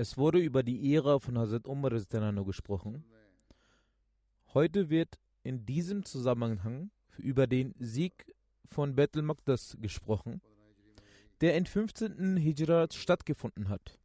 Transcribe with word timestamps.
Es 0.00 0.16
wurde 0.16 0.38
über 0.38 0.62
die 0.62 0.94
Ära 0.94 1.18
von 1.18 1.36
Hazrat 1.36 1.66
Umar 1.66 1.90
gesprochen. 1.90 3.02
Heute 4.54 4.90
wird 4.90 5.18
in 5.42 5.66
diesem 5.66 6.04
Zusammenhang 6.04 6.92
über 7.16 7.48
den 7.48 7.74
Sieg 7.80 8.32
von 8.70 8.94
Bethel 8.94 9.22
Maqdas 9.22 9.76
gesprochen, 9.80 10.40
der 11.40 11.56
in 11.56 11.66
15. 11.66 12.36
Hijrat 12.36 12.94
stattgefunden 12.94 13.68
hat. 13.68 13.98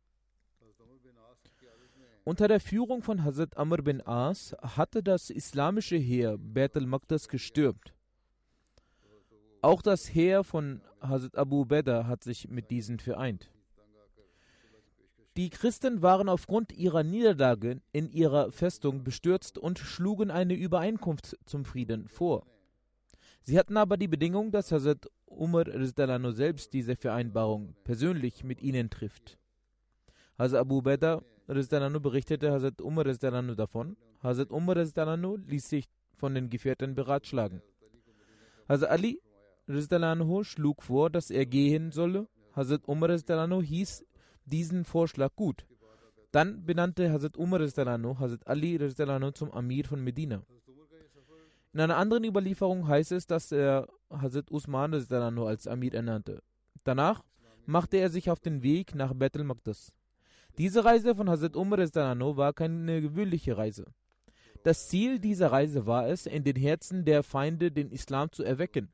Unter 2.23 2.47
der 2.47 2.59
Führung 2.59 3.03
von 3.03 3.23
Hazrat 3.23 3.55
Amr 3.55 3.83
bin 3.83 4.01
As 4.01 4.55
hatte 4.63 5.03
das 5.03 5.29
islamische 5.29 5.97
Heer 5.97 6.39
Bethel 6.39 6.87
Maqdas 6.87 7.27
gestürmt. 7.27 7.93
Auch 9.61 9.83
das 9.83 10.11
Heer 10.11 10.43
von 10.43 10.81
Hazrat 11.01 11.37
Abu 11.37 11.65
Beda 11.65 12.07
hat 12.07 12.23
sich 12.23 12.49
mit 12.49 12.71
diesen 12.71 12.97
vereint. 12.97 13.52
Die 15.35 15.49
Christen 15.49 16.03
waren 16.03 16.29
aufgrund 16.29 16.73
ihrer 16.73 17.01
Niederlage 17.01 17.81
in 17.91 18.07
ihrer 18.11 18.51
Festung 18.51 19.03
bestürzt 19.03 19.57
und 19.57 19.79
schlugen 19.79 20.29
eine 20.29 20.53
Übereinkunft 20.53 21.37
zum 21.45 21.65
Frieden 21.65 22.07
vor. 22.07 22.45
Sie 23.41 23.57
hatten 23.57 23.75
aber 23.75 23.97
die 23.97 24.07
Bedingung, 24.07 24.51
dass 24.51 24.71
Hazrat 24.71 25.09
Umar 25.25 25.65
Rizdanano 25.65 26.31
selbst 26.31 26.71
diese 26.71 26.95
Vereinbarung 26.95 27.75
persönlich 27.83 28.43
mit 28.43 28.61
ihnen 28.61 28.91
trifft. 28.91 29.39
Hazrat 30.37 30.61
Abu 30.61 30.83
Beda 30.83 31.23
Rizdanano 31.49 31.99
berichtete 31.99 32.51
Hazrat 32.51 32.79
Umar 32.79 33.07
Rizdanano 33.07 33.55
davon. 33.55 33.97
Hazrat 34.21 34.51
Umar 34.51 34.75
Rizdanano 34.75 35.35
ließ 35.35 35.67
sich 35.67 35.89
von 36.15 36.35
den 36.35 36.51
Gefährten 36.51 36.93
beratschlagen. 36.93 37.63
Hazrat 38.69 38.91
Ali 38.91 39.19
Rizdanano 39.67 40.43
schlug 40.43 40.83
vor, 40.83 41.09
dass 41.09 41.31
er 41.31 41.47
gehen 41.47 41.91
solle. 41.91 42.27
Hazrat 42.55 42.87
Umar 42.87 43.09
Rizdanano 43.09 43.63
hieß 43.63 44.05
diesen 44.45 44.85
Vorschlag 44.85 45.35
gut. 45.35 45.65
Dann 46.31 46.65
benannte 46.65 47.11
Hazrat 47.11 47.37
Umar 47.37 47.59
Rizdanano 47.59 48.17
Hazrat 48.19 48.47
Ali 48.47 48.75
Rizdanano 48.75 49.31
zum 49.31 49.51
Amir 49.51 49.85
von 49.85 50.03
Medina. 50.03 50.43
In 51.73 51.79
einer 51.79 51.97
anderen 51.97 52.23
Überlieferung 52.23 52.87
heißt 52.87 53.11
es, 53.11 53.27
dass 53.27 53.51
er 53.51 53.87
Hazrat 54.09 54.51
Usman 54.51 54.93
Rizdanano 54.93 55.47
als 55.47 55.67
Amir 55.67 55.93
ernannte. 55.93 56.41
Danach 56.83 57.23
machte 57.65 57.97
er 57.97 58.09
sich 58.09 58.29
auf 58.29 58.39
den 58.39 58.63
Weg 58.63 58.95
nach 58.95 59.13
Bethel 59.13 59.43
Maqdas. 59.43 59.93
Diese 60.57 60.85
Reise 60.85 61.15
von 61.15 61.29
Hazrat 61.29 61.55
Umar 61.55 61.79
Rizdanano 61.79 62.37
war 62.37 62.53
keine 62.53 63.01
gewöhnliche 63.01 63.57
Reise. 63.57 63.85
Das 64.63 64.87
Ziel 64.87 65.19
dieser 65.19 65.51
Reise 65.51 65.85
war 65.85 66.07
es, 66.07 66.25
in 66.25 66.43
den 66.43 66.55
Herzen 66.55 67.05
der 67.05 67.23
Feinde 67.23 67.71
den 67.71 67.91
Islam 67.91 68.31
zu 68.31 68.43
erwecken. 68.43 68.89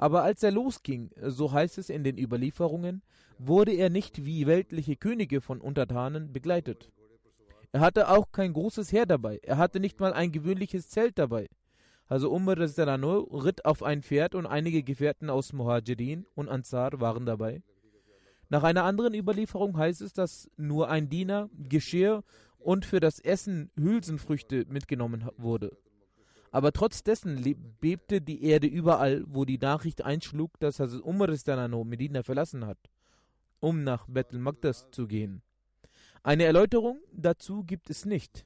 Aber 0.00 0.22
als 0.22 0.42
er 0.42 0.50
losging, 0.50 1.10
so 1.20 1.52
heißt 1.52 1.76
es 1.76 1.90
in 1.90 2.04
den 2.04 2.16
Überlieferungen, 2.16 3.02
wurde 3.38 3.72
er 3.72 3.90
nicht 3.90 4.24
wie 4.24 4.46
weltliche 4.46 4.96
Könige 4.96 5.42
von 5.42 5.60
Untertanen 5.60 6.32
begleitet. 6.32 6.90
Er 7.72 7.80
hatte 7.80 8.08
auch 8.08 8.32
kein 8.32 8.54
großes 8.54 8.92
Heer 8.92 9.04
dabei, 9.04 9.40
er 9.42 9.58
hatte 9.58 9.78
nicht 9.78 10.00
mal 10.00 10.14
ein 10.14 10.32
gewöhnliches 10.32 10.88
Zelt 10.88 11.18
dabei. 11.18 11.48
Also 12.06 12.32
Umar 12.32 12.56
ritt 12.56 13.66
auf 13.66 13.82
ein 13.82 14.02
Pferd 14.02 14.34
und 14.34 14.46
einige 14.46 14.82
Gefährten 14.82 15.28
aus 15.28 15.52
Muhajirin 15.52 16.24
und 16.34 16.48
Ansar 16.48 16.98
waren 16.98 17.26
dabei. 17.26 17.62
Nach 18.48 18.62
einer 18.62 18.84
anderen 18.84 19.12
Überlieferung 19.12 19.76
heißt 19.76 20.00
es, 20.00 20.14
dass 20.14 20.50
nur 20.56 20.88
ein 20.88 21.10
Diener, 21.10 21.50
Geschirr 21.68 22.24
und 22.58 22.86
für 22.86 23.00
das 23.00 23.20
Essen 23.20 23.70
Hülsenfrüchte 23.78 24.64
mitgenommen 24.66 25.28
wurde. 25.36 25.76
Aber 26.50 26.72
trotz 26.72 27.02
dessen 27.04 27.42
bebte 27.80 28.20
die 28.20 28.44
Erde 28.44 28.66
überall, 28.66 29.24
wo 29.26 29.44
die 29.44 29.58
Nachricht 29.58 30.02
einschlug, 30.02 30.58
dass 30.58 30.80
Hazrat 30.80 31.02
Umar 31.02 31.28
Medina 31.84 32.22
verlassen 32.22 32.66
hat, 32.66 32.78
um 33.60 33.84
nach 33.84 34.06
Bethel 34.08 34.40
Magdas 34.40 34.90
zu 34.90 35.06
gehen. 35.06 35.42
Eine 36.22 36.44
Erläuterung 36.44 37.00
dazu 37.12 37.62
gibt 37.64 37.88
es 37.88 38.04
nicht. 38.04 38.44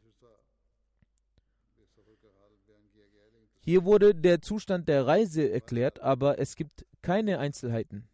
Hier 3.61 3.85
wurde 3.85 4.15
der 4.15 4.43
Zustand 4.43 4.89
der 4.89 5.07
Reise 5.07 5.51
erklärt, 5.51 6.01
aber 6.01 6.39
es 6.39 6.55
gibt 6.55 6.85
keine 7.01 7.39
Einzelheiten. 7.39 8.07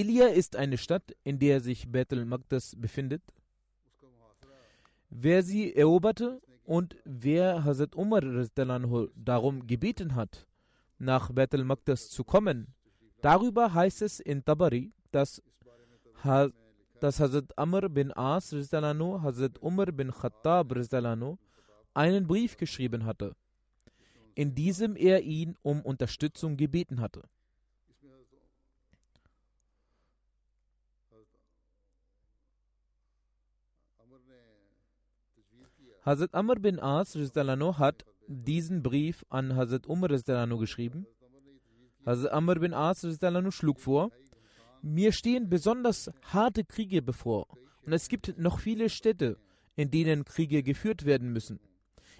Elia 0.00 0.28
ist 0.28 0.56
eine 0.56 0.78
Stadt, 0.78 1.14
in 1.22 1.38
der 1.38 1.60
sich 1.60 1.90
Bethel 1.92 2.24
Magdas 2.24 2.74
befindet. 2.74 3.22
Wer 5.10 5.42
sie 5.42 5.74
eroberte 5.74 6.40
und 6.64 6.96
wer 7.04 7.64
Hazrat 7.64 7.94
Umar 7.94 8.22
darum 9.14 9.66
gebeten 9.66 10.14
hat, 10.14 10.46
nach 10.98 11.30
Bethel 11.30 11.64
Magdas 11.64 12.08
zu 12.08 12.24
kommen, 12.24 12.68
darüber 13.20 13.74
heißt 13.74 14.00
es 14.00 14.18
in 14.18 14.42
Tabari, 14.42 14.92
dass, 15.10 15.42
ha 16.24 16.48
dass 17.00 17.20
Hazrat 17.20 17.58
Amr 17.58 17.90
bin 17.90 18.12
As 18.12 18.50
Hazrat 18.52 19.58
Umar 19.60 19.92
bin 19.92 20.10
Khattab 20.10 20.72
einen 21.92 22.26
Brief 22.26 22.56
geschrieben 22.56 23.04
hatte, 23.04 23.36
in 24.34 24.54
diesem 24.54 24.96
er 24.96 25.20
ihn 25.20 25.54
um 25.60 25.82
Unterstützung 25.82 26.56
gebeten 26.56 27.00
hatte. 27.02 27.24
Hazrat 36.04 36.34
Amr 36.34 36.56
bin 36.56 36.80
As 36.80 37.14
hat 37.14 38.04
diesen 38.26 38.82
Brief 38.82 39.24
an 39.28 39.54
Hazrat 39.54 39.86
Umar 39.86 40.08
geschrieben. 40.08 41.06
Hazrat 42.04 42.32
Amr 42.32 42.56
bin 42.56 42.74
As 42.74 43.06
schlug 43.50 43.78
vor, 43.78 44.10
mir 44.82 45.12
stehen 45.12 45.48
besonders 45.48 46.10
harte 46.22 46.64
Kriege 46.64 47.02
bevor 47.02 47.46
und 47.86 47.92
es 47.92 48.08
gibt 48.08 48.36
noch 48.36 48.58
viele 48.58 48.88
Städte, 48.88 49.36
in 49.76 49.92
denen 49.92 50.24
Kriege 50.24 50.64
geführt 50.64 51.04
werden 51.04 51.32
müssen. 51.32 51.60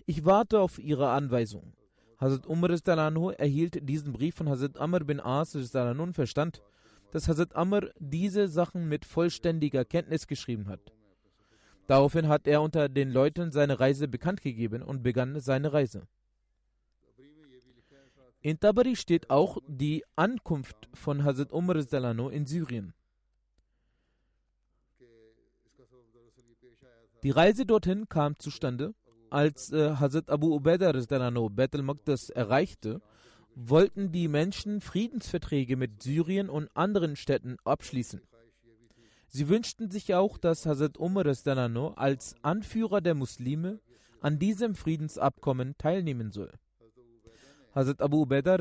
Ich 0.07 0.25
warte 0.25 0.61
auf 0.61 0.79
Ihre 0.79 1.11
Anweisung. 1.11 1.73
Hazrat 2.21 2.47
Umar 2.47 2.71
erhielt 2.71 3.89
diesen 3.89 4.13
Brief 4.13 4.37
von 4.37 4.49
Hazrat 4.49 4.79
Amr 4.79 5.01
bin 5.01 5.19
As 5.19 5.57
und 5.57 6.13
verstand, 6.15 6.63
dass 7.11 7.27
Hazrat 7.27 7.57
Amr 7.57 7.91
diese 7.99 8.47
Sachen 8.47 8.89
mit 8.89 9.05
vollständiger 9.05 9.85
Kenntnis 9.85 10.29
geschrieben 10.29 10.69
hat. 10.69 10.93
Daraufhin 11.87 12.29
hat 12.29 12.47
er 12.47 12.63
unter 12.63 12.89
den 12.89 13.11
Leuten 13.11 13.53
seine 13.53 13.81
Reise 13.81 14.09
bekannt 14.09 14.43
gegeben 14.43 14.83
und 14.83 15.03
begann 15.03 15.41
seine 15.41 15.73
Reise. 15.73 16.07
In 18.41 18.59
Tabari 18.59 18.97
steht 18.97 19.31
auch 19.31 19.59
die 19.69 20.05
Ankunft 20.17 20.89
von 20.95 21.23
Hazrat 21.23 21.53
Umar 21.53 21.87
Zalano 21.87 22.29
in 22.29 22.47
Syrien. 22.47 22.93
Die 27.23 27.31
Reise 27.31 27.65
dorthin 27.65 28.09
kam 28.09 28.37
zustande, 28.41 28.95
als 29.31 29.73
äh, 29.73 29.95
Hazrat 29.95 30.29
Abu 30.29 30.57
Ubaidah 30.57 30.93
Zalano 31.07 31.49
Beth 31.49 31.75
al-Maqdas 31.77 32.31
erreichte, 32.31 33.01
wollten 33.55 34.11
die 34.11 34.27
Menschen 34.27 34.81
Friedensverträge 34.81 35.77
mit 35.77 36.03
Syrien 36.03 36.51
und 36.51 36.69
anderen 36.75 37.15
Städten 37.15 37.59
abschließen. 37.65 38.21
Sie 39.35 39.49
wünschten 39.49 39.91
sich 39.91 40.15
auch, 40.15 40.37
dass 40.37 40.67
Hazrat 40.67 40.99
Umar 40.99 41.33
Zalano 41.33 41.95
als 41.97 42.37
Anführer 42.43 43.01
der 43.01 43.15
Muslime 43.15 43.81
an 44.21 44.39
diesem 44.39 44.75
Friedensabkommen 44.75 45.75
teilnehmen 45.79 46.33
soll. 46.33 46.53
Hazrat 47.75 48.03
Abu 48.03 48.21
Ubaidah 48.21 48.59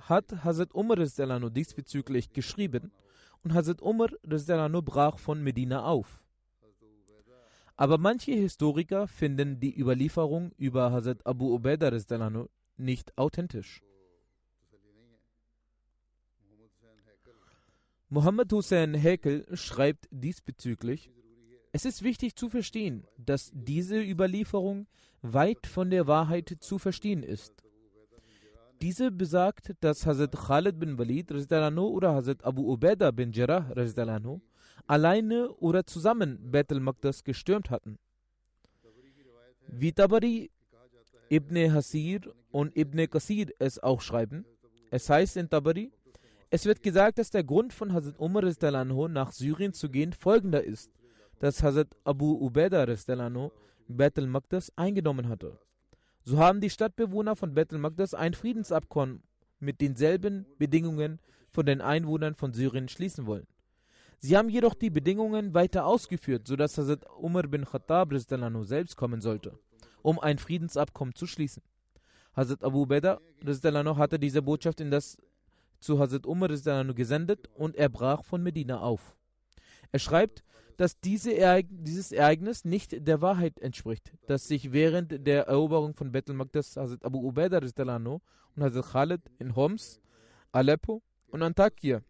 hat 0.00 0.44
Hazrat 0.44 0.74
Umar 0.74 0.96
diesbezüglich 0.96 2.32
geschrieben 2.32 2.90
und 3.44 3.54
Hazrat 3.54 3.80
Umar 3.80 4.08
brach 4.82 5.20
von 5.20 5.44
Medina 5.44 5.84
auf. 5.84 6.24
Aber 7.76 7.96
manche 7.96 8.32
Historiker 8.32 9.06
finden 9.06 9.60
die 9.60 9.80
Überlieferung 9.80 10.50
über 10.56 10.90
Hazrat 10.90 11.24
Abu 11.24 11.54
Ubaidah 11.54 11.92
nicht 12.76 13.16
authentisch. 13.16 13.80
Muhammad 18.14 18.52
Hussein 18.52 18.94
Hekel 18.94 19.44
schreibt 19.54 20.06
diesbezüglich, 20.12 21.10
es 21.72 21.84
ist 21.84 22.04
wichtig 22.04 22.36
zu 22.36 22.48
verstehen, 22.48 23.08
dass 23.18 23.50
diese 23.52 24.00
Überlieferung 24.00 24.86
weit 25.22 25.66
von 25.66 25.90
der 25.90 26.06
Wahrheit 26.06 26.58
zu 26.60 26.78
verstehen 26.78 27.24
ist. 27.24 27.64
Diese 28.80 29.10
besagt, 29.10 29.74
dass 29.80 30.06
Hazrat 30.06 30.30
Khalid 30.30 30.78
bin 30.78 30.96
Walid 30.96 31.32
oder 31.32 32.14
Hazrat 32.14 32.44
Abu 32.44 32.72
Ubaidah 32.72 33.10
bin 33.10 33.32
Jarrah 33.32 33.68
alleine 34.86 35.50
oder 35.54 35.84
zusammen 35.84 36.38
Beth 36.52 36.70
al-Maqdas 36.70 37.24
gestürmt 37.24 37.68
hatten. 37.70 37.98
Wie 39.66 39.92
Tabari, 39.92 40.52
Ibn 41.30 41.74
Hasir 41.74 42.20
und 42.52 42.76
Ibn 42.76 43.10
Qasir 43.10 43.48
es 43.58 43.82
auch 43.82 44.00
schreiben, 44.00 44.44
es 44.92 45.10
heißt 45.10 45.36
in 45.36 45.50
Tabari, 45.50 45.90
es 46.54 46.66
wird 46.66 46.84
gesagt, 46.84 47.18
dass 47.18 47.30
der 47.30 47.42
Grund 47.42 47.72
von 47.72 47.92
Hazrat 47.92 48.20
Umar 48.20 48.44
nach 49.08 49.32
Syrien 49.32 49.72
zu 49.72 49.90
gehen 49.90 50.12
folgender 50.12 50.62
ist, 50.62 50.88
dass 51.40 51.64
Hazrat 51.64 51.96
Abu 52.04 52.30
Ubaidah 52.30 52.86
Beth 53.88 54.18
al-Maqdas 54.18 54.72
eingenommen 54.76 55.28
hatte. 55.28 55.58
So 56.22 56.38
haben 56.38 56.60
die 56.60 56.70
Stadtbewohner 56.70 57.34
von 57.34 57.54
Beth 57.54 57.72
al-Maqdas 57.72 58.14
ein 58.14 58.34
Friedensabkommen 58.34 59.24
mit 59.58 59.80
denselben 59.80 60.46
Bedingungen 60.56 61.18
von 61.50 61.66
den 61.66 61.80
Einwohnern 61.80 62.36
von 62.36 62.52
Syrien 62.52 62.88
schließen 62.88 63.26
wollen. 63.26 63.48
Sie 64.20 64.36
haben 64.36 64.48
jedoch 64.48 64.74
die 64.74 64.90
Bedingungen 64.90 65.54
weiter 65.54 65.84
ausgeführt, 65.86 66.46
sodass 66.46 66.78
Hazrat 66.78 67.04
Umar 67.18 67.48
bin 67.48 67.64
Khattab 67.64 68.14
selbst 68.14 68.96
kommen 68.96 69.20
sollte, 69.20 69.58
um 70.02 70.20
ein 70.20 70.38
Friedensabkommen 70.38 71.16
zu 71.16 71.26
schließen. 71.26 71.64
Hazrat 72.36 72.62
Abu 72.62 72.86
Beda 72.86 73.20
hatte 73.44 74.20
diese 74.20 74.40
Botschaft 74.40 74.80
in 74.80 74.92
das 74.92 75.18
zu 75.84 75.98
Hazrat 75.98 76.26
Umar 76.26 76.48
gesendet 76.48 77.48
und 77.54 77.76
er 77.76 77.88
brach 77.90 78.24
von 78.24 78.42
Medina 78.42 78.80
auf. 78.80 79.14
Er 79.92 79.98
schreibt, 79.98 80.42
dass 80.76 80.98
diese 80.98 81.36
Ereign 81.36 81.68
dieses 81.84 82.10
Ereignis 82.10 82.64
nicht 82.64 83.06
der 83.06 83.20
Wahrheit 83.20 83.60
entspricht, 83.60 84.12
dass 84.26 84.48
sich 84.48 84.72
während 84.72 85.26
der 85.26 85.46
Eroberung 85.46 85.94
von 85.94 86.10
Bethel 86.10 86.34
Maqdas 86.34 86.76
Hazrat 86.76 87.04
Abu 87.04 87.18
Ubaidah 87.28 87.60
und 87.60 88.62
Hazrat 88.62 88.86
Khalid 88.92 89.20
in 89.38 89.54
Homs, 89.54 90.00
Aleppo 90.52 91.02
und 91.28 91.42
Antakya 91.42 92.00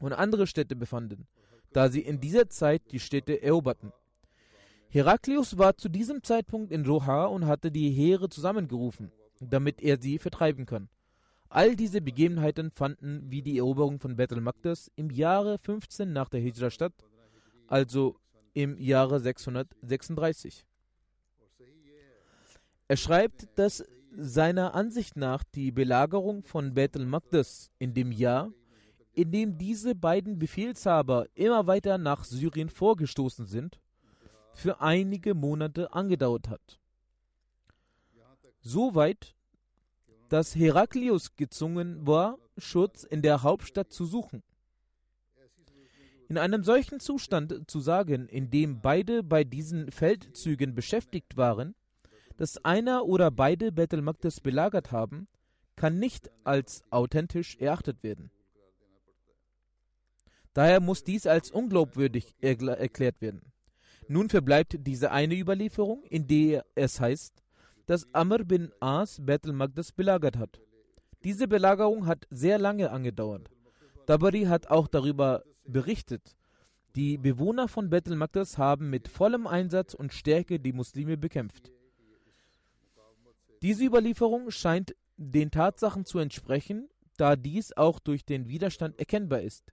und 0.00 0.12
andere 0.12 0.46
Städte 0.46 0.74
befanden, 0.74 1.26
da 1.72 1.90
sie 1.90 2.00
in 2.00 2.20
dieser 2.20 2.48
Zeit 2.48 2.82
die 2.90 3.00
Städte 3.00 3.42
eroberten. 3.42 3.92
Heraklius 4.88 5.58
war 5.58 5.76
zu 5.76 5.88
diesem 5.88 6.22
Zeitpunkt 6.22 6.72
in 6.72 6.86
Roha 6.86 7.26
und 7.26 7.46
hatte 7.46 7.70
die 7.70 7.90
Heere 7.90 8.28
zusammengerufen, 8.28 9.12
damit 9.40 9.82
er 9.82 10.00
sie 10.00 10.18
vertreiben 10.18 10.66
kann. 10.66 10.88
All 11.54 11.76
diese 11.76 12.00
Begebenheiten 12.00 12.70
fanden 12.70 13.30
wie 13.30 13.40
die 13.40 13.58
Eroberung 13.58 14.00
von 14.00 14.16
Bethel 14.16 14.40
Maqdas 14.40 14.90
im 14.96 15.10
Jahre 15.10 15.58
15 15.58 16.12
nach 16.12 16.28
der 16.28 16.40
Hijra 16.40 16.68
statt 16.70 16.92
also 17.66 18.16
im 18.52 18.78
Jahre 18.78 19.20
636. 19.20 20.66
Er 22.86 22.96
schreibt, 22.96 23.48
dass 23.56 23.84
seiner 24.16 24.74
Ansicht 24.74 25.16
nach 25.16 25.42
die 25.42 25.72
Belagerung 25.72 26.44
von 26.44 26.74
Beth 26.74 26.96
al-Maqdis 26.96 27.70
in 27.78 27.94
dem 27.94 28.12
Jahr, 28.12 28.52
in 29.12 29.32
dem 29.32 29.58
diese 29.58 29.94
beiden 29.94 30.38
Befehlshaber 30.38 31.26
immer 31.34 31.66
weiter 31.66 31.98
nach 31.98 32.24
Syrien 32.24 32.68
vorgestoßen 32.68 33.46
sind, 33.46 33.80
für 34.52 34.80
einige 34.80 35.34
Monate 35.34 35.92
angedauert 35.92 36.48
hat. 36.48 36.78
Soweit, 38.60 39.34
dass 40.34 40.56
Heraklius 40.56 41.36
gezwungen 41.36 42.08
war, 42.08 42.40
Schutz 42.58 43.04
in 43.04 43.22
der 43.22 43.44
Hauptstadt 43.44 43.92
zu 43.92 44.04
suchen. 44.04 44.42
In 46.28 46.38
einem 46.38 46.64
solchen 46.64 46.98
Zustand 46.98 47.70
zu 47.70 47.78
sagen, 47.78 48.26
in 48.26 48.50
dem 48.50 48.80
beide 48.80 49.22
bei 49.22 49.44
diesen 49.44 49.92
Feldzügen 49.92 50.74
beschäftigt 50.74 51.36
waren, 51.36 51.76
dass 52.36 52.64
einer 52.64 53.04
oder 53.04 53.30
beide 53.30 53.70
Bethel 53.70 54.02
Maqdis 54.02 54.40
belagert 54.40 54.90
haben, 54.90 55.28
kann 55.76 56.00
nicht 56.00 56.32
als 56.42 56.82
authentisch 56.90 57.56
erachtet 57.60 58.02
werden. 58.02 58.32
Daher 60.52 60.80
muss 60.80 61.04
dies 61.04 61.28
als 61.28 61.52
unglaubwürdig 61.52 62.34
erklärt 62.40 63.20
werden. 63.20 63.52
Nun 64.08 64.28
verbleibt 64.28 64.78
diese 64.80 65.12
eine 65.12 65.36
Überlieferung, 65.36 66.02
in 66.02 66.26
der 66.26 66.66
es 66.74 66.98
heißt, 66.98 67.43
dass 67.86 68.06
Amr 68.14 68.44
bin 68.44 68.72
As 68.80 69.18
Bethel 69.20 69.52
Maqdis 69.52 69.92
belagert 69.92 70.36
hat. 70.36 70.60
Diese 71.22 71.48
Belagerung 71.48 72.06
hat 72.06 72.26
sehr 72.30 72.58
lange 72.58 72.90
angedauert. 72.90 73.50
Tabari 74.06 74.44
hat 74.44 74.68
auch 74.68 74.88
darüber 74.88 75.42
berichtet, 75.64 76.36
die 76.96 77.18
Bewohner 77.18 77.66
von 77.66 77.90
Bethel 77.90 78.14
Maqdas 78.14 78.56
haben 78.56 78.88
mit 78.88 79.08
vollem 79.08 79.46
Einsatz 79.48 79.94
und 79.94 80.12
Stärke 80.12 80.60
die 80.60 80.72
Muslime 80.72 81.16
bekämpft. 81.16 81.72
Diese 83.62 83.84
Überlieferung 83.84 84.50
scheint 84.50 84.94
den 85.16 85.50
Tatsachen 85.50 86.04
zu 86.04 86.18
entsprechen, 86.18 86.88
da 87.16 87.34
dies 87.34 87.76
auch 87.76 87.98
durch 87.98 88.24
den 88.24 88.48
Widerstand 88.48 88.98
erkennbar 88.98 89.40
ist, 89.40 89.72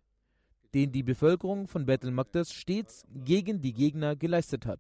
den 0.74 0.92
die 0.92 1.04
Bevölkerung 1.04 1.68
von 1.68 1.86
Bethel 1.86 2.12
Maqdas 2.12 2.54
stets 2.54 3.06
gegen 3.14 3.62
die 3.62 3.74
Gegner 3.74 4.16
geleistet 4.16 4.66
hat. 4.66 4.80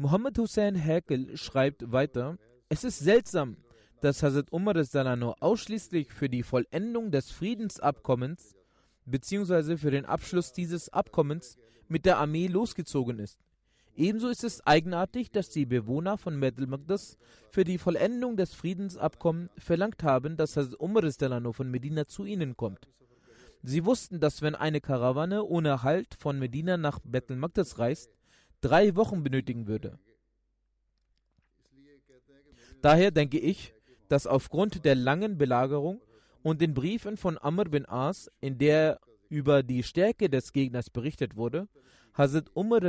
Muhammad 0.00 0.38
Hussein 0.38 0.76
Häkel 0.76 1.36
schreibt 1.36 1.90
weiter, 1.90 2.38
es 2.68 2.84
ist 2.84 3.00
seltsam, 3.00 3.56
dass 4.00 4.22
Hazrat 4.22 4.52
Umar 4.52 4.84
Salano 4.84 5.34
ausschließlich 5.40 6.12
für 6.12 6.28
die 6.28 6.44
Vollendung 6.44 7.10
des 7.10 7.32
Friedensabkommens 7.32 8.54
bzw. 9.06 9.76
für 9.76 9.90
den 9.90 10.04
Abschluss 10.04 10.52
dieses 10.52 10.88
Abkommens 10.90 11.56
mit 11.88 12.06
der 12.06 12.18
Armee 12.18 12.46
losgezogen 12.46 13.18
ist. 13.18 13.40
Ebenso 13.96 14.28
ist 14.28 14.44
es 14.44 14.64
eigenartig, 14.64 15.32
dass 15.32 15.50
die 15.50 15.66
Bewohner 15.66 16.16
von 16.16 16.38
Medel 16.38 16.68
Magdas 16.68 17.18
für 17.50 17.64
die 17.64 17.78
Vollendung 17.78 18.36
des 18.36 18.54
Friedensabkommens 18.54 19.50
verlangt 19.58 20.04
haben, 20.04 20.36
dass 20.36 20.56
Hazrat 20.56 20.78
Umar 20.78 21.10
Salano 21.10 21.52
von 21.52 21.72
Medina 21.72 22.06
zu 22.06 22.24
ihnen 22.24 22.56
kommt. 22.56 22.86
Sie 23.64 23.84
wussten, 23.84 24.20
dass 24.20 24.42
wenn 24.42 24.54
eine 24.54 24.80
Karawane 24.80 25.42
ohne 25.42 25.82
Halt 25.82 26.14
von 26.14 26.38
Medina 26.38 26.76
nach 26.76 27.00
Bethel 27.02 27.36
Magdas 27.36 27.80
reist, 27.80 28.12
drei 28.60 28.96
Wochen 28.96 29.22
benötigen 29.22 29.66
würde. 29.66 29.98
Daher 32.80 33.10
denke 33.10 33.38
ich, 33.38 33.74
dass 34.08 34.26
aufgrund 34.26 34.84
der 34.84 34.94
langen 34.94 35.36
Belagerung 35.38 36.00
und 36.42 36.60
den 36.60 36.74
Briefen 36.74 37.16
von 37.16 37.38
Amr 37.38 37.64
bin 37.64 37.86
As, 37.86 38.30
in 38.40 38.58
der 38.58 39.00
über 39.28 39.62
die 39.62 39.82
Stärke 39.82 40.30
des 40.30 40.52
Gegners 40.52 40.88
berichtet 40.90 41.36
wurde, 41.36 41.68
Hazrat 42.14 42.50
Umar 42.54 42.80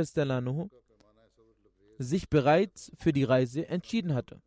sich 1.98 2.28
bereits 2.30 2.92
für 2.98 3.12
die 3.12 3.24
Reise 3.24 3.68
entschieden 3.68 4.14
hatte. 4.14 4.40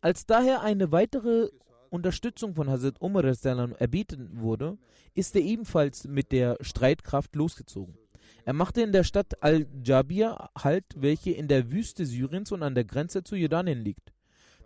Als 0.00 0.24
daher 0.24 0.62
eine 0.62 0.92
weitere 0.92 1.50
Unterstützung 1.90 2.54
von 2.54 2.70
Hazrat 2.70 3.00
Umar 3.00 3.24
erbeten 3.24 4.40
wurde, 4.40 4.78
ist 5.14 5.34
er 5.36 5.42
ebenfalls 5.42 6.06
mit 6.06 6.32
der 6.32 6.56
Streitkraft 6.60 7.34
losgezogen. 7.34 7.98
Er 8.46 8.52
machte 8.52 8.80
in 8.80 8.92
der 8.92 9.02
Stadt 9.02 9.42
Al-Jabir 9.42 10.50
Halt, 10.56 10.84
welche 10.94 11.32
in 11.32 11.48
der 11.48 11.72
Wüste 11.72 12.06
Syriens 12.06 12.52
und 12.52 12.62
an 12.62 12.76
der 12.76 12.84
Grenze 12.84 13.24
zu 13.24 13.34
Jordanien 13.34 13.80
liegt. 13.80 14.12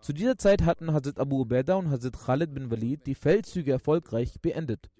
Zu 0.03 0.13
dieser 0.13 0.37
Zeit 0.37 0.67
hatten 0.67 0.93
Hazrat 0.93 1.19
Abu 1.19 1.41
Ubaidah 1.41 1.77
und 1.77 1.89
Hazrat 1.89 2.13
Khalid 2.13 2.53
bin 2.53 2.71
Walid 2.71 3.07
die 3.07 3.15
Feldzüge 3.15 3.73
erfolgreich 3.73 4.39
beendet. 4.43 4.91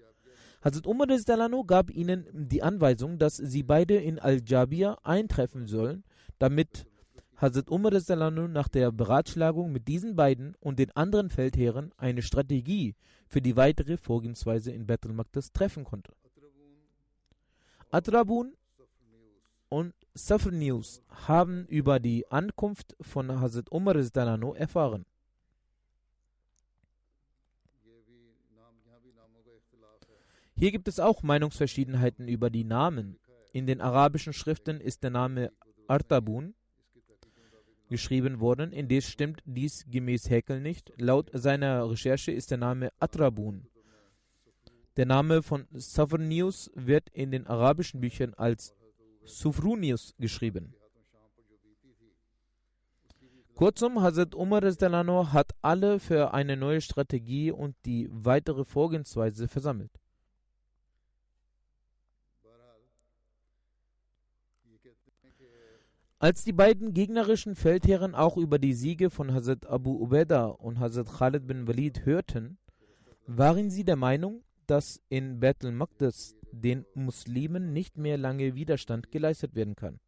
Hazrat 0.63 0.87
Umar 0.87 1.05
Dalano 1.05 1.63
gab 1.63 1.91
ihnen 1.91 2.25
die 2.33 2.63
Anweisung, 2.63 3.19
dass 3.19 3.37
sie 3.37 3.61
beide 3.61 3.97
in 3.97 4.17
Al-Jabir 4.17 4.97
eintreffen 5.03 5.67
sollen, 5.67 6.03
damit 6.39 6.87
Hazrat 7.35 7.69
Umar 7.69 7.91
nach 7.91 8.67
der 8.67 8.91
Beratschlagung 8.91 9.71
mit 9.71 9.87
diesen 9.87 10.15
beiden 10.15 10.55
und 10.59 10.79
den 10.79 10.89
anderen 10.95 11.29
Feldherren 11.29 11.91
eine 11.97 12.23
Strategie 12.23 12.95
für 13.27 13.43
die 13.43 13.55
weitere 13.55 13.97
Vorgehensweise 13.97 14.71
in 14.71 14.87
Bethel 14.87 15.13
Maktas 15.13 15.51
treffen 15.51 15.83
konnte. 15.83 16.13
Atrabun 17.91 18.55
und 19.71 19.93
Safr 20.13 20.51
News 20.51 21.01
haben 21.27 21.65
über 21.67 22.01
die 22.01 22.29
Ankunft 22.29 22.97
von 22.99 23.39
Hazrat 23.39 23.71
Umar 23.71 23.95
erfahren. 23.95 25.05
Hier 30.57 30.71
gibt 30.71 30.89
es 30.89 30.99
auch 30.99 31.23
Meinungsverschiedenheiten 31.23 32.27
über 32.27 32.49
die 32.49 32.65
Namen. 32.65 33.17
In 33.53 33.65
den 33.65 33.79
arabischen 33.79 34.33
Schriften 34.33 34.81
ist 34.81 35.03
der 35.03 35.09
Name 35.09 35.53
Artabun 35.87 36.53
geschrieben 37.89 38.41
worden. 38.41 38.73
Indes 38.73 39.07
stimmt 39.07 39.41
dies 39.45 39.85
gemäß 39.89 40.29
Häkel 40.29 40.59
nicht. 40.59 40.91
Laut 40.97 41.31
seiner 41.33 41.89
Recherche 41.89 42.33
ist 42.33 42.51
der 42.51 42.57
Name 42.57 42.91
Atrabun. 42.99 43.67
Der 44.97 45.05
Name 45.05 45.41
von 45.41 45.65
Savrnius 45.71 46.69
wird 46.75 47.09
in 47.13 47.31
den 47.31 47.47
arabischen 47.47 48.01
Büchern 48.01 48.33
als 48.33 48.75
Sufrunius 49.25 50.13
geschrieben. 50.17 50.73
Kurzum, 53.55 54.01
Hazrat 54.01 54.33
Umar 54.33 54.61
hat 54.63 55.51
alle 55.61 55.99
für 55.99 56.33
eine 56.33 56.57
neue 56.57 56.81
Strategie 56.81 57.51
und 57.51 57.75
die 57.85 58.09
weitere 58.11 58.65
Vorgehensweise 58.65 59.47
versammelt. 59.47 59.91
Als 66.17 66.43
die 66.43 66.53
beiden 66.53 66.93
gegnerischen 66.93 67.55
Feldherren 67.55 68.13
auch 68.13 68.37
über 68.37 68.59
die 68.59 68.73
Siege 68.73 69.09
von 69.09 69.33
Hazrat 69.33 69.65
Abu 69.65 69.91
Ubaidah 69.91 70.45
und 70.45 70.79
Hazrat 70.79 71.07
Khalid 71.07 71.47
bin 71.47 71.67
Walid 71.67 72.05
hörten, 72.05 72.57
waren 73.25 73.69
sie 73.69 73.83
der 73.83 73.95
Meinung, 73.95 74.43
dass 74.67 75.01
in 75.09 75.39
Bethel 75.39 75.71
Maqdis 75.71 76.35
den 76.51 76.85
Muslimen 76.93 77.73
nicht 77.73 77.97
mehr 77.97 78.17
lange 78.17 78.55
Widerstand 78.55 79.11
geleistet 79.11 79.55
werden 79.55 79.75
kann. 79.75 79.99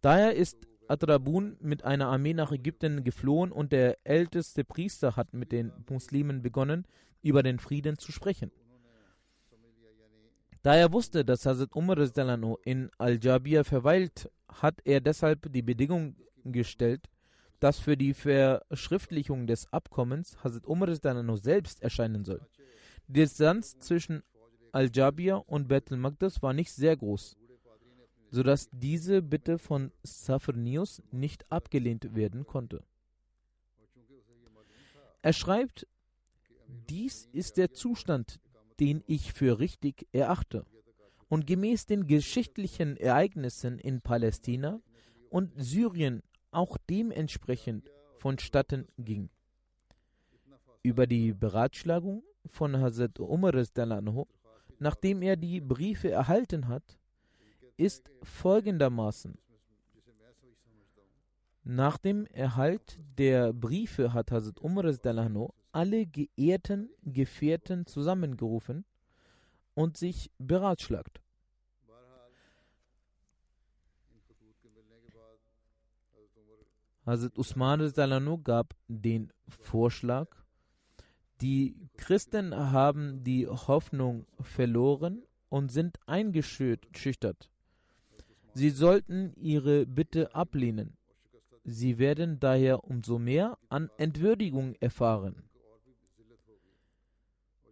Daher 0.00 0.34
ist 0.34 0.66
Adrabun 0.88 1.56
mit 1.60 1.84
einer 1.84 2.06
Armee 2.06 2.34
nach 2.34 2.52
Ägypten 2.52 3.02
geflohen 3.02 3.50
und 3.50 3.72
der 3.72 3.98
älteste 4.04 4.64
Priester 4.64 5.16
hat 5.16 5.32
mit 5.34 5.52
den 5.52 5.72
Muslimen 5.88 6.42
begonnen, 6.42 6.86
über 7.22 7.42
den 7.42 7.58
Frieden 7.58 7.98
zu 7.98 8.12
sprechen. 8.12 8.52
Da 10.62 10.74
er 10.74 10.92
wusste, 10.92 11.24
dass 11.24 11.46
Hazrat 11.46 11.74
Umar 11.74 11.98
in 12.64 12.90
Al-Jabir 12.98 13.64
verweilt, 13.64 14.30
hat 14.48 14.80
er 14.84 15.00
deshalb 15.00 15.52
die 15.52 15.62
Bedingung 15.62 16.16
gestellt, 16.44 17.08
dass 17.60 17.78
für 17.78 17.96
die 17.96 18.14
Verschriftlichung 18.14 19.46
des 19.46 19.72
Abkommens 19.72 20.36
Hazrat 20.42 20.66
Umar 20.66 20.88
selbst 21.36 21.82
erscheinen 21.82 22.24
soll. 22.24 22.46
Die 23.08 23.20
Distanz 23.20 23.78
zwischen 23.78 24.22
Al-Jabir 24.72 25.44
und 25.46 25.68
Bethel 25.68 25.96
Magdas 25.96 26.42
war 26.42 26.52
nicht 26.52 26.72
sehr 26.72 26.96
groß, 26.96 27.36
sodass 28.30 28.68
diese 28.72 29.22
Bitte 29.22 29.58
von 29.58 29.92
Safrnius 30.02 31.02
nicht 31.12 31.50
abgelehnt 31.50 32.14
werden 32.16 32.46
konnte. 32.46 32.84
Er 35.22 35.32
schreibt, 35.32 35.86
dies 36.88 37.28
ist 37.32 37.56
der 37.56 37.72
Zustand, 37.72 38.40
den 38.80 39.02
ich 39.06 39.32
für 39.32 39.60
richtig 39.60 40.06
erachte 40.12 40.66
und 41.28 41.46
gemäß 41.46 41.86
den 41.86 42.06
geschichtlichen 42.06 42.96
Ereignissen 42.96 43.78
in 43.78 44.00
Palästina 44.00 44.80
und 45.30 45.52
Syrien 45.56 46.22
auch 46.50 46.76
dementsprechend 46.88 47.90
vonstatten 48.18 48.88
ging. 48.98 49.30
Über 50.82 51.06
die 51.06 51.32
Beratschlagung 51.32 52.22
von 52.48 52.76
Hazrat 52.76 53.18
Umar 53.20 53.52
nachdem 54.78 55.22
er 55.22 55.36
die 55.36 55.60
Briefe 55.60 56.10
erhalten 56.10 56.68
hat, 56.68 56.98
ist 57.76 58.10
folgendermaßen. 58.22 59.38
Nach 61.64 61.98
dem 61.98 62.26
Erhalt 62.26 62.98
der 63.18 63.52
Briefe 63.52 64.12
hat 64.12 64.30
Hazrat 64.30 64.60
Umar 64.60 64.92
alle 65.72 66.06
geehrten 66.06 66.90
Gefährten 67.02 67.86
zusammengerufen 67.86 68.84
und 69.74 69.96
sich 69.96 70.30
beratschlagt. 70.38 71.20
Hazrat 77.04 77.38
Usman 77.38 77.92
gab 78.42 78.74
den 78.88 79.32
Vorschlag, 79.48 80.28
die 81.40 81.76
Christen 81.96 82.54
haben 82.54 83.22
die 83.24 83.46
Hoffnung 83.46 84.26
verloren 84.40 85.22
und 85.48 85.70
sind 85.70 85.98
eingeschüchtert. 86.06 87.50
Sie 88.54 88.70
sollten 88.70 89.34
ihre 89.36 89.86
Bitte 89.86 90.34
ablehnen. 90.34 90.96
Sie 91.64 91.98
werden 91.98 92.40
daher 92.40 92.84
umso 92.84 93.18
mehr 93.18 93.58
an 93.68 93.90
Entwürdigung 93.98 94.74
erfahren. 94.80 95.42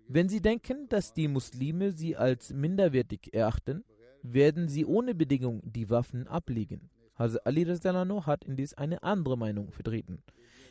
Wenn 0.09 0.29
sie 0.29 0.43
denken, 0.43 0.89
dass 0.89 1.15
die 1.15 1.29
Muslime 1.29 1.93
sie 1.93 2.17
als 2.17 2.53
minderwertig 2.53 3.33
erachten, 3.33 3.85
werden 4.23 4.69
sie 4.69 4.85
ohne 4.85 5.15
Bedingung 5.15 5.63
die 5.65 5.89
Waffen 5.89 6.27
ablegen. 6.27 6.91
Hazrat 7.15 7.47
Ali 7.47 7.65
hat 7.65 8.45
indes 8.45 8.75
eine 8.75 9.03
andere 9.03 9.39
Meinung 9.39 9.71
vertreten. 9.71 10.23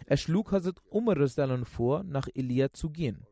Er 0.05 0.17
schlug 0.17 0.51
Hazrat 0.51 0.81
Umar 0.89 1.17
vor, 1.65 2.03
nach 2.03 2.27
Elia 2.33 2.73
zu 2.73 2.89
gehen. 2.89 3.25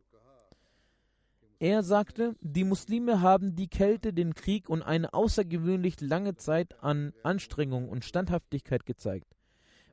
Er 1.60 1.84
sagte, 1.84 2.36
die 2.42 2.64
Muslime 2.64 3.22
haben 3.22 3.56
die 3.56 3.68
Kälte, 3.68 4.14
den 4.14 4.34
Krieg 4.34 4.68
und 4.68 4.82
eine 4.82 5.14
außergewöhnlich 5.14 6.02
lange 6.02 6.36
Zeit 6.36 6.82
an 6.84 7.14
Anstrengung 7.22 7.88
und 7.88 8.04
Standhaftigkeit 8.04 8.86
gezeigt. 8.88 9.36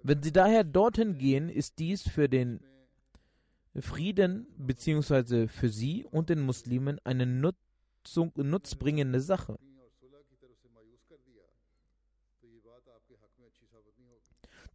Wenn 0.03 0.23
sie 0.23 0.33
daher 0.33 0.65
dorthin 0.65 1.19
gehen, 1.19 1.51
ist 1.51 1.79
dies 1.79 2.09
für 2.09 2.29
den 2.29 2.61
Frieden 3.79 4.47
bzw. 4.57 5.49
für 5.49 5.69
sie 5.69 6.07
und 6.07 6.31
den 6.31 6.41
Muslimen 6.41 6.99
eine 7.05 7.27
Nutzung, 7.27 8.33
nutzbringende 8.35 9.21
Sache. 9.21 9.59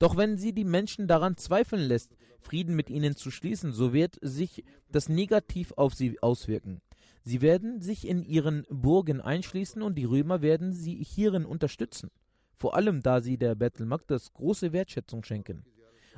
Doch 0.03 0.17
wenn 0.17 0.37
sie 0.37 0.51
die 0.51 0.65
Menschen 0.65 1.07
daran 1.07 1.37
zweifeln 1.37 1.81
lässt, 1.81 2.17
Frieden 2.41 2.75
mit 2.75 2.89
ihnen 2.89 3.15
zu 3.15 3.31
schließen, 3.31 3.71
so 3.71 3.93
wird 3.93 4.17
sich 4.19 4.65
das 4.91 5.07
negativ 5.07 5.71
auf 5.77 5.93
sie 5.93 6.21
auswirken. 6.21 6.81
Sie 7.23 7.39
werden 7.39 7.79
sich 7.79 8.05
in 8.05 8.25
ihren 8.25 8.65
Burgen 8.69 9.21
einschließen 9.21 9.81
und 9.81 9.95
die 9.95 10.03
Römer 10.03 10.41
werden 10.41 10.73
sie 10.73 11.01
hierin 11.01 11.45
unterstützen, 11.45 12.11
vor 12.53 12.75
allem 12.75 13.01
da 13.01 13.21
sie 13.21 13.37
der 13.37 13.55
Bethel 13.55 13.85
Magdas 13.85 14.33
große 14.33 14.73
Wertschätzung 14.73 15.23
schenken 15.23 15.63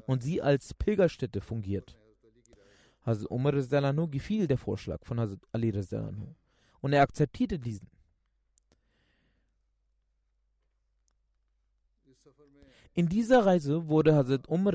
und 0.08 0.24
sie 0.24 0.42
als 0.42 0.74
Pilgerstätte 0.74 1.40
fungiert. 1.40 1.96
Hazrat 3.04 3.30
Umar 3.30 3.54
gefiel 4.08 4.48
der 4.48 4.58
Vorschlag 4.58 5.06
von 5.06 5.20
Hazrat 5.20 5.42
Ali 5.52 5.72
und 6.82 6.92
er 6.92 7.04
akzeptierte 7.04 7.60
diesen. 7.60 7.95
In 12.98 13.10
dieser 13.10 13.46
Reise 13.46 13.90
wurde 13.90 14.16
Hazrat 14.16 14.48
Umar 14.48 14.74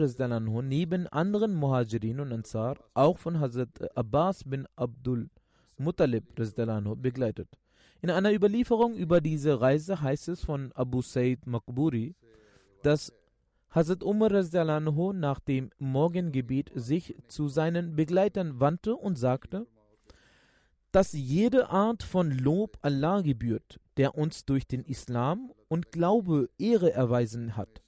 neben 0.62 1.06
anderen 1.06 1.54
Muhajirin 1.54 2.20
und 2.20 2.34
Ansar 2.34 2.76
auch 2.92 3.16
von 3.16 3.40
Hazrat 3.40 3.96
Abbas 3.96 4.44
bin 4.44 4.68
Abdul 4.76 5.30
Muttalib 5.78 6.24
begleitet. 7.00 7.48
In 8.02 8.10
einer 8.10 8.34
Überlieferung 8.34 8.94
über 8.94 9.22
diese 9.22 9.62
Reise 9.62 10.02
heißt 10.02 10.28
es 10.28 10.44
von 10.44 10.70
Abu 10.72 11.00
Said 11.00 11.46
Makburi, 11.46 12.14
dass 12.82 13.10
Hazrat 13.70 14.02
Umar 14.02 14.30
nach 15.14 15.40
dem 15.40 15.70
Morgengebet 15.78 16.72
sich 16.74 17.16
zu 17.26 17.48
seinen 17.48 17.96
Begleitern 17.96 18.60
wandte 18.60 18.96
und 18.96 19.16
sagte, 19.16 19.66
dass 20.92 21.14
jede 21.14 21.70
Art 21.70 22.02
von 22.02 22.32
Lob 22.32 22.76
Allah 22.82 23.22
gebührt, 23.22 23.80
der 23.96 24.14
uns 24.14 24.44
durch 24.44 24.66
den 24.66 24.84
Islam 24.84 25.52
und 25.68 25.90
Glaube 25.90 26.50
Ehre 26.58 26.92
erweisen 26.92 27.56
hat 27.56 27.80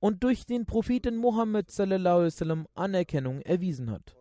und 0.00 0.24
durch 0.24 0.46
den 0.46 0.66
Propheten 0.66 1.16
Muhammad 1.16 1.70
sallam, 1.70 2.66
Anerkennung 2.74 3.40
erwiesen 3.42 3.90
hat. 3.90 4.16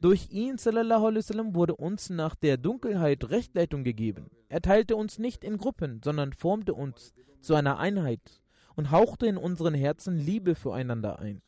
Durch 0.00 0.30
ihn 0.30 0.58
sallam, 0.58 1.54
wurde 1.54 1.76
uns 1.76 2.08
nach 2.08 2.34
der 2.34 2.56
Dunkelheit 2.56 3.28
Rechtleitung 3.28 3.84
gegeben. 3.84 4.30
Er 4.48 4.62
teilte 4.62 4.96
uns 4.96 5.18
nicht 5.18 5.44
in 5.44 5.58
Gruppen, 5.58 6.00
sondern 6.02 6.32
formte 6.32 6.74
uns 6.74 7.12
zu 7.40 7.54
einer 7.54 7.78
Einheit 7.78 8.42
und 8.74 8.90
hauchte 8.90 9.26
in 9.26 9.36
unseren 9.36 9.74
Herzen 9.74 10.16
Liebe 10.16 10.54
füreinander 10.54 11.18
ein. 11.18 11.42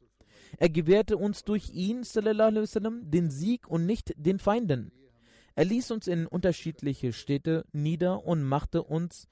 Er 0.59 0.69
gewährte 0.69 1.17
uns 1.17 1.45
durch 1.45 1.71
ihn 1.71 2.05
sallam, 2.05 3.11
den 3.11 3.31
Sieg 3.31 3.69
und 3.69 3.87
nicht 3.87 4.13
den 4.17 4.39
Feinden. 4.39 4.93
Er 5.57 5.65
ließ 5.65 5.91
uns 5.93 6.09
in 6.09 6.27
unterschiedliche 6.27 7.13
Städte 7.13 7.65
nieder 7.73 8.25
und 8.25 8.43
machte 8.43 8.83
uns 8.83 9.29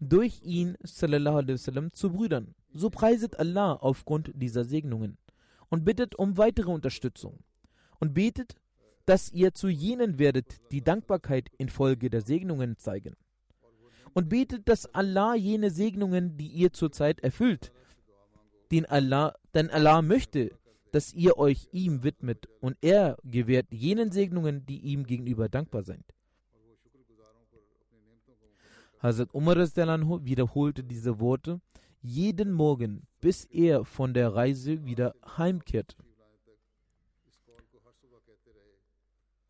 durch 0.00 0.42
ihn 0.42 0.76
sallam, 0.82 1.92
zu 1.92 2.10
Brüdern. 2.10 2.54
So 2.74 2.90
preiset 2.90 3.38
Allah 3.38 3.74
aufgrund 3.74 4.32
dieser 4.34 4.64
Segnungen 4.64 5.18
und 5.68 5.84
bittet 5.84 6.14
um 6.14 6.36
weitere 6.38 6.70
Unterstützung 6.70 7.38
und 8.00 8.14
betet, 8.14 8.56
dass 9.06 9.32
ihr 9.32 9.52
zu 9.52 9.68
jenen 9.68 10.18
werdet, 10.18 10.60
die 10.70 10.82
Dankbarkeit 10.82 11.50
infolge 11.58 12.08
der 12.08 12.22
Segnungen 12.22 12.76
zeigen. 12.78 13.16
Und 14.14 14.28
betet, 14.28 14.68
dass 14.68 14.86
Allah 14.94 15.34
jene 15.34 15.70
Segnungen, 15.70 16.36
die 16.36 16.48
ihr 16.48 16.72
zurzeit 16.72 17.20
erfüllt, 17.20 17.72
den 18.70 18.86
Allah, 18.86 19.34
denn 19.54 19.70
Allah 19.70 20.02
möchte, 20.02 20.50
dass 20.92 21.14
ihr 21.14 21.38
euch 21.38 21.68
ihm 21.72 22.02
widmet 22.02 22.46
und 22.60 22.76
er 22.82 23.16
gewährt 23.24 23.66
jenen 23.70 24.12
Segnungen, 24.12 24.66
die 24.66 24.80
ihm 24.80 25.04
gegenüber 25.04 25.48
dankbar 25.48 25.82
sind. 25.82 26.04
Hazrat 29.02 29.34
Umar 29.34 29.56
wiederholte 29.56 30.84
diese 30.84 31.18
Worte 31.18 31.60
jeden 32.02 32.52
Morgen, 32.52 33.06
bis 33.20 33.44
er 33.44 33.84
von 33.84 34.12
der 34.12 34.34
Reise 34.34 34.84
wieder 34.84 35.14
heimkehrte. 35.38 35.96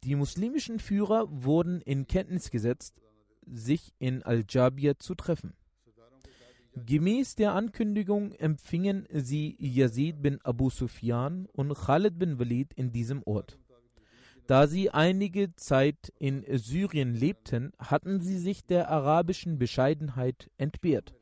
Die 0.05 0.17
muslimischen 0.17 0.79
Führer 0.79 1.29
wurden 1.31 1.81
in 1.81 2.07
Kenntnis 2.07 2.51
gesetzt, 2.51 3.01
sich 3.47 3.95
in 3.99 4.23
Al-Jabir 4.23 4.99
zu 4.99 5.15
treffen. 5.15 5.55
Gemäß 6.75 7.35
der 7.35 7.55
Ankündigung 7.55 8.33
empfingen 8.33 9.07
sie 9.13 9.57
Yazid 9.59 10.23
bin 10.23 10.41
Abu 10.43 10.71
Sufyan 10.71 11.47
und 11.53 11.75
Khalid 11.75 12.19
bin 12.19 12.39
Walid 12.39 12.73
in 12.75 12.93
diesem 12.93 13.23
Ort. 13.25 13.59
Da 14.47 14.67
sie 14.67 14.91
einige 14.91 15.55
Zeit 15.55 16.13
in 16.19 16.45
Syrien 16.59 17.15
lebten, 17.15 17.73
hatten 17.79 18.21
sie 18.21 18.39
sich 18.39 18.67
der 18.67 18.91
arabischen 18.91 19.59
Bescheidenheit 19.59 20.51
entbehrt. 20.57 21.15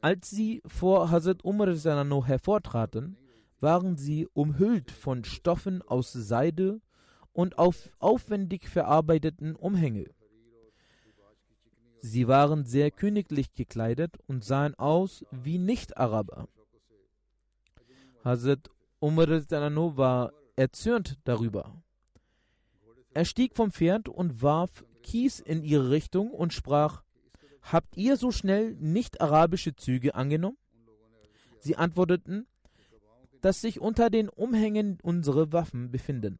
Als 0.00 0.30
sie 0.30 0.62
vor 0.66 1.10
Hazrat 1.10 1.44
Umar 1.44 1.74
hervortraten, 1.74 3.16
waren 3.60 3.96
sie 3.96 4.26
umhüllt 4.32 4.90
von 4.90 5.24
Stoffen 5.24 5.82
aus 5.82 6.12
Seide 6.12 6.80
und 7.32 7.58
auf 7.58 7.90
aufwendig 7.98 8.68
verarbeiteten 8.68 9.54
Umhänge. 9.54 10.06
Sie 12.00 12.26
waren 12.28 12.64
sehr 12.64 12.90
königlich 12.90 13.52
gekleidet 13.52 14.16
und 14.26 14.42
sahen 14.42 14.74
aus 14.74 15.24
wie 15.30 15.58
Nicht-Araber. 15.58 16.48
Hazrat 18.24 18.70
Umar 19.00 19.28
war 19.28 20.32
erzürnt 20.56 21.18
darüber. 21.24 21.82
Er 23.12 23.24
stieg 23.24 23.56
vom 23.56 23.70
Pferd 23.70 24.08
und 24.08 24.42
warf 24.42 24.84
Kies 25.02 25.40
in 25.40 25.62
ihre 25.62 25.90
Richtung 25.90 26.30
und 26.30 26.52
sprach, 26.52 27.02
Habt 27.62 27.96
ihr 27.96 28.16
so 28.16 28.30
schnell 28.30 28.74
nicht 28.76 29.20
arabische 29.20 29.74
Züge 29.74 30.14
angenommen? 30.14 30.56
Sie 31.58 31.76
antworteten, 31.76 32.46
dass 33.40 33.60
sich 33.60 33.80
unter 33.80 34.10
den 34.10 34.28
Umhängen 34.28 34.98
unsere 35.02 35.52
Waffen 35.52 35.90
befinden. 35.90 36.38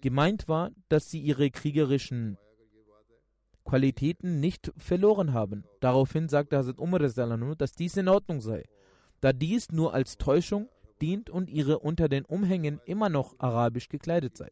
Gemeint 0.00 0.48
war, 0.48 0.70
dass 0.88 1.10
sie 1.10 1.20
ihre 1.20 1.50
kriegerischen 1.50 2.36
Qualitäten 3.64 4.40
nicht 4.40 4.72
verloren 4.76 5.32
haben. 5.32 5.64
Daraufhin 5.80 6.28
sagte 6.28 6.56
Hazrat 6.56 6.78
Umar, 6.78 6.98
dass 6.98 7.72
dies 7.72 7.96
in 7.96 8.08
Ordnung 8.08 8.40
sei, 8.40 8.64
da 9.20 9.32
dies 9.32 9.70
nur 9.70 9.94
als 9.94 10.18
Täuschung 10.18 10.68
dient 11.00 11.30
und 11.30 11.48
ihre 11.48 11.78
unter 11.78 12.08
den 12.08 12.24
Umhängen 12.24 12.80
immer 12.84 13.08
noch 13.08 13.38
arabisch 13.38 13.88
gekleidet 13.88 14.36
sei. 14.36 14.50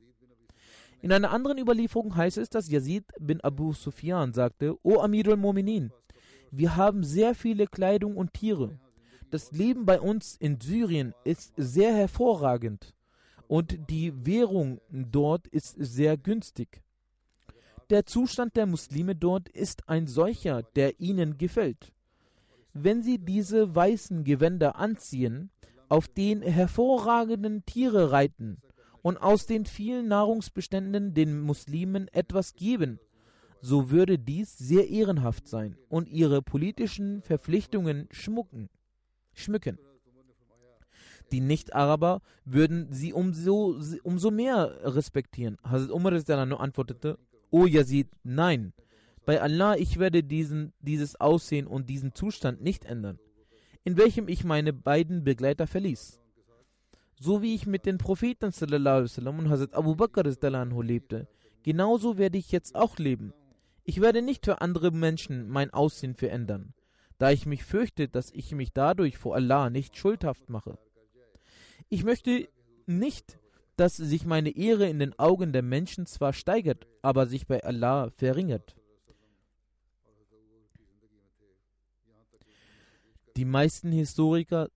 In 1.02 1.12
einer 1.12 1.30
anderen 1.30 1.56
Überlieferung 1.56 2.14
heißt 2.14 2.36
es, 2.36 2.50
dass 2.50 2.70
Yazid 2.70 3.04
bin 3.18 3.40
Abu 3.40 3.72
Sufyan 3.72 4.34
sagte, 4.34 4.76
O 4.82 5.00
Amir 5.00 5.28
al-Mominin, 5.28 5.92
wir 6.50 6.76
haben 6.76 7.04
sehr 7.04 7.34
viele 7.34 7.66
Kleidung 7.66 8.16
und 8.16 8.34
Tiere. 8.34 8.78
Das 9.30 9.50
Leben 9.52 9.86
bei 9.86 9.98
uns 9.98 10.36
in 10.36 10.60
Syrien 10.60 11.14
ist 11.24 11.54
sehr 11.56 11.94
hervorragend 11.94 12.94
und 13.48 13.78
die 13.88 14.26
Währung 14.26 14.80
dort 14.90 15.46
ist 15.46 15.74
sehr 15.78 16.18
günstig. 16.18 16.82
Der 17.88 18.04
Zustand 18.04 18.56
der 18.56 18.66
Muslime 18.66 19.16
dort 19.16 19.48
ist 19.48 19.88
ein 19.88 20.06
solcher, 20.06 20.62
der 20.62 21.00
ihnen 21.00 21.38
gefällt. 21.38 21.92
Wenn 22.74 23.02
sie 23.02 23.18
diese 23.18 23.74
weißen 23.74 24.22
Gewänder 24.24 24.76
anziehen, 24.76 25.50
auf 25.88 26.08
den 26.08 26.42
hervorragenden 26.42 27.64
Tiere 27.64 28.12
reiten 28.12 28.58
und 29.02 29.16
aus 29.18 29.46
den 29.46 29.66
vielen 29.66 30.08
Nahrungsbeständen 30.08 31.14
den 31.14 31.40
Muslimen 31.40 32.08
etwas 32.08 32.54
geben, 32.54 32.98
so 33.60 33.90
würde 33.90 34.18
dies 34.18 34.56
sehr 34.56 34.88
ehrenhaft 34.88 35.48
sein 35.48 35.76
und 35.88 36.08
ihre 36.08 36.42
politischen 36.42 37.22
Verpflichtungen 37.22 38.08
schmucken, 38.10 38.68
schmücken. 39.32 39.78
Die 41.32 41.40
Nicht-Araber 41.40 42.22
würden 42.44 42.92
sie 42.92 43.12
umso, 43.12 43.80
umso 44.02 44.30
mehr 44.30 44.78
respektieren. 44.82 45.58
Hazrat 45.62 45.90
Umar 45.90 46.12
antwortete, 46.60 47.18
O 47.50 47.66
Yazid, 47.66 48.08
nein, 48.24 48.72
bei 49.26 49.40
Allah, 49.40 49.76
ich 49.76 49.98
werde 49.98 50.24
diesen, 50.24 50.72
dieses 50.80 51.20
Aussehen 51.20 51.66
und 51.66 51.88
diesen 51.88 52.14
Zustand 52.14 52.62
nicht 52.62 52.84
ändern, 52.84 53.18
in 53.84 53.96
welchem 53.96 54.28
ich 54.28 54.44
meine 54.44 54.72
beiden 54.72 55.22
Begleiter 55.22 55.66
verließ. 55.66 56.19
So 57.22 57.42
wie 57.42 57.54
ich 57.54 57.66
mit 57.66 57.84
den 57.84 57.98
Propheten 57.98 58.50
sallam, 58.50 59.38
und 59.38 59.50
Hazrat 59.50 59.74
Abu 59.74 59.94
Bakr 59.94 60.22
lebte, 60.24 61.28
genauso 61.62 62.16
werde 62.16 62.38
ich 62.38 62.50
jetzt 62.50 62.74
auch 62.74 62.96
leben. 62.96 63.34
Ich 63.84 64.00
werde 64.00 64.22
nicht 64.22 64.46
für 64.46 64.62
andere 64.62 64.90
Menschen 64.90 65.46
mein 65.46 65.70
Aussehen 65.70 66.14
verändern, 66.14 66.72
da 67.18 67.30
ich 67.30 67.44
mich 67.44 67.62
fürchte, 67.62 68.08
dass 68.08 68.30
ich 68.30 68.52
mich 68.52 68.72
dadurch 68.72 69.18
vor 69.18 69.34
Allah 69.34 69.68
nicht 69.68 69.98
schuldhaft 69.98 70.48
mache. 70.48 70.78
Ich 71.90 72.04
möchte 72.04 72.48
nicht, 72.86 73.38
dass 73.76 73.96
sich 73.96 74.24
meine 74.24 74.56
Ehre 74.56 74.88
in 74.88 74.98
den 74.98 75.18
Augen 75.18 75.52
der 75.52 75.62
Menschen 75.62 76.06
zwar 76.06 76.32
steigert, 76.32 76.86
aber 77.02 77.26
sich 77.26 77.46
bei 77.46 77.62
Allah 77.62 78.08
verringert. 78.16 78.76
Die 83.36 83.44
meisten 83.44 83.92
Historiker 83.92 84.70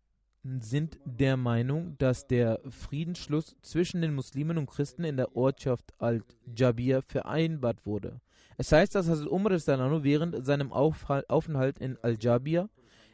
sind 0.44 0.98
der 1.06 1.38
Meinung, 1.38 1.96
dass 1.98 2.26
der 2.26 2.60
Friedensschluss 2.68 3.56
zwischen 3.62 4.02
den 4.02 4.14
Muslimen 4.14 4.58
und 4.58 4.66
Christen 4.66 5.04
in 5.04 5.16
der 5.16 5.34
Ortschaft 5.34 5.94
Al-Jabir 5.98 7.02
vereinbart 7.02 7.86
wurde. 7.86 8.20
Es 8.58 8.70
heißt, 8.70 8.94
dass 8.94 9.08
Hazrat 9.08 9.28
Umar 9.28 9.52
während 10.04 10.44
seinem 10.44 10.70
Aufenthalt 10.72 11.78
in 11.78 11.96
Al-Jabir 12.02 12.68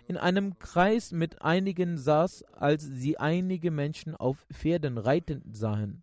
in 0.08 0.16
einem 0.16 0.58
Kreis 0.58 1.12
mit 1.12 1.40
einigen 1.40 1.98
saß, 1.98 2.42
als 2.52 2.82
sie 2.82 3.16
einige 3.18 3.70
Menschen 3.70 4.16
auf 4.16 4.44
Pferden 4.52 4.98
reiten 4.98 5.42
sahen, 5.52 6.02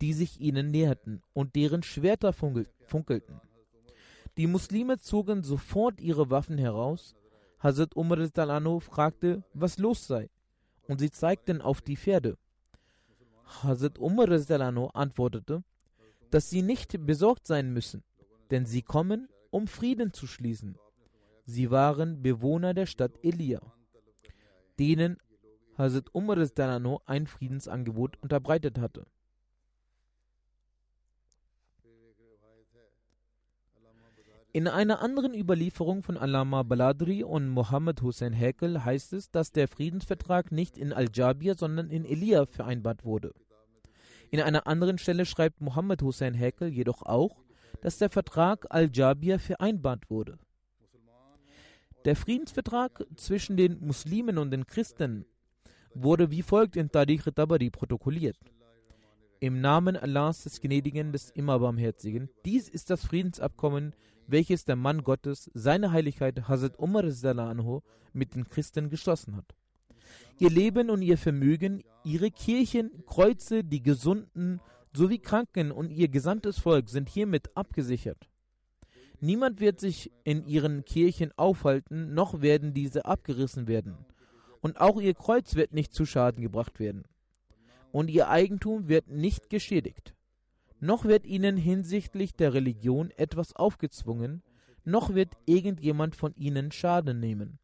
die 0.00 0.12
sich 0.12 0.40
ihnen 0.40 0.70
näherten 0.70 1.20
und 1.32 1.56
deren 1.56 1.82
Schwerter 1.82 2.32
funkelten. 2.32 3.40
Die 4.36 4.46
Muslime 4.46 4.98
zogen 4.98 5.42
sofort 5.42 6.00
ihre 6.00 6.30
Waffen 6.30 6.58
heraus. 6.58 7.16
Hazrat 7.58 7.96
Umar 7.96 8.18
fragte, 8.80 9.42
was 9.52 9.76
los 9.78 10.06
sei 10.06 10.30
und 10.90 10.98
sie 10.98 11.12
zeigten 11.12 11.62
auf 11.62 11.80
die 11.80 11.96
Pferde. 11.96 12.36
Hazrat 13.62 14.00
Umar 14.00 14.28
antwortete, 14.92 15.62
dass 16.32 16.50
sie 16.50 16.62
nicht 16.62 17.06
besorgt 17.06 17.46
sein 17.46 17.72
müssen, 17.72 18.02
denn 18.50 18.66
sie 18.66 18.82
kommen, 18.82 19.28
um 19.50 19.68
Frieden 19.68 20.12
zu 20.12 20.26
schließen. 20.26 20.76
Sie 21.44 21.70
waren 21.70 22.22
Bewohner 22.22 22.74
der 22.74 22.86
Stadt 22.86 23.12
Elia, 23.22 23.60
denen 24.80 25.18
Hazrat 25.78 26.12
Umar 26.12 26.38
ein 27.06 27.28
Friedensangebot 27.28 28.20
unterbreitet 28.20 28.80
hatte. 28.80 29.06
In 34.52 34.66
einer 34.66 35.00
anderen 35.00 35.32
Überlieferung 35.32 36.02
von 36.02 36.16
Alama 36.16 36.64
Baladri 36.64 37.22
und 37.22 37.48
Mohammed 37.48 38.02
Hussein 38.02 38.32
Hekel 38.32 38.84
heißt 38.84 39.12
es, 39.12 39.30
dass 39.30 39.52
der 39.52 39.68
Friedensvertrag 39.68 40.50
nicht 40.50 40.76
in 40.76 40.92
Al-Jabir, 40.92 41.54
sondern 41.54 41.88
in 41.88 42.04
Elia 42.04 42.46
vereinbart 42.46 43.04
wurde. 43.04 43.32
In 44.32 44.40
einer 44.40 44.66
anderen 44.66 44.98
Stelle 44.98 45.24
schreibt 45.24 45.60
Mohammed 45.60 46.02
Hussein 46.02 46.34
Hekel 46.34 46.68
jedoch 46.68 47.02
auch, 47.02 47.44
dass 47.80 47.98
der 47.98 48.10
Vertrag 48.10 48.66
Al-Jabir 48.70 49.38
vereinbart 49.38 50.10
wurde. 50.10 50.36
Der 52.04 52.16
Friedensvertrag 52.16 53.06
zwischen 53.14 53.56
den 53.56 53.78
Muslimen 53.78 54.36
und 54.36 54.50
den 54.50 54.66
Christen 54.66 55.26
wurde 55.94 56.32
wie 56.32 56.42
folgt 56.42 56.74
in 56.74 56.90
Tariq 56.90 57.32
Tabari 57.36 57.70
protokolliert. 57.70 58.38
Im 59.40 59.60
Namen 59.60 59.96
Allahs 59.96 60.44
des 60.44 60.60
Gnädigen, 60.60 61.12
des 61.12 61.30
Immerbarmherzigen, 61.30 62.28
dies 62.44 62.68
ist 62.68 62.90
das 62.90 63.04
Friedensabkommen 63.04 63.94
welches 64.30 64.64
der 64.64 64.76
Mann 64.76 65.02
Gottes, 65.02 65.50
seine 65.54 65.92
Heiligkeit 65.92 66.48
Hazrat 66.48 66.78
Umar 66.78 67.04
anhu, 67.04 67.80
mit 68.12 68.34
den 68.34 68.48
Christen 68.48 68.88
geschlossen 68.88 69.36
hat. 69.36 69.54
Ihr 70.38 70.50
Leben 70.50 70.90
und 70.90 71.02
ihr 71.02 71.18
Vermögen, 71.18 71.82
ihre 72.04 72.30
Kirchen, 72.30 73.04
Kreuze, 73.06 73.62
die 73.62 73.82
Gesunden 73.82 74.60
sowie 74.92 75.18
Kranken 75.18 75.70
und 75.70 75.90
ihr 75.90 76.08
gesamtes 76.08 76.58
Volk 76.58 76.88
sind 76.88 77.08
hiermit 77.08 77.56
abgesichert. 77.56 78.28
Niemand 79.20 79.60
wird 79.60 79.78
sich 79.78 80.10
in 80.24 80.44
ihren 80.46 80.84
Kirchen 80.84 81.30
aufhalten, 81.36 82.14
noch 82.14 82.40
werden 82.40 82.72
diese 82.72 83.04
abgerissen 83.04 83.68
werden. 83.68 83.96
Und 84.60 84.80
auch 84.80 85.00
ihr 85.00 85.14
Kreuz 85.14 85.54
wird 85.54 85.72
nicht 85.72 85.92
zu 85.92 86.06
Schaden 86.06 86.42
gebracht 86.42 86.80
werden. 86.80 87.04
Und 87.92 88.10
ihr 88.10 88.28
Eigentum 88.28 88.88
wird 88.88 89.08
nicht 89.08 89.50
geschädigt. 89.50 90.14
Noch 90.78 91.04
wird 91.04 91.26
ihnen 91.26 91.56
hinsichtlich 91.56 92.34
der 92.34 92.54
Religion 92.54 93.10
etwas 93.16 93.54
aufgezwungen, 93.54 94.42
noch 94.84 95.14
wird 95.14 95.36
irgendjemand 95.44 96.16
von 96.16 96.34
ihnen 96.36 96.72
Schaden 96.72 97.20
nehmen. 97.20 97.58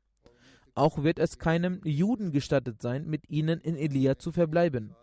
Auch 0.74 1.02
wird 1.02 1.18
es 1.18 1.38
keinem 1.38 1.80
Juden 1.84 2.32
gestattet 2.32 2.82
sein, 2.82 3.06
mit 3.06 3.30
ihnen 3.30 3.60
in 3.60 3.76
Elia 3.76 4.18
zu 4.18 4.32
verbleiben. 4.32 4.94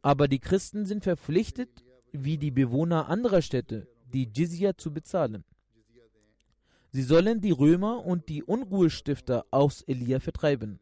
Aber 0.00 0.28
die 0.28 0.38
Christen 0.38 0.86
sind 0.86 1.04
verpflichtet, 1.04 1.84
wie 2.12 2.38
die 2.38 2.50
Bewohner 2.50 3.08
anderer 3.08 3.42
Städte, 3.42 3.86
die 4.12 4.30
Jizya 4.34 4.76
zu 4.78 4.92
bezahlen. 4.92 5.44
Sie 6.90 7.02
sollen 7.02 7.40
die 7.40 7.50
Römer 7.50 8.06
und 8.06 8.28
die 8.28 8.42
Unruhestifter 8.42 9.44
aus 9.50 9.82
Elia 9.82 10.20
vertreiben. 10.20 10.78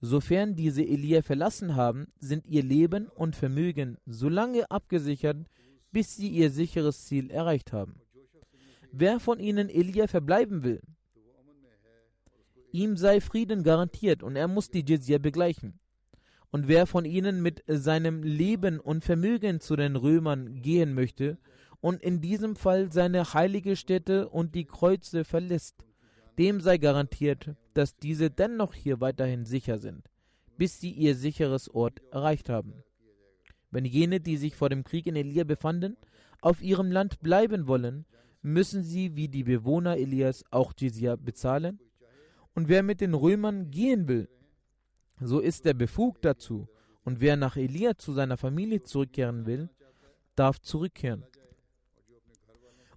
Sofern 0.00 0.56
diese 0.56 0.82
Elia 0.82 1.22
verlassen 1.22 1.76
haben, 1.76 2.06
sind 2.18 2.46
ihr 2.46 2.62
Leben 2.62 3.08
und 3.08 3.36
Vermögen 3.36 3.98
so 4.06 4.30
lange 4.30 4.70
abgesichert, 4.70 5.36
bis 5.92 6.16
sie 6.16 6.28
ihr 6.28 6.50
sicheres 6.50 7.04
Ziel 7.04 7.30
erreicht 7.30 7.72
haben. 7.72 8.00
Wer 8.92 9.20
von 9.20 9.38
ihnen 9.38 9.68
Elia 9.68 10.06
verbleiben 10.06 10.62
will, 10.62 10.80
ihm 12.72 12.96
sei 12.96 13.20
Frieden 13.20 13.62
garantiert 13.62 14.22
und 14.22 14.36
er 14.36 14.48
muss 14.48 14.70
die 14.70 14.84
Jizya 14.84 15.18
begleichen. 15.18 15.78
Und 16.50 16.66
wer 16.66 16.86
von 16.86 17.04
ihnen 17.04 17.42
mit 17.42 17.62
seinem 17.66 18.22
Leben 18.22 18.80
und 18.80 19.04
Vermögen 19.04 19.60
zu 19.60 19.76
den 19.76 19.96
Römern 19.96 20.62
gehen 20.62 20.94
möchte 20.94 21.38
und 21.80 22.02
in 22.02 22.20
diesem 22.20 22.56
Fall 22.56 22.90
seine 22.90 23.34
heilige 23.34 23.76
Stätte 23.76 24.28
und 24.28 24.54
die 24.54 24.64
Kreuze 24.64 25.24
verlässt, 25.24 25.84
dem 26.38 26.60
sei 26.60 26.78
garantiert, 26.78 27.54
dass 27.80 27.96
diese 27.96 28.30
dennoch 28.30 28.74
hier 28.74 29.00
weiterhin 29.00 29.46
sicher 29.46 29.78
sind, 29.78 30.10
bis 30.58 30.78
sie 30.80 30.90
ihr 30.90 31.14
sicheres 31.16 31.70
Ort 31.70 32.02
erreicht 32.12 32.50
haben. 32.50 32.74
Wenn 33.70 33.86
jene, 33.86 34.20
die 34.20 34.36
sich 34.36 34.54
vor 34.54 34.68
dem 34.68 34.84
Krieg 34.84 35.06
in 35.06 35.16
Elia 35.16 35.44
befanden, 35.44 35.96
auf 36.42 36.60
ihrem 36.60 36.92
Land 36.92 37.20
bleiben 37.20 37.66
wollen, 37.66 38.04
müssen 38.42 38.82
sie 38.82 39.16
wie 39.16 39.28
die 39.28 39.44
Bewohner 39.44 39.96
Elias 39.96 40.44
auch 40.50 40.74
Jizya 40.78 41.16
bezahlen. 41.16 41.80
Und 42.54 42.68
wer 42.68 42.82
mit 42.82 43.00
den 43.00 43.14
Römern 43.14 43.70
gehen 43.70 44.08
will, 44.08 44.28
so 45.18 45.40
ist 45.40 45.64
er 45.64 45.72
befugt 45.72 46.26
dazu. 46.26 46.68
Und 47.02 47.22
wer 47.22 47.38
nach 47.38 47.56
Elia 47.56 47.96
zu 47.96 48.12
seiner 48.12 48.36
Familie 48.36 48.82
zurückkehren 48.82 49.46
will, 49.46 49.70
darf 50.36 50.60
zurückkehren 50.60 51.24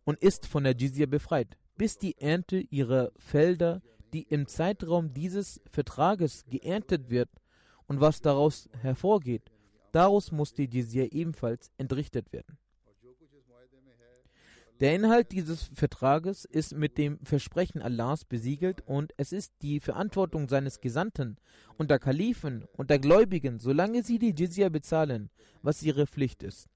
und 0.03 0.21
ist 0.21 0.45
von 0.45 0.65
der 0.65 0.75
Jizya 0.75 1.05
befreit, 1.05 1.55
bis 1.77 1.97
die 1.97 2.17
Ernte 2.17 2.57
ihrer 2.57 3.13
Felder, 3.15 3.81
die 4.13 4.23
im 4.23 4.47
Zeitraum 4.47 5.13
dieses 5.13 5.61
Vertrages 5.71 6.45
geerntet 6.45 7.09
wird 7.09 7.29
und 7.87 7.99
was 7.99 8.21
daraus 8.21 8.69
hervorgeht, 8.81 9.51
daraus 9.91 10.31
muss 10.31 10.53
die 10.53 10.69
Jizya 10.69 11.05
ebenfalls 11.05 11.71
entrichtet 11.77 12.31
werden. 12.31 12.57
Der 14.79 14.95
Inhalt 14.95 15.31
dieses 15.31 15.69
Vertrages 15.73 16.45
ist 16.45 16.75
mit 16.75 16.97
dem 16.97 17.19
Versprechen 17.23 17.81
Allahs 17.81 18.25
besiegelt 18.25 18.81
und 18.85 19.13
es 19.17 19.31
ist 19.31 19.53
die 19.61 19.79
Verantwortung 19.79 20.49
seines 20.49 20.81
Gesandten 20.81 21.37
und 21.77 21.89
der 21.89 21.99
Kalifen 21.99 22.65
und 22.75 22.89
der 22.89 22.99
Gläubigen, 22.99 23.59
solange 23.59 24.03
sie 24.03 24.19
die 24.19 24.33
Jizya 24.35 24.69
bezahlen, 24.69 25.29
was 25.61 25.83
ihre 25.83 26.07
Pflicht 26.07 26.43
ist. 26.43 26.67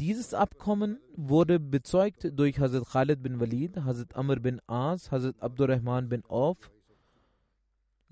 Dieses 0.00 0.34
Abkommen 0.34 0.98
wurde 1.14 1.60
bezeugt 1.60 2.30
durch 2.38 2.58
Hazrat 2.58 2.88
Khalid 2.88 3.22
bin 3.22 3.40
Walid, 3.40 3.76
Hazrat 3.76 4.16
Amr 4.16 4.36
bin 4.36 4.60
As, 4.66 5.10
Hazrat 5.10 5.40
Abdurrahman 5.40 6.08
bin 6.08 6.24
Auf 6.26 6.70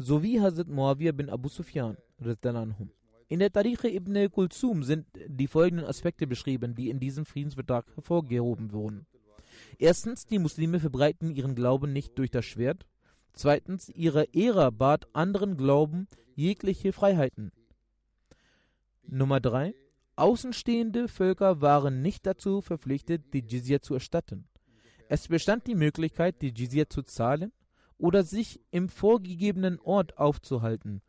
sowie 0.01 0.41
Hazrat 0.41 0.69
Muawiyah 0.69 1.13
bin 1.13 1.29
Abu 1.29 1.49
Sufyan. 1.49 1.97
In 3.29 3.39
der 3.39 3.53
Tariche 3.53 3.89
Ibn 3.89 4.31
Kulzum 4.31 4.83
sind 4.83 5.07
die 5.27 5.47
folgenden 5.47 5.87
Aspekte 5.87 6.27
beschrieben, 6.27 6.75
die 6.75 6.91
in 6.91 7.01
diesem 7.01 7.25
Friedensvertrag 7.27 7.87
hervorgehoben 7.95 8.73
wurden. 8.73 9.07
Erstens, 9.79 10.27
die 10.27 10.39
Muslime 10.39 10.81
verbreiten 10.81 11.31
ihren 11.31 11.55
Glauben 11.55 11.93
nicht 11.93 12.19
durch 12.19 12.31
das 12.31 12.45
Schwert. 12.45 12.87
Zweitens, 13.33 13.89
ihre 13.91 14.35
Ära 14.35 14.71
bat 14.71 15.07
anderen 15.13 15.57
Glauben 15.57 16.09
jegliche 16.35 16.93
Freiheiten. 16.93 17.53
Nummer 19.07 19.41
drei, 19.41 19.75
außenstehende 20.21 21.09
Völker 21.09 21.61
waren 21.61 22.03
nicht 22.03 22.27
dazu 22.27 22.61
verpflichtet, 22.61 23.33
die 23.33 23.45
Jizya 23.47 23.81
zu 23.81 23.95
erstatten. 23.95 24.47
Es 25.09 25.29
bestand 25.29 25.67
die 25.67 25.75
Möglichkeit, 25.75 26.41
die 26.43 26.53
Jizya 26.55 26.89
zu 26.89 27.03
zahlen 27.03 27.53
oder 27.99 28.23
sich 28.23 28.61
im 28.71 28.89
vorgegebenen 28.89 29.81
Ort 29.81 30.19
aufzuhalten 30.19 31.03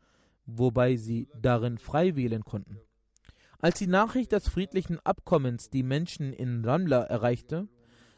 wobei 0.45 0.95
sie 0.95 1.29
darin 1.39 1.77
frei 1.77 2.15
wählen 2.15 2.43
konnten. 2.43 2.79
Als 3.59 3.77
die 3.77 3.87
Nachricht 3.87 4.31
des 4.31 4.47
friedlichen 4.47 4.99
Abkommens 4.99 5.69
die 5.69 5.83
Menschen 5.83 6.33
in 6.33 6.65
Ramla 6.65 7.03
erreichte, 7.03 7.67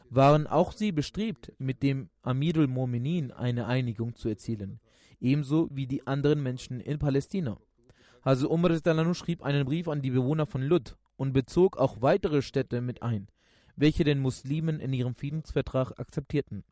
waren 0.08 0.46
auch 0.46 0.72
sie 0.72 0.92
bestrebt, 0.92 1.52
mit 1.58 1.82
dem 1.82 2.08
Amirul 2.22 2.66
Mominin 2.66 3.30
eine 3.30 3.66
Einigung 3.66 4.14
zu 4.14 4.28
erzielen, 4.28 4.80
ebenso 5.20 5.68
wie 5.70 5.86
die 5.86 6.06
anderen 6.06 6.42
Menschen 6.42 6.80
in 6.80 6.98
Palästina. 6.98 7.58
Also 8.24 8.48
Umar 8.48 8.74
schrieb 9.14 9.42
einen 9.42 9.66
Brief 9.66 9.86
an 9.86 10.00
die 10.00 10.10
Bewohner 10.10 10.46
von 10.46 10.62
Lud 10.62 10.96
und 11.16 11.34
bezog 11.34 11.76
auch 11.76 12.00
weitere 12.00 12.40
Städte 12.40 12.80
mit 12.80 13.02
ein, 13.02 13.28
welche 13.76 14.02
den 14.02 14.18
Muslimen 14.18 14.80
in 14.80 14.94
ihrem 14.94 15.14
Friedensvertrag 15.14 16.00
akzeptierten. 16.00 16.64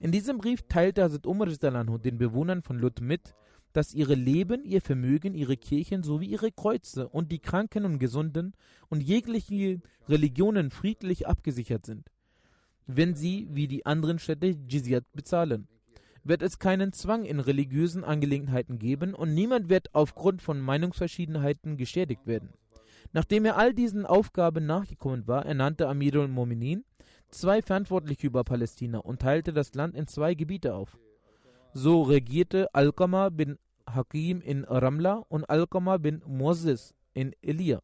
In 0.00 0.12
diesem 0.12 0.36
Brief 0.36 0.68
teilte 0.68 1.02
Hazrat 1.02 1.26
Umar 1.26 1.46
den 1.46 2.18
Bewohnern 2.18 2.60
von 2.60 2.78
Lud 2.78 3.00
mit, 3.00 3.34
dass 3.72 3.94
ihre 3.94 4.14
Leben, 4.14 4.66
ihr 4.66 4.82
Vermögen, 4.82 5.32
ihre 5.32 5.56
Kirchen 5.56 6.02
sowie 6.02 6.26
ihre 6.26 6.52
Kreuze 6.52 7.08
und 7.08 7.32
die 7.32 7.38
Kranken 7.38 7.86
und 7.86 7.98
Gesunden 7.98 8.52
und 8.90 9.02
jegliche 9.02 9.80
Religionen 10.10 10.70
friedlich 10.70 11.26
abgesichert 11.26 11.86
sind, 11.86 12.10
wenn 12.86 13.14
sie 13.14 13.48
wie 13.50 13.66
die 13.66 13.86
anderen 13.86 14.18
Städte 14.18 14.58
Jizyat 14.68 15.10
bezahlen. 15.14 15.68
Wird 16.24 16.42
es 16.42 16.58
keinen 16.58 16.92
Zwang 16.92 17.24
in 17.24 17.40
religiösen 17.40 18.04
Angelegenheiten 18.04 18.78
geben 18.78 19.14
und 19.14 19.34
niemand 19.34 19.68
wird 19.68 19.94
aufgrund 19.94 20.40
von 20.40 20.60
Meinungsverschiedenheiten 20.60 21.76
geschädigt 21.76 22.26
werden. 22.26 22.50
Nachdem 23.12 23.44
er 23.44 23.56
all 23.56 23.74
diesen 23.74 24.06
Aufgaben 24.06 24.64
nachgekommen 24.64 25.26
war, 25.26 25.44
ernannte 25.44 25.88
Amirul 25.88 26.28
Mominin 26.28 26.84
zwei 27.28 27.60
Verantwortliche 27.60 28.26
über 28.26 28.44
Palästina 28.44 28.98
und 28.98 29.20
teilte 29.20 29.52
das 29.52 29.74
Land 29.74 29.96
in 29.96 30.06
zwei 30.06 30.34
Gebiete 30.34 30.74
auf. 30.74 30.96
So 31.74 32.02
regierte 32.02 32.74
Alqama 32.74 33.30
bin 33.30 33.58
Hakim 33.86 34.40
in 34.40 34.64
Ramla 34.64 35.24
und 35.28 35.48
Alqama 35.50 35.96
bin 35.98 36.22
Moses 36.26 36.94
in 37.14 37.34
Elia. 37.42 37.80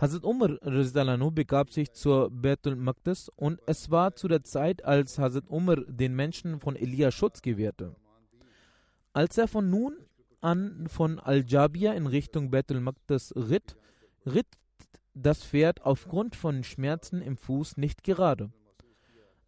Hazrat 0.00 0.24
Umar 0.24 0.56
begab 1.30 1.70
sich 1.70 1.92
zur 1.92 2.30
Betul 2.30 2.74
Maqdis 2.74 3.28
und 3.36 3.60
es 3.66 3.90
war 3.90 4.14
zu 4.16 4.28
der 4.28 4.42
Zeit, 4.42 4.82
als 4.82 5.18
Hazrat 5.18 5.44
Umar 5.48 5.76
den 5.76 6.16
Menschen 6.16 6.58
von 6.58 6.74
Elia 6.74 7.10
Schutz 7.10 7.42
gewährte. 7.42 7.94
Als 9.12 9.36
er 9.36 9.46
von 9.46 9.68
nun 9.68 9.98
an 10.40 10.86
von 10.88 11.18
Al-Jabia 11.18 11.92
in 11.92 12.06
Richtung 12.06 12.50
Betul 12.50 12.80
Maqdis 12.80 13.34
ritt, 13.36 13.76
ritt 14.24 14.46
das 15.12 15.44
Pferd 15.44 15.82
aufgrund 15.82 16.34
von 16.34 16.64
Schmerzen 16.64 17.20
im 17.20 17.36
Fuß 17.36 17.76
nicht 17.76 18.02
gerade. 18.02 18.50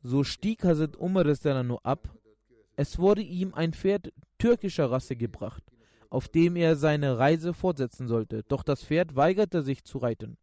So 0.03 0.23
stieg 0.23 0.65
Hazrat 0.65 0.99
Umar 0.99 1.25
nur 1.65 1.87
ab. 1.87 2.15
Es 2.77 2.99
wurde 2.99 3.23
ihm 3.23 3.55
ein 3.55 3.73
Pferd 3.73 4.13
türkischer 4.37 4.91
Rasse 4.91 5.17
gebracht, 5.17 5.63
auf 6.11 6.29
dem 6.29 6.57
er 6.57 6.77
seine 6.77 7.17
Reise 7.17 7.55
fortsetzen 7.55 8.07
sollte, 8.07 8.43
doch 8.49 8.63
das 8.63 8.85
Pferd 8.85 9.17
weigerte 9.17 9.63
sich 9.63 9.85
zu 9.85 9.97
reiten. 9.97 10.37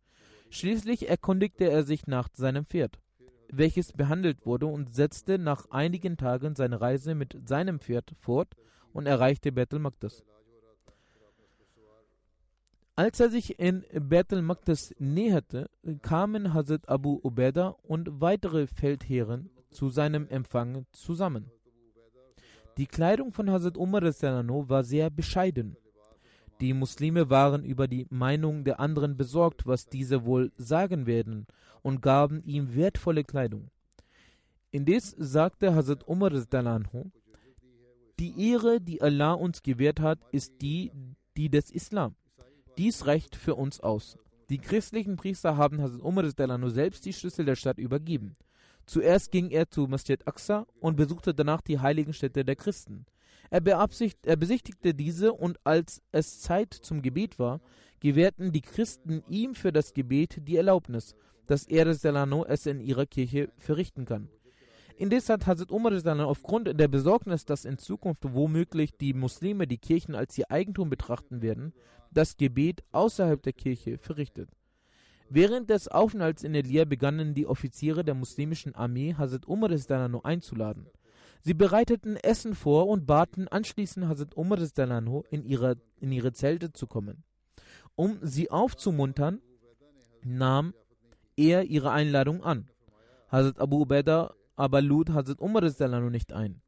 Schließlich 0.50 1.08
erkundigte 1.08 1.70
er 1.70 1.84
sich 1.84 2.08
nach 2.08 2.30
seinem 2.34 2.66
Pferd, 2.66 3.00
welches 3.52 3.94
behandelt 3.94 4.46
wurde 4.46 4.66
und 4.66 4.94
setzte 4.94 5.38
nach 5.38 5.70
einigen 5.70 6.18
Tagen 6.18 6.56
seine 6.56 6.82
Reise 6.82 7.16
mit 7.16 7.38
seinem 7.48 7.80
Pferd 7.80 8.14
fort 8.20 8.56
und 8.94 9.06
erreichte 9.06 9.52
Bethel 9.52 9.80
Magdas. 9.80 10.24
Als 12.96 13.20
er 13.22 13.30
sich 13.30 13.60
in 13.60 13.86
Bethel 13.94 14.42
Maktas 14.42 14.94
näherte, 15.00 15.70
kamen 16.02 16.54
Hazrat 16.54 16.90
Abu 16.90 17.18
Ubaidah 17.24 17.78
und 17.84 18.20
weitere 18.20 18.68
Feldherren 18.68 19.50
zu 19.70 19.88
seinem 19.88 20.28
Empfang 20.28 20.86
zusammen. 20.92 21.50
Die 22.78 22.88
Kleidung 22.88 23.32
von 23.32 23.50
Hazrat 23.50 23.78
Umar 23.78 24.02
war 24.02 24.84
sehr 24.84 25.10
bescheiden. 25.10 25.78
Die 26.62 26.74
Muslime 26.74 27.30
waren 27.30 27.64
über 27.64 27.88
die 27.88 28.06
Meinung 28.10 28.66
der 28.66 28.80
anderen 28.80 29.16
besorgt, 29.16 29.66
was 29.66 29.88
diese 29.88 30.26
wohl 30.26 30.52
sagen 30.58 31.06
werden, 31.06 31.48
und 31.82 32.02
gaben 32.02 32.44
ihm 32.44 32.76
wertvolle 32.76 33.24
Kleidung. 33.24 33.70
Indes 34.72 35.16
sagte 35.18 35.74
Hazrat 35.74 36.08
Umar 36.08 36.32
die 38.20 38.50
Ehre, 38.52 38.82
die 38.82 39.02
Allah 39.02 39.34
uns 39.34 39.64
gewährt 39.64 40.02
hat, 40.02 40.20
ist 40.34 40.62
die, 40.62 40.92
die 41.38 41.50
des 41.50 41.72
Islam. 41.72 42.16
Dies 42.78 43.08
reicht 43.08 43.38
für 43.38 43.56
uns 43.56 43.80
aus. 43.80 44.18
Die 44.50 44.58
christlichen 44.58 45.16
Priester 45.16 45.56
haben 45.56 45.82
Hazrat 45.82 46.02
Umar 46.02 46.58
nur 46.58 46.72
selbst 46.72 47.06
die 47.06 47.14
Schlüssel 47.14 47.46
der 47.46 47.56
Stadt 47.56 47.78
übergeben. 47.78 48.36
Zuerst 48.86 49.32
ging 49.32 49.52
er 49.52 49.70
zu 49.70 49.88
Masjid 49.88 50.28
Aqsa 50.28 50.66
und 50.82 50.98
besuchte 50.98 51.34
danach 51.34 51.62
die 51.62 51.80
heiligen 51.80 52.12
Städte 52.12 52.44
der 52.44 52.56
Christen. 52.56 53.06
Er, 53.50 53.62
er 53.66 54.36
besichtigte 54.36 54.94
diese 54.94 55.34
und 55.34 55.58
als 55.64 56.02
es 56.12 56.42
Zeit 56.42 56.74
zum 56.74 57.02
Gebet 57.02 57.40
war, 57.40 57.62
gewährten 58.00 58.52
die 58.52 58.62
Christen 58.62 59.24
ihm 59.28 59.56
für 59.56 59.72
das 59.72 59.94
Gebet 59.94 60.48
die 60.48 60.56
Erlaubnis, 60.56 61.16
dass 61.48 61.66
er 61.66 61.88
es 61.88 62.66
in 62.66 62.80
ihrer 62.80 63.06
Kirche 63.06 63.50
verrichten 63.58 64.06
kann. 64.06 64.30
Indes 64.98 65.30
hat 65.30 65.48
Hazrat 65.48 65.72
Umar 65.72 65.94
aufgrund 66.28 66.80
der 66.80 66.88
Besorgnis, 66.90 67.46
dass 67.46 67.66
in 67.66 67.78
Zukunft 67.78 68.22
womöglich 68.34 68.92
die 68.98 69.14
Muslime 69.14 69.66
die 69.66 69.78
Kirchen 69.78 70.14
als 70.14 70.38
ihr 70.38 70.52
Eigentum 70.52 70.90
betrachten 70.90 71.42
werden, 71.42 71.74
das 72.12 72.36
Gebet 72.36 72.84
außerhalb 72.92 73.42
der 73.42 73.54
Kirche 73.54 73.98
verrichtet. 73.98 74.50
Während 75.30 75.70
des 75.70 75.88
Aufenthalts 75.88 76.44
in 76.44 76.54
Elia 76.56 76.86
begannen 76.86 77.34
die 77.34 77.46
Offiziere 77.46 78.04
der 78.04 78.16
muslimischen 78.16 78.76
Armee 78.76 79.14
Hazrat 79.14 79.48
Umar 79.48 79.70
einzuladen. 80.24 80.88
Sie 81.42 81.54
bereiteten 81.54 82.18
Essen 82.18 82.54
vor 82.54 82.88
und 82.88 83.06
baten 83.06 83.48
anschließend 83.48 84.08
Hazrat 84.08 84.36
Umar 84.36 84.60
in, 85.30 85.44
ihre, 85.44 85.78
in 86.00 86.12
ihre 86.12 86.34
Zelte 86.34 86.74
zu 86.74 86.86
kommen. 86.86 87.24
Um 87.96 88.20
sie 88.22 88.52
aufzumuntern, 88.52 89.42
nahm 90.24 90.74
er 91.38 91.64
ihre 91.64 91.92
Einladung 91.92 92.44
an. 92.44 92.70
Hazrat 93.30 93.60
Abu 93.60 93.82
Ubaidah 93.82 94.34
aber 94.56 94.82
lud 94.82 95.12
Hazrat 95.12 95.40
Umar 95.40 95.62
nicht 96.10 96.34
ein. 96.34 96.62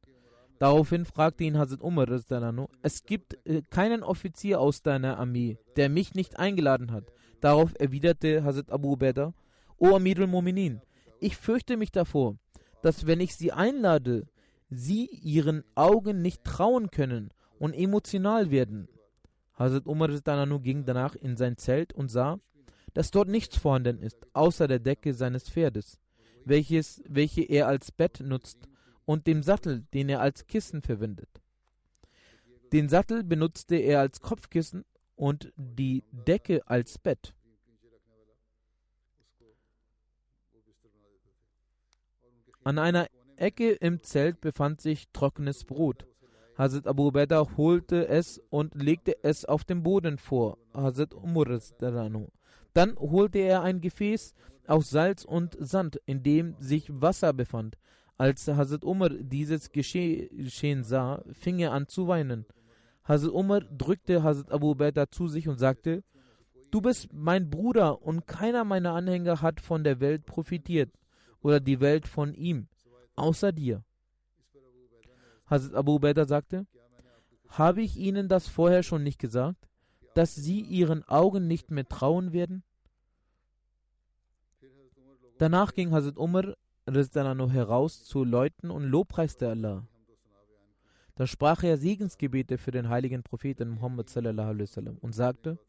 Daraufhin 0.59 1.05
fragte 1.05 1.43
ihn 1.43 1.57
Hazrat 1.57 1.81
Umar, 1.81 2.07
es 2.81 3.03
gibt 3.03 3.37
äh, 3.45 3.63
keinen 3.69 4.03
Offizier 4.03 4.61
aus 4.61 4.83
deiner 4.83 5.17
Armee, 5.17 5.57
der 5.75 5.89
mich 5.89 6.13
nicht 6.13 6.37
eingeladen 6.37 6.91
hat. 6.91 7.11
Darauf 7.41 7.73
erwiderte 7.79 8.43
Hazrat 8.43 8.71
Abu 8.71 8.93
Ubaidah, 8.93 9.33
O 9.77 9.95
Amirul 9.95 10.27
Mominin, 10.27 10.79
ich 11.19 11.35
fürchte 11.35 11.75
mich 11.75 11.91
davor, 11.91 12.37
dass 12.83 13.07
wenn 13.07 13.19
ich 13.19 13.35
sie 13.35 13.51
einlade, 13.51 14.27
sie 14.71 15.05
ihren 15.05 15.63
Augen 15.75 16.21
nicht 16.21 16.43
trauen 16.43 16.89
können 16.89 17.29
und 17.59 17.73
emotional 17.73 18.49
werden. 18.49 18.87
Hazrat 19.53 19.85
Umar 19.85 20.07
ging 20.59 20.85
danach 20.85 21.13
in 21.15 21.37
sein 21.37 21.57
Zelt 21.57 21.93
und 21.93 22.09
sah, 22.09 22.39
dass 22.93 23.11
dort 23.11 23.27
nichts 23.27 23.57
vorhanden 23.57 23.99
ist, 23.99 24.17
außer 24.33 24.67
der 24.67 24.79
Decke 24.79 25.13
seines 25.13 25.49
Pferdes, 25.49 25.99
welches, 26.45 27.03
welche 27.07 27.43
er 27.43 27.67
als 27.67 27.91
Bett 27.91 28.21
nutzt 28.21 28.67
und 29.05 29.27
dem 29.27 29.43
Sattel, 29.43 29.83
den 29.93 30.09
er 30.09 30.21
als 30.21 30.47
Kissen 30.47 30.81
verwendet. 30.81 31.29
Den 32.71 32.87
Sattel 32.87 33.23
benutzte 33.23 33.75
er 33.75 33.99
als 33.99 34.21
Kopfkissen 34.21 34.85
und 35.15 35.51
die 35.57 36.03
Decke 36.11 36.65
als 36.65 36.97
Bett. 36.97 37.33
An 42.63 42.77
einer 42.77 43.07
Ecke 43.41 43.71
im 43.71 44.03
Zelt 44.03 44.39
befand 44.39 44.81
sich 44.81 45.09
trockenes 45.13 45.63
Brot. 45.63 46.05
Hazrat 46.57 46.85
Abu 46.85 47.07
Ubaidah 47.07 47.57
holte 47.57 48.07
es 48.07 48.39
und 48.51 48.75
legte 48.75 49.15
es 49.23 49.45
auf 49.45 49.63
dem 49.63 49.81
Boden 49.81 50.19
vor 50.19 50.59
Hazrat 50.75 51.15
Umar. 51.15 51.59
Dann 52.73 52.95
holte 52.99 53.39
er 53.39 53.63
ein 53.63 53.81
Gefäß 53.81 54.35
aus 54.67 54.91
Salz 54.91 55.25
und 55.25 55.57
Sand, 55.59 55.99
in 56.05 56.21
dem 56.21 56.55
sich 56.59 56.87
Wasser 56.89 57.33
befand, 57.33 57.79
als 58.15 58.47
Hazrat 58.47 58.83
Umar 58.83 59.09
dieses 59.09 59.71
Geschehen 59.71 60.83
sah, 60.83 61.23
fing 61.31 61.57
er 61.57 61.71
an 61.71 61.87
zu 61.87 62.07
weinen. 62.07 62.45
Hazrat 63.05 63.31
Umar 63.31 63.61
drückte 63.61 64.21
Hazrat 64.21 64.51
Abu 64.51 64.71
Ubaidah 64.71 65.09
zu 65.09 65.27
sich 65.27 65.47
und 65.47 65.57
sagte, 65.57 66.03
Du 66.69 66.79
bist 66.79 67.09
mein 67.11 67.49
Bruder 67.49 68.03
und 68.03 68.27
keiner 68.27 68.63
meiner 68.65 68.93
Anhänger 68.93 69.41
hat 69.41 69.59
von 69.59 69.83
der 69.83 69.99
Welt 69.99 70.27
profitiert 70.27 70.91
oder 71.41 71.59
die 71.59 71.81
Welt 71.81 72.07
von 72.07 72.35
ihm, 72.35 72.67
außer 73.15 73.51
dir. 73.51 73.83
Hazrat 75.45 75.75
Abu 75.75 75.95
Ubaidah 75.95 76.25
sagte, 76.25 76.65
habe 77.49 77.81
ich 77.81 77.97
Ihnen 77.97 78.29
das 78.29 78.47
vorher 78.47 78.83
schon 78.83 79.03
nicht 79.03 79.19
gesagt, 79.19 79.67
dass 80.15 80.35
Sie 80.35 80.61
Ihren 80.61 81.03
Augen 81.03 81.47
nicht 81.47 81.71
mehr 81.71 81.87
trauen 81.87 82.31
werden? 82.31 82.63
Danach 85.37 85.73
ging 85.73 85.91
Hazrat 85.91 86.17
Umar 86.17 86.55
heraus 86.85 88.03
zu 88.03 88.23
Leuten 88.23 88.71
und 88.71 88.83
lobpreiste 88.83 89.49
Allah. 89.49 89.85
Da 91.15 91.27
sprach 91.27 91.63
er 91.63 91.77
Segensgebete 91.77 92.57
für 92.57 92.71
den 92.71 92.89
heiligen 92.89 93.21
Propheten 93.21 93.69
Muhammad 93.69 94.09
sallam, 94.09 94.97
und 95.01 95.13
sagte: 95.13 95.59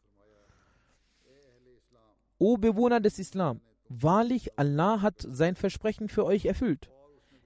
O 2.39 2.57
Bewohner 2.57 2.99
des 2.99 3.19
Islam, 3.19 3.61
wahrlich 3.89 4.57
Allah 4.57 5.01
hat 5.01 5.15
sein 5.19 5.55
Versprechen 5.55 6.09
für 6.09 6.25
euch 6.25 6.45
erfüllt. 6.45 6.89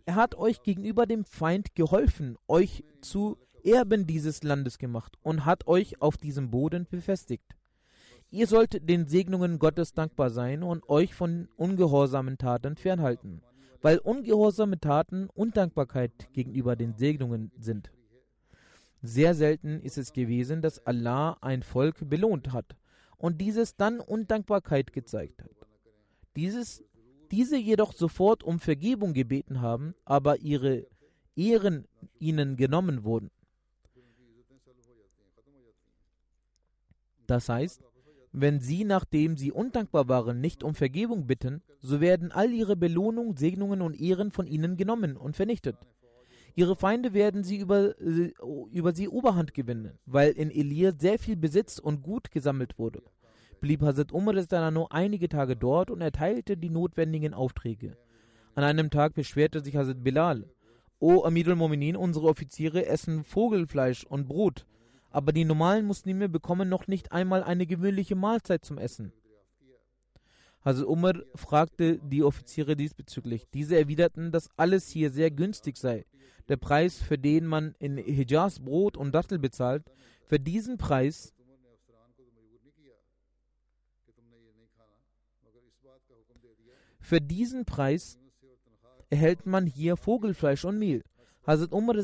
Er 0.08 0.16
hat 0.16 0.34
euch 0.34 0.64
gegenüber 0.64 1.06
dem 1.06 1.24
Feind 1.24 1.76
geholfen, 1.76 2.36
euch 2.48 2.84
zu 3.02 3.38
Erben 3.64 4.08
dieses 4.08 4.42
Landes 4.42 4.80
gemacht 4.80 5.20
und 5.22 5.46
hat 5.46 5.68
euch 5.68 6.02
auf 6.02 6.18
diesem 6.18 6.50
Boden 6.50 6.88
befestigt. 6.90 7.56
Ihr 8.32 8.48
sollt 8.48 8.90
den 8.90 9.08
Segnungen 9.08 9.60
Gottes 9.60 9.94
dankbar 9.94 10.32
sein 10.32 10.64
und 10.64 10.90
euch 10.90 11.14
von 11.14 11.48
ungehorsamen 11.58 12.40
Taten 12.40 12.76
fernhalten 12.76 13.44
weil 13.82 14.00
ungehorsame 14.00 14.80
Taten 14.80 15.30
Undankbarkeit 15.34 16.34
gegenüber 16.34 16.76
den 16.76 16.96
Segnungen 16.96 17.52
sind. 17.58 17.92
Sehr 19.02 19.36
selten 19.36 19.80
ist 19.82 19.98
es 19.98 20.14
gewesen, 20.14 20.62
dass 20.62 20.86
Allah 20.86 21.38
ein 21.42 21.64
Volk 21.64 22.10
belohnt 22.10 22.52
hat 22.52 22.76
und 23.18 23.40
dieses 23.40 23.76
dann 23.76 24.00
Undankbarkeit 24.00 24.92
gezeigt 24.92 25.44
hat. 25.44 25.52
Dieses, 26.36 26.84
diese 27.32 27.58
jedoch 27.58 27.94
sofort 27.94 28.44
um 28.44 28.60
Vergebung 28.60 29.14
gebeten 29.14 29.62
haben, 29.62 29.96
aber 30.06 30.40
ihre 30.40 30.88
Ehren 31.36 31.88
ihnen 32.20 32.58
genommen 32.58 33.04
wurden. 33.04 33.30
Das 37.28 37.50
heißt, 37.50 37.82
wenn 38.32 38.60
sie, 38.60 38.84
nachdem 38.84 39.38
sie 39.38 39.52
undankbar 39.52 40.08
waren, 40.08 40.40
nicht 40.40 40.64
um 40.64 40.76
Vergebung 40.76 41.28
bitten, 41.28 41.62
so 41.80 42.02
werden 42.02 42.32
all 42.32 42.52
ihre 42.52 42.76
Belohnungen, 42.76 43.36
Segnungen 43.36 43.82
und 43.82 44.00
Ehren 44.00 44.32
von 44.32 44.48
ihnen 44.48 44.78
genommen 44.78 45.18
und 45.18 45.36
vernichtet. 45.36 45.76
Ihre 46.56 46.76
Feinde 46.76 47.14
werden 47.14 47.44
sie 47.44 47.58
über, 47.58 47.96
über 48.00 48.94
sie 48.96 49.10
Oberhand 49.10 49.54
gewinnen, 49.54 50.00
weil 50.06 50.32
in 50.32 50.50
Elir 50.50 50.94
sehr 50.98 51.20
viel 51.20 51.36
Besitz 51.36 51.78
und 51.78 52.02
Gut 52.02 52.32
gesammelt 52.32 52.80
wurde. 52.80 53.04
Blieb 53.60 53.82
Hazrat 53.82 54.12
Umar 54.12 54.72
nur 54.72 54.92
einige 54.92 55.30
Tage 55.30 55.56
dort 55.56 55.92
und 55.92 56.02
erteilte 56.02 56.58
die 56.58 56.70
notwendigen 56.70 57.34
Aufträge. 57.34 57.98
An 58.56 58.64
einem 58.64 58.90
Tag 58.90 59.14
beschwerte 59.14 59.62
sich 59.62 59.76
Hazrat 59.76 60.04
Bilal: 60.04 60.46
O 61.00 61.24
Amir 61.24 61.48
al-Mominin, 61.48 61.96
unsere 61.96 62.28
Offiziere 62.28 62.86
essen 62.86 63.24
Vogelfleisch 63.24 64.06
und 64.06 64.28
Brot 64.28 64.66
aber 65.18 65.32
die 65.34 65.46
normalen 65.46 65.86
Muslime 65.86 66.30
bekommen 66.30 66.70
noch 66.70 66.88
nicht 66.88 67.12
einmal 67.12 67.44
eine 67.44 67.66
gewöhnliche 67.66 68.16
Mahlzeit 68.16 68.64
zum 68.64 68.78
Essen. 68.78 69.14
Also 70.62 70.88
Umar 70.88 71.16
fragte 71.34 71.98
die 72.00 72.24
Offiziere 72.24 72.76
diesbezüglich. 72.76 73.48
Diese 73.54 73.78
erwiderten, 73.78 74.32
dass 74.32 74.50
alles 74.58 74.90
hier 74.90 75.10
sehr 75.10 75.32
günstig 75.32 75.78
sei. 75.78 76.06
Der 76.50 76.58
Preis, 76.58 76.98
für 77.02 77.18
den 77.18 77.48
man 77.48 77.74
in 77.80 77.98
Hijaz 77.98 78.60
Brot 78.60 78.98
und 78.98 79.14
Dattel 79.14 79.40
bezahlt, 79.40 79.86
für 80.26 80.40
diesen 80.40 80.78
Preis 80.78 81.34
für 87.08 87.22
diesen 87.22 87.64
Preis 87.64 88.20
erhält 89.10 89.46
man 89.46 89.66
hier 89.66 89.96
Vogelfleisch 89.96 90.66
und 90.66 90.78
Mehl. 90.78 91.06
Hazrat 91.46 91.72
Umar 91.72 91.96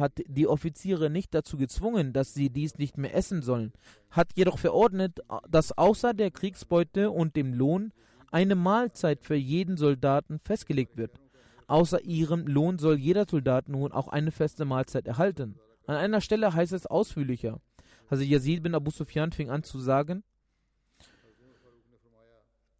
hat 0.00 0.20
die 0.26 0.48
Offiziere 0.48 1.10
nicht 1.10 1.32
dazu 1.32 1.56
gezwungen, 1.56 2.12
dass 2.12 2.34
sie 2.34 2.50
dies 2.50 2.76
nicht 2.76 2.98
mehr 2.98 3.14
essen 3.14 3.40
sollen, 3.40 3.72
hat 4.10 4.32
jedoch 4.34 4.58
verordnet, 4.58 5.20
dass 5.48 5.78
außer 5.78 6.12
der 6.12 6.32
Kriegsbeute 6.32 7.12
und 7.12 7.36
dem 7.36 7.54
Lohn 7.54 7.92
eine 8.32 8.56
Mahlzeit 8.56 9.22
für 9.22 9.36
jeden 9.36 9.76
Soldaten 9.76 10.40
festgelegt 10.40 10.96
wird. 10.96 11.20
Außer 11.68 12.02
ihrem 12.02 12.48
Lohn 12.48 12.80
soll 12.80 12.98
jeder 12.98 13.26
Soldat 13.30 13.68
nun 13.68 13.92
auch 13.92 14.08
eine 14.08 14.32
feste 14.32 14.64
Mahlzeit 14.64 15.06
erhalten. 15.06 15.54
An 15.86 15.94
einer 15.94 16.20
Stelle 16.20 16.52
heißt 16.52 16.72
es 16.72 16.86
ausführlicher. 16.86 17.60
Also 18.08 18.24
Yazid 18.24 18.64
bin 18.64 18.74
Abu 18.74 18.90
Sufyan 18.90 19.30
fing 19.30 19.50
an 19.50 19.62
zu 19.62 19.78
sagen, 19.78 20.24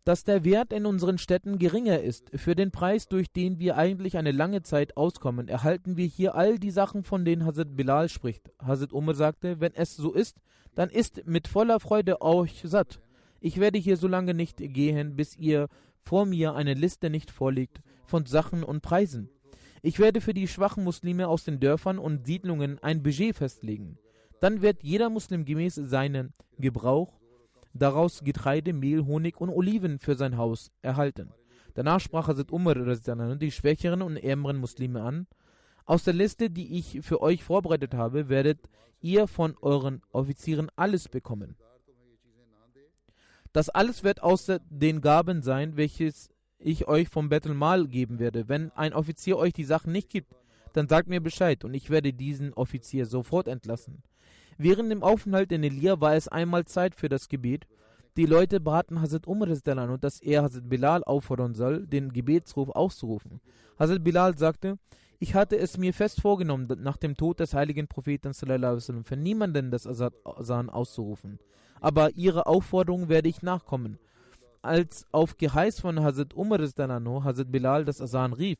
dass 0.09 0.25
der 0.25 0.42
Wert 0.42 0.73
in 0.73 0.87
unseren 0.87 1.18
Städten 1.18 1.59
geringer 1.59 2.01
ist. 2.01 2.31
Für 2.35 2.57
den 2.57 2.71
Preis, 2.71 3.09
durch 3.09 3.31
den 3.31 3.59
wir 3.59 3.77
eigentlich 3.77 4.16
eine 4.16 4.33
lange 4.33 4.62
Zeit 4.62 4.97
auskommen, 4.97 5.49
erhalten 5.49 5.99
wir 5.99 6.07
hier 6.07 6.35
all 6.35 6.59
die 6.59 6.71
Sachen, 6.71 7.05
von 7.05 7.27
denen 7.27 7.44
Hazrat 7.44 7.77
Bilal 7.77 8.09
spricht. 8.09 8.51
Hazrat 8.59 8.94
Umar 8.94 9.14
sagte, 9.14 9.61
wenn 9.61 9.75
es 9.75 9.97
so 9.97 10.14
ist, 10.14 10.38
dann 10.75 10.88
ist 10.88 11.27
mit 11.27 11.47
voller 11.47 11.79
Freude 11.79 12.23
euch 12.23 12.62
satt. 12.64 13.03
Ich 13.38 13.61
werde 13.61 13.79
hier 13.79 13.99
so 13.99 14.09
lange 14.09 14.33
nicht 14.33 14.57
gehen, 14.57 15.14
bis 15.14 15.37
ihr 15.37 15.68
vor 16.01 16.25
mir 16.25 16.55
eine 16.55 16.73
Liste 16.73 17.11
nicht 17.11 17.31
vorlegt 17.31 17.83
von 18.07 18.25
Sachen 18.25 18.64
und 18.64 18.81
Preisen. 18.81 19.29
Ich 19.83 19.99
werde 19.99 20.23
für 20.23 20.33
die 20.33 20.49
schwachen 20.49 20.85
Muslime 20.85 21.29
aus 21.29 21.44
den 21.44 21.61
Dörfern 21.61 21.99
und 21.99 22.25
Siedlungen 22.27 22.79
ein 22.83 23.03
Budget 23.03 23.37
festlegen. 23.37 23.99
Dann 24.40 24.62
wird 24.62 24.83
jeder 24.83 25.11
Muslim 25.11 25.44
gemäß 25.44 25.75
seinem 25.75 26.33
Gebrauch 26.59 27.18
daraus 27.72 28.22
Getreide, 28.24 28.72
Mehl, 28.72 29.07
Honig 29.07 29.40
und 29.40 29.50
Oliven 29.50 29.98
für 29.98 30.14
sein 30.14 30.37
Haus 30.37 30.70
erhalten. 30.83 31.31
Danach 31.74 32.00
sprach 32.00 32.28
Hazrat 32.28 32.50
Umar 32.50 32.74
die 32.74 33.50
schwächeren 33.52 34.02
und 34.02 34.16
ärmeren 34.16 34.57
Muslime 34.57 35.02
an. 35.02 35.26
Aus 35.85 36.04
der 36.04 36.14
Liste, 36.14 36.50
die 36.50 36.76
ich 36.76 37.00
für 37.02 37.20
euch 37.20 37.44
vorbereitet 37.44 37.94
habe, 37.94 38.28
werdet 38.28 38.59
ihr 39.00 39.26
von 39.26 39.57
euren 39.61 40.02
Offizieren 40.12 40.70
alles 40.76 41.09
bekommen. 41.09 41.57
Das 43.52 43.68
alles 43.68 44.04
wird 44.04 44.22
außer 44.22 44.61
den 44.68 45.00
Gaben 45.00 45.42
sein, 45.42 45.76
welches 45.76 46.31
ich 46.59 46.88
euch 46.88 47.09
vom 47.09 47.28
Bettelmal 47.28 47.87
geben 47.87 48.18
werde. 48.18 48.48
Wenn 48.48 48.70
ein 48.72 48.92
Offizier 48.92 49.38
euch 49.38 49.52
die 49.52 49.64
Sachen 49.64 49.92
nicht 49.92 50.11
gibt, 50.11 50.35
dann 50.72 50.88
sagt 50.88 51.09
mir 51.09 51.20
Bescheid 51.20 51.64
und 51.64 51.74
ich 51.74 51.90
werde 51.90 52.12
diesen 52.12 52.52
Offizier 52.54 53.07
sofort 53.07 53.48
entlassen. 53.48 54.02
Während 54.61 54.90
dem 54.90 55.05
Aufenthalt 55.05 55.53
in 55.53 55.62
Elia 55.62 56.01
war 56.01 56.16
es 56.16 56.27
einmal 56.27 56.64
Zeit 56.64 56.97
für 56.97 57.09
das 57.09 57.29
Gebet. 57.29 57.68
Die 58.16 58.27
Leute 58.27 58.59
baten 58.59 59.01
Hazrat 59.01 59.29
Umar 59.29 59.49
und 59.49 60.03
dass 60.03 60.21
er 60.21 60.42
Hazrat 60.42 60.68
Bilal 60.68 61.05
auffordern 61.05 61.55
soll, 61.55 61.87
den 61.87 62.12
Gebetsruf 62.12 62.68
auszurufen. 62.71 63.40
Hazrat 63.79 64.03
Bilal 64.03 64.37
sagte, 64.37 64.77
ich 65.21 65.37
hatte 65.37 65.57
es 65.57 65.79
mir 65.79 65.94
fest 65.94 66.21
vorgenommen, 66.21 66.68
nach 66.81 66.97
dem 66.97 67.16
Tod 67.16 67.38
des 67.38 67.55
heiligen 67.55 67.87
Propheten 67.87 68.35
für 68.35 69.16
niemanden 69.16 69.71
das 69.71 69.87
Asan 69.87 70.71
auszurufen. 70.71 71.38
Aber 71.81 72.11
ihrer 72.16 72.49
Aufforderung 72.49 73.09
werde 73.09 73.29
ich 73.29 73.42
nachkommen. 73.42 74.01
Als 74.61 75.07
auf 75.12 75.37
Geheiß 75.37 75.79
von 75.79 76.01
Hazrat 76.03 76.35
Umar 76.35 76.59
Hazrat 76.61 77.53
Bilal 77.53 77.85
das 77.85 78.01
Asan 78.01 78.33
rief, 78.33 78.59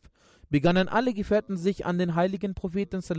begannen 0.49 0.89
alle 0.89 1.13
Gefährten 1.13 1.57
sich 1.57 1.87
an 1.87 1.99
den 1.99 2.15
heiligen 2.15 2.55
Propheten 2.55 3.03
zu 3.03 3.15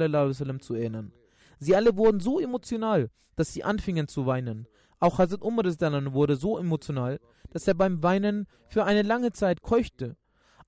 erinnern. 0.76 1.12
Sie 1.60 1.76
alle 1.76 1.98
wurden 1.98 2.20
so 2.22 2.40
emotional, 2.40 3.12
dass 3.36 3.54
sie 3.54 3.64
anfingen 3.64 4.08
zu 4.08 4.26
weinen. 4.26 4.68
Auch 5.00 5.18
Hazrat 5.18 5.42
Umar 5.42 5.66
wurde 5.66 6.36
so 6.36 6.58
emotional, 6.58 7.20
dass 7.52 7.68
er 7.68 7.74
beim 7.74 8.02
Weinen 8.02 8.48
für 8.68 8.86
eine 8.86 9.02
lange 9.02 9.32
Zeit 9.32 9.62
keuchte. 9.62 10.16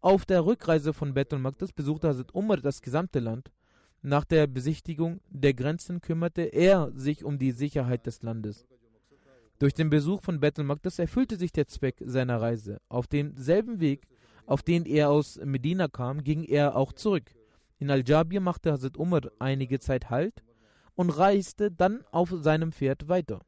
Auf 0.01 0.25
der 0.25 0.45
Rückreise 0.45 0.93
von 0.93 1.13
Bethel 1.13 1.39
Magdas 1.39 1.73
besuchte 1.73 2.10
Hazrat 2.10 2.34
Umar 2.34 2.58
das 2.58 2.82
gesamte 2.82 3.19
Land. 3.19 3.51
Nach 4.01 4.25
der 4.25 4.47
Besichtigung 4.47 5.21
der 5.30 5.54
Grenzen 5.54 6.01
kümmerte 6.01 6.41
er 6.41 6.91
sich 6.95 7.23
um 7.23 7.38
die 7.38 7.51
Sicherheit 7.51 8.06
des 8.06 8.21
Landes. 8.23 8.65
Durch 9.60 9.73
den 9.73 9.89
Besuch 9.89 10.21
von 10.21 10.39
Bethel 10.39 10.63
Magdas 10.63 10.97
erfüllte 10.97 11.36
sich 11.36 11.51
der 11.51 11.67
Zweck 11.67 12.01
seiner 12.04 12.41
Reise. 12.41 12.80
Auf 12.89 13.08
demselben 13.08 13.80
Weg, 13.80 14.08
auf 14.45 14.63
den 14.63 14.86
er 14.86 15.12
aus 15.12 15.39
Medina 15.43 15.88
kam, 15.88 16.23
ging 16.23 16.43
er 16.43 16.75
auch 16.75 16.93
zurück. 16.93 17.36
In 17.77 17.91
Al-Jabir 17.91 18.41
machte 18.41 18.71
Hazrat 18.71 18.97
Umar 18.97 19.21
einige 19.39 19.80
Zeit 19.80 20.10
Halt 20.10 20.41
und 20.95 21.10
reiste 21.10 21.71
dann 21.71 22.04
auf 22.12 22.34
seinem 22.41 22.71
Pferd 22.71 23.08
weiter. 23.08 23.41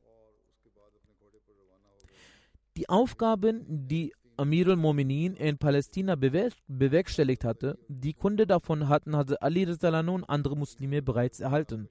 Die 2.75 2.89
Aufgaben, 2.89 3.87
die 3.87 4.13
Amir 4.35 4.69
al-Mominin 4.69 5.35
in 5.35 5.59
Palästina 5.59 6.15
bewerkstelligt 6.15 7.43
hatte, 7.43 7.77
die 7.87 8.13
Kunde 8.13 8.47
davon 8.47 8.89
hatten 8.89 9.15
Hazrat 9.15 9.43
Ali 9.43 9.65
und 9.65 10.23
andere 10.23 10.57
Muslime 10.57 11.03
bereits 11.03 11.39
erhalten. 11.39 11.89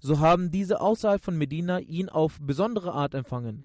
So 0.00 0.18
haben 0.18 0.50
diese 0.50 0.80
außerhalb 0.80 1.22
von 1.22 1.38
Medina 1.38 1.78
ihn 1.78 2.08
auf 2.08 2.38
besondere 2.40 2.92
Art 2.92 3.14
empfangen. 3.14 3.64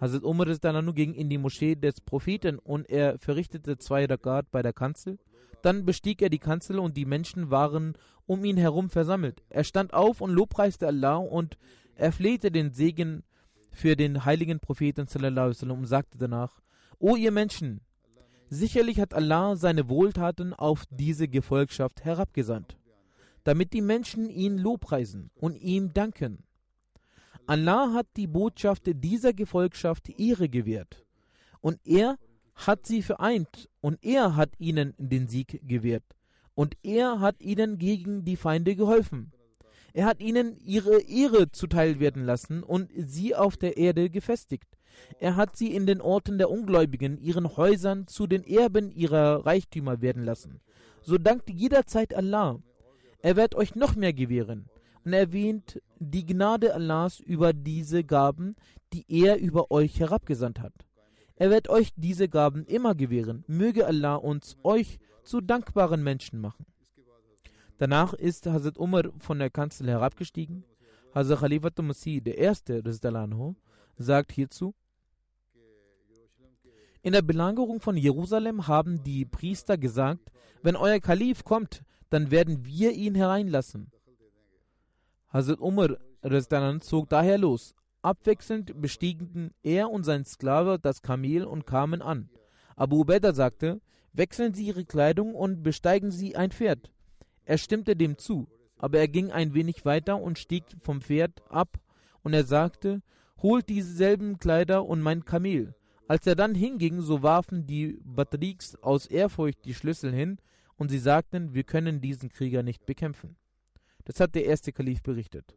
Hazrat 0.00 0.22
Umar 0.22 0.46
ging 0.46 1.12
in 1.12 1.28
die 1.28 1.38
Moschee 1.38 1.74
des 1.74 2.00
Propheten 2.00 2.58
und 2.58 2.88
er 2.88 3.18
verrichtete 3.18 3.76
zwei 3.76 4.06
Rakat 4.06 4.50
bei 4.50 4.62
der 4.62 4.72
Kanzel. 4.72 5.18
Dann 5.62 5.84
bestieg 5.84 6.22
er 6.22 6.30
die 6.30 6.38
Kanzel 6.38 6.78
und 6.78 6.96
die 6.96 7.04
Menschen 7.04 7.50
waren 7.50 7.94
um 8.28 8.44
ihn 8.44 8.58
herum 8.58 8.90
versammelt. 8.90 9.42
Er 9.48 9.64
stand 9.64 9.94
auf 9.94 10.20
und 10.20 10.30
lobpreiste 10.30 10.86
Allah 10.86 11.16
und 11.16 11.56
er 11.96 12.12
flehte 12.12 12.52
den 12.52 12.72
Segen 12.72 13.24
für 13.72 13.96
den 13.96 14.24
heiligen 14.24 14.60
Propheten 14.60 15.06
und 15.70 15.86
sagte 15.86 16.18
danach, 16.18 16.60
O 16.98 17.16
ihr 17.16 17.32
Menschen, 17.32 17.80
sicherlich 18.50 19.00
hat 19.00 19.14
Allah 19.14 19.56
seine 19.56 19.88
Wohltaten 19.88 20.52
auf 20.52 20.84
diese 20.90 21.26
Gefolgschaft 21.26 22.04
herabgesandt, 22.04 22.76
damit 23.44 23.72
die 23.72 23.80
Menschen 23.80 24.28
ihn 24.28 24.58
lobpreisen 24.58 25.30
und 25.34 25.56
ihm 25.56 25.94
danken. 25.94 26.44
Allah 27.46 27.94
hat 27.94 28.08
die 28.16 28.26
Botschaft 28.26 28.82
dieser 28.84 29.32
Gefolgschaft 29.32 30.10
Ehre 30.20 30.50
gewährt 30.50 31.06
und 31.62 31.80
er 31.86 32.18
hat 32.54 32.84
sie 32.84 33.00
vereint 33.00 33.70
und 33.80 34.04
er 34.04 34.36
hat 34.36 34.50
ihnen 34.58 34.92
den 34.98 35.28
Sieg 35.28 35.62
gewährt 35.66 36.17
und 36.58 36.76
er 36.82 37.20
hat 37.20 37.40
ihnen 37.40 37.78
gegen 37.78 38.24
die 38.24 38.34
Feinde 38.34 38.74
geholfen. 38.74 39.30
Er 39.92 40.06
hat 40.06 40.20
ihnen 40.20 40.56
ihre 40.56 41.02
Ehre 41.02 41.52
zuteil 41.52 42.00
werden 42.00 42.24
lassen 42.24 42.64
und 42.64 42.90
sie 42.96 43.36
auf 43.36 43.56
der 43.56 43.76
Erde 43.76 44.10
gefestigt. 44.10 44.66
Er 45.20 45.36
hat 45.36 45.56
sie 45.56 45.72
in 45.72 45.86
den 45.86 46.00
Orten 46.00 46.36
der 46.36 46.50
Ungläubigen, 46.50 47.16
ihren 47.16 47.56
Häusern, 47.56 48.08
zu 48.08 48.26
den 48.26 48.42
Erben 48.42 48.90
ihrer 48.90 49.46
Reichtümer 49.46 50.02
werden 50.02 50.24
lassen. 50.24 50.60
So 51.00 51.16
dankt 51.16 51.48
jederzeit 51.48 52.12
Allah. 52.12 52.58
Er 53.20 53.36
wird 53.36 53.54
euch 53.54 53.76
noch 53.76 53.94
mehr 53.94 54.12
gewähren 54.12 54.68
und 55.04 55.12
erwähnt 55.12 55.80
die 56.00 56.26
Gnade 56.26 56.74
Allahs 56.74 57.20
über 57.20 57.52
diese 57.52 58.02
Gaben, 58.02 58.56
die 58.92 59.04
er 59.06 59.38
über 59.38 59.70
euch 59.70 60.00
herabgesandt 60.00 60.58
hat. 60.58 60.74
Er 61.36 61.50
wird 61.50 61.68
euch 61.68 61.90
diese 61.94 62.28
Gaben 62.28 62.64
immer 62.64 62.96
gewähren. 62.96 63.44
Möge 63.46 63.86
Allah 63.86 64.16
uns 64.16 64.56
euch 64.64 64.98
zu 65.28 65.40
dankbaren 65.40 66.02
Menschen 66.02 66.40
machen. 66.40 66.66
Danach 67.76 68.14
ist 68.14 68.46
Hazrat 68.46 68.78
Umar 68.78 69.04
von 69.18 69.38
der 69.38 69.50
Kanzel 69.50 69.88
herabgestiegen. 69.88 70.64
Hazrat 71.14 71.40
Khalifatul 71.40 71.84
Masih, 71.84 72.20
der 72.20 72.38
erste 72.38 72.84
Rizdalanho, 72.84 73.54
sagt 73.96 74.32
hierzu, 74.32 74.74
in 77.02 77.12
der 77.12 77.22
Belagerung 77.22 77.80
von 77.80 77.96
Jerusalem 77.96 78.66
haben 78.66 79.04
die 79.04 79.24
Priester 79.24 79.78
gesagt, 79.78 80.32
wenn 80.62 80.74
euer 80.74 80.98
Kalif 80.98 81.44
kommt, 81.44 81.84
dann 82.10 82.30
werden 82.30 82.64
wir 82.64 82.92
ihn 82.92 83.14
hereinlassen. 83.14 83.92
Hazrat 85.28 85.60
Umar 85.60 85.98
zog 86.80 87.08
daher 87.08 87.38
los. 87.38 87.74
Abwechselnd 88.02 88.80
bestiegen 88.80 89.52
er 89.62 89.90
und 89.90 90.04
sein 90.04 90.24
Sklave 90.24 90.78
das 90.78 91.02
Kamel 91.02 91.44
und 91.44 91.66
kamen 91.66 92.02
an. 92.02 92.30
Abu 92.76 93.00
Ubaidah 93.00 93.34
sagte, 93.34 93.80
Wechseln 94.12 94.54
Sie 94.54 94.66
Ihre 94.66 94.84
Kleidung 94.84 95.34
und 95.34 95.62
besteigen 95.62 96.10
Sie 96.10 96.36
ein 96.36 96.50
Pferd. 96.50 96.90
Er 97.44 97.58
stimmte 97.58 97.96
dem 97.96 98.18
zu, 98.18 98.48
aber 98.76 98.98
er 98.98 99.08
ging 99.08 99.30
ein 99.30 99.54
wenig 99.54 99.84
weiter 99.84 100.20
und 100.20 100.38
stieg 100.38 100.64
vom 100.80 101.00
Pferd 101.00 101.42
ab, 101.50 101.78
und 102.22 102.34
er 102.34 102.44
sagte, 102.44 103.02
Holt 103.40 103.68
dieselben 103.68 104.38
Kleider 104.38 104.84
und 104.84 105.00
mein 105.00 105.24
Kamel. 105.24 105.74
Als 106.08 106.26
er 106.26 106.34
dann 106.34 106.54
hinging, 106.54 107.00
so 107.00 107.22
warfen 107.22 107.66
die 107.66 108.00
Batriks 108.02 108.74
aus 108.76 109.06
Ehrfurcht 109.06 109.64
die 109.64 109.74
Schlüssel 109.74 110.12
hin, 110.12 110.38
und 110.76 110.90
sie 110.90 110.98
sagten, 110.98 111.54
wir 111.54 111.64
können 111.64 112.00
diesen 112.00 112.30
Krieger 112.30 112.62
nicht 112.62 112.86
bekämpfen. 112.86 113.36
Das 114.04 114.20
hat 114.20 114.34
der 114.34 114.46
erste 114.46 114.72
Kalif 114.72 115.02
berichtet. 115.02 115.54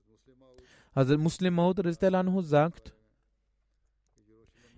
Also 0.94 1.18
Muslim 1.18 1.54
Maud 1.56 1.80
sagt, 2.42 2.94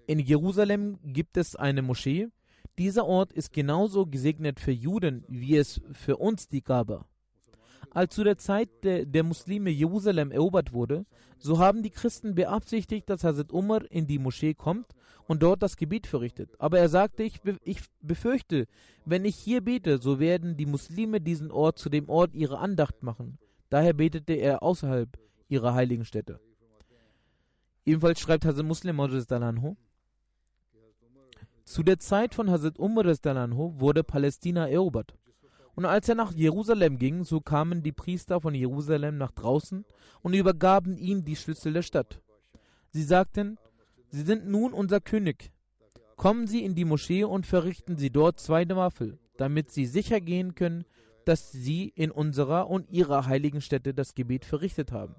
in 0.05 0.19
Jerusalem 0.19 0.99
gibt 1.03 1.38
es 1.38 1.55
eine 1.55 1.81
Moschee, 1.81 2.27
dieser 2.77 3.05
Ort 3.05 3.33
ist 3.33 3.53
genauso 3.53 4.05
gesegnet 4.05 4.59
für 4.59 4.71
Juden, 4.71 5.23
wie 5.27 5.57
es 5.57 5.81
für 5.91 6.17
uns 6.17 6.47
die 6.47 6.62
Kaaba. 6.62 7.05
Als 7.91 8.15
zu 8.15 8.23
der 8.23 8.38
Zeit 8.38 8.69
de, 8.83 9.05
der 9.05 9.23
Muslime 9.23 9.69
Jerusalem 9.69 10.31
erobert 10.31 10.73
wurde, 10.73 11.05
so 11.38 11.59
haben 11.59 11.83
die 11.83 11.91
Christen 11.91 12.33
beabsichtigt, 12.33 13.09
dass 13.09 13.23
Hazrat 13.23 13.51
Umar 13.51 13.83
in 13.91 14.07
die 14.07 14.17
Moschee 14.17 14.53
kommt 14.53 14.95
und 15.27 15.43
dort 15.43 15.62
das 15.62 15.77
Gebet 15.77 16.07
verrichtet. 16.07 16.49
Aber 16.59 16.79
er 16.79 16.89
sagte, 16.89 17.23
ich, 17.23 17.41
ich 17.63 17.81
befürchte, 18.01 18.65
wenn 19.05 19.25
ich 19.25 19.36
hier 19.36 19.62
bete, 19.62 19.99
so 19.99 20.19
werden 20.19 20.57
die 20.57 20.65
Muslime 20.65 21.21
diesen 21.21 21.51
Ort 21.51 21.77
zu 21.77 21.89
dem 21.89 22.09
Ort 22.09 22.33
ihrer 22.33 22.59
Andacht 22.59 23.03
machen. 23.03 23.38
Daher 23.69 23.93
betete 23.93 24.33
er 24.33 24.63
außerhalb 24.63 25.09
ihrer 25.47 25.73
heiligen 25.73 26.05
Stätte. 26.05 26.39
Ebenfalls 27.86 28.19
schreibt 28.19 28.45
Hazrat 28.45 28.65
Muslim 28.65 28.99
Anhu, 28.99 29.76
zu 31.66 31.84
der 31.84 31.99
Zeit 31.99 32.36
von 32.36 32.49
Hazrat 32.49 32.78
Umar 32.80 33.05
wurde 33.05 34.03
Palästina 34.03 34.68
erobert. 34.68 35.16
Und 35.76 35.86
als 35.86 36.07
er 36.07 36.16
nach 36.16 36.34
Jerusalem 36.34 36.99
ging, 36.99 37.24
so 37.24 37.41
kamen 37.41 37.82
die 37.82 37.91
Priester 37.91 38.41
von 38.41 38.53
Jerusalem 38.53 39.18
nach 39.18 39.32
draußen 39.32 39.86
und 40.22 40.34
übergaben 40.34 40.97
ihm 40.97 41.26
die 41.26 41.36
Schlüssel 41.36 41.74
der 41.74 41.82
Stadt. 41.82 42.22
Sie 42.89 43.03
sagten, 43.03 43.57
Sie 44.09 44.22
sind 44.22 44.45
nun 44.45 44.74
unser 44.74 45.01
König. 45.01 45.51
Kommen 46.16 46.45
Sie 46.45 46.64
in 46.64 46.76
die 46.76 46.86
Moschee 46.86 47.24
und 47.24 47.47
verrichten 47.47 47.97
Sie 47.97 48.11
dort 48.11 48.39
zwei 48.39 48.64
Nawafel, 48.66 49.18
damit 49.38 49.72
Sie 49.72 49.88
sicher 49.88 50.22
gehen 50.22 50.53
können, 50.53 50.86
dass 51.26 51.51
Sie 51.51 51.91
in 51.95 52.11
unserer 52.11 52.70
und 52.70 52.91
Ihrer 52.91 53.26
heiligen 53.26 53.61
Stätte 53.61 53.95
das 53.95 54.14
Gebet 54.14 54.45
verrichtet 54.45 54.91
haben. 54.91 55.16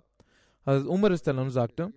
Hazrat 0.65 0.87
Umar 0.87 1.51
sagte, 1.51 1.93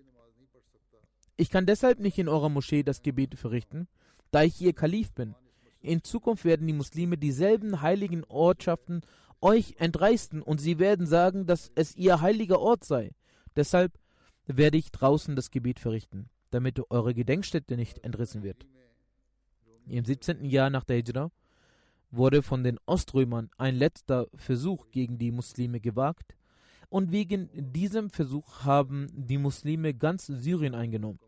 ich 1.36 1.50
kann 1.50 1.66
deshalb 1.66 2.00
nicht 2.00 2.18
in 2.18 2.28
eurer 2.28 2.48
Moschee 2.48 2.82
das 2.82 3.02
Gebet 3.02 3.36
verrichten, 3.36 3.86
da 4.30 4.42
ich 4.42 4.60
ihr 4.60 4.72
Kalif 4.72 5.12
bin. 5.12 5.34
In 5.80 6.02
Zukunft 6.02 6.44
werden 6.44 6.66
die 6.66 6.72
Muslime 6.72 7.16
dieselben 7.16 7.82
heiligen 7.82 8.24
Ortschaften 8.24 9.02
euch 9.40 9.76
entreißen 9.78 10.42
und 10.42 10.60
sie 10.60 10.78
werden 10.78 11.06
sagen, 11.06 11.46
dass 11.46 11.70
es 11.74 11.96
ihr 11.96 12.20
heiliger 12.20 12.60
Ort 12.60 12.84
sei. 12.84 13.12
Deshalb 13.56 13.98
werde 14.46 14.78
ich 14.78 14.90
draußen 14.90 15.36
das 15.36 15.50
Gebet 15.50 15.78
verrichten. 15.78 16.30
damit 16.50 16.80
eure 16.90 17.12
Gedenkstätte 17.12 17.76
nicht 17.76 18.04
entrissen 18.04 18.42
wird. 18.42 18.66
Im 19.86 20.04
17. 20.04 20.44
Jahr 20.46 20.70
nach 20.70 20.84
der 20.84 20.96
Hijra 20.96 21.30
wurde 22.10 22.42
von 22.42 22.64
den 22.64 22.78
Oströmern 22.86 23.50
ein 23.58 23.74
letzter 23.74 24.28
Versuch 24.34 24.90
gegen 24.90 25.18
die 25.18 25.30
Muslime 25.30 25.78
gewagt 25.78 26.36
und 26.88 27.12
wegen 27.12 27.50
diesem 27.52 28.08
Versuch 28.08 28.64
haben 28.64 29.08
die 29.12 29.38
Muslime 29.38 29.92
ganz 29.92 30.26
Syrien 30.26 30.74
eingenommen. 30.74 31.20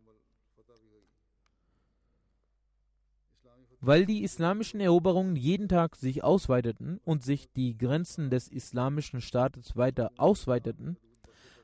Weil 3.81 4.05
die 4.05 4.23
islamischen 4.23 4.81
Eroberungen 4.81 5.37
jeden 5.37 5.69
Tag 5.69 5.97
sich 5.97 6.23
ausweiteten 6.23 7.01
und 7.05 7.23
sich 7.23 7.51
die 7.53 7.79
Grenzen 7.79 8.29
des 8.29 8.49
islamischen 8.49 9.21
Staates 9.21 9.77
weiter 9.77 10.11
ausweiteten, 10.19 10.99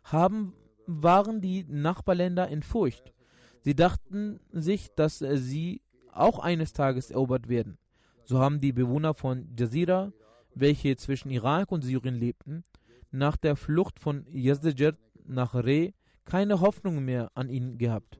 haben, 0.04 0.54
waren 0.86 1.40
die 1.40 1.64
Nachbarländer 1.64 2.48
in 2.48 2.62
Furcht. 2.62 3.12
Sie 3.60 3.74
dachten 3.74 4.40
sich, 4.52 4.88
dass 4.94 5.18
sie 5.18 5.82
auch 6.12 6.38
eines 6.38 6.72
Tages 6.72 7.10
erobert 7.10 7.48
werden. 7.48 7.76
So 8.24 8.38
haben 8.38 8.60
die 8.60 8.72
Bewohner 8.72 9.12
von 9.12 9.48
Jazira, 9.58 10.12
welche 10.54 10.96
zwischen 10.96 11.30
Irak 11.30 11.70
und 11.70 11.82
Syrien 11.82 12.14
lebten, 12.14 12.64
nach 13.10 13.36
der 13.36 13.56
Flucht 13.56 14.00
von 14.00 14.26
Yazdijat 14.32 14.96
nach 15.24 15.54
Re 15.54 15.92
keine 16.24 16.60
Hoffnung 16.60 17.04
mehr 17.04 17.30
an 17.34 17.48
ihn 17.48 17.78
gehabt. 17.78 18.18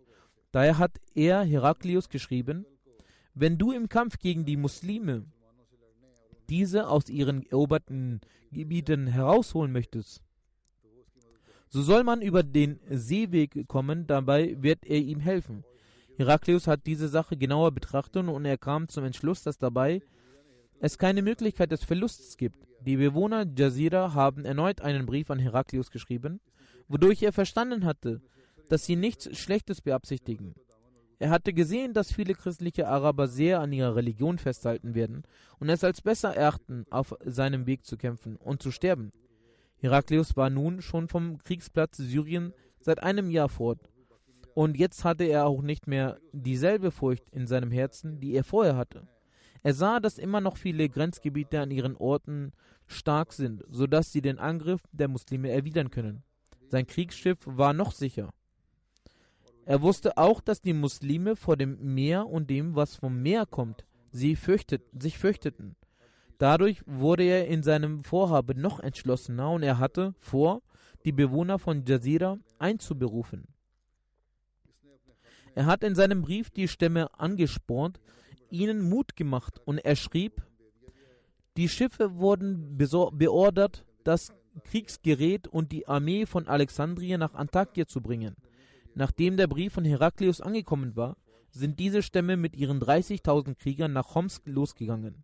Daher 0.53 0.79
hat 0.79 1.01
er 1.15 1.43
Heraklius 1.43 2.09
geschrieben, 2.09 2.67
wenn 3.37 3.59
du 3.59 3.71
im 3.71 3.89
Kampf 3.89 4.19
gegen 4.19 4.47
die 4.47 4.57
Muslime 4.57 5.27
diese 6.49 6.89
aus 6.89 7.11
ihren 7.11 7.45
eroberten 7.45 8.21
Gebieten 8.51 9.07
herausholen 9.07 9.73
möchtest, 9.73 10.23
so 11.69 11.83
soll 11.83 12.03
man 12.03 12.23
über 12.23 12.43
den 12.43 12.81
Seeweg 12.89 13.69
kommen, 13.69 14.07
dabei 14.07 14.57
wird 14.63 14.87
er 14.87 14.99
ihm 14.99 15.21
helfen. 15.21 15.65
Heraklius 16.17 16.67
hat 16.67 16.87
diese 16.87 17.09
Sache 17.09 17.37
genauer 17.37 17.73
betrachtet 17.73 18.27
und 18.27 18.45
er 18.47 18.57
kam 18.57 18.89
zum 18.89 19.05
Entschluss, 19.05 19.43
dass 19.43 19.59
dabei 19.59 20.01
es 20.81 20.97
keine 20.97 21.21
Möglichkeit 21.21 21.73
des 21.73 21.85
Verlusts 21.85 22.39
gibt. 22.39 22.67
Die 22.81 22.97
Bewohner 22.97 23.45
Jazira 23.55 24.15
haben 24.15 24.47
erneut 24.47 24.81
einen 24.81 25.05
Brief 25.05 25.31
an 25.31 25.39
Heraklius 25.39 25.91
geschrieben, 25.91 26.41
wodurch 26.89 27.23
er 27.23 27.33
verstanden 27.33 27.85
hatte, 27.85 28.23
dass 28.71 28.87
sie 28.87 28.97
nichts 28.97 29.37
Schlechtes 29.37 29.83
beabsichtigen. 29.83 30.55
Er 31.19 31.31
hatte 31.31 31.53
gesehen, 31.55 31.95
dass 31.95 32.13
viele 32.13 32.35
christliche 32.35 32.89
Araber 32.89 33.27
sehr 33.27 33.61
an 33.61 33.73
ihrer 33.73 33.97
Religion 33.97 34.39
festhalten 34.39 34.95
werden 34.95 35.23
und 35.59 35.71
es 35.71 35.83
als 35.83 36.03
besser 36.03 36.37
erachten, 36.37 36.85
auf 36.91 37.15
seinem 37.25 37.67
Weg 37.67 37.87
zu 37.87 37.97
kämpfen 37.97 38.37
und 38.37 38.63
zu 38.63 38.71
sterben. 38.71 39.13
Heraklius 39.79 40.37
war 40.37 40.51
nun 40.51 40.83
schon 40.83 41.09
vom 41.09 41.39
Kriegsplatz 41.39 41.97
Syrien 41.97 42.53
seit 42.81 43.03
einem 43.03 43.31
Jahr 43.31 43.49
fort. 43.49 43.81
Und 44.55 44.77
jetzt 44.77 45.05
hatte 45.05 45.25
er 45.25 45.47
auch 45.47 45.63
nicht 45.63 45.87
mehr 45.87 46.19
dieselbe 46.33 46.91
Furcht 46.91 47.29
in 47.31 47.47
seinem 47.47 47.71
Herzen, 47.71 48.21
die 48.21 48.35
er 48.35 48.45
vorher 48.45 48.77
hatte. 48.77 49.07
Er 49.63 49.75
sah, 49.75 50.01
dass 50.01 50.19
immer 50.19 50.41
noch 50.41 50.57
viele 50.57 50.89
Grenzgebiete 50.89 51.61
an 51.61 51.71
ihren 51.71 51.97
Orten 51.97 52.53
stark 52.87 53.33
sind, 53.33 53.65
sodass 53.69 54.13
sie 54.13 54.23
den 54.23 54.39
Angriff 54.39 54.81
der 54.93 55.09
Muslime 55.09 55.51
erwidern 55.51 55.91
können. 55.91 56.23
Sein 56.69 56.87
Kriegsschiff 56.87 57.39
war 57.45 57.73
noch 57.73 57.93
sicher. 57.93 58.31
Er 59.67 59.83
wusste 59.83 60.17
auch, 60.17 60.41
dass 60.41 60.61
die 60.61 60.73
Muslime 60.73 61.35
vor 61.35 61.57
dem 61.57 61.95
Meer 61.95 62.29
und 62.29 62.49
dem, 62.49 62.77
was 62.77 62.95
vom 62.95 63.21
Meer 63.21 63.47
kommt, 63.47 63.85
sie 64.13 64.37
fürchtet, 64.37 64.85
sich 64.97 65.19
fürchteten. 65.19 65.75
Dadurch 66.39 66.83
wurde 66.87 67.25
er 67.25 67.49
in 67.49 67.65
seinem 67.65 68.05
Vorhaben 68.05 68.61
noch 68.61 68.79
entschlossener 68.79 69.51
und 69.51 69.65
er 69.65 69.81
hatte 69.81 70.15
vor, 70.21 70.63
die 71.05 71.11
Bewohner 71.11 71.59
von 71.59 71.85
Jazira 71.85 72.39
einzuberufen. 72.61 73.49
Er 75.57 75.67
hat 75.67 75.83
in 75.83 75.97
seinem 75.97 76.23
Brief 76.23 76.51
die 76.51 76.69
Stämme 76.69 77.13
angespornt, 77.19 77.99
ihnen 78.51 78.89
Mut 78.89 79.17
gemacht 79.17 79.61
und 79.65 79.79
er 79.79 79.97
schrieb, 79.97 80.43
die 81.57 81.69
Schiffe 81.69 82.19
wurden 82.19 82.77
beordert, 82.77 83.85
das 84.05 84.33
Kriegsgerät 84.63 85.49
und 85.49 85.73
die 85.73 85.89
Armee 85.89 86.25
von 86.25 86.47
Alexandria 86.47 87.19
nach 87.19 87.35
Antakya 87.35 87.87
zu 87.87 88.01
bringen. 88.01 88.37
Nachdem 88.99 89.37
der 89.37 89.47
Brief 89.47 89.75
von 89.75 89.85
Heraklius 89.85 90.41
angekommen 90.41 90.97
war, 90.97 91.19
sind 91.51 91.79
diese 91.79 92.03
Stämme 92.03 92.39
mit 92.39 92.57
ihren 92.57 92.81
30.000 92.81 93.55
Kriegern 93.57 93.93
nach 93.93 94.15
Homs 94.15 94.41
losgegangen. 94.47 95.23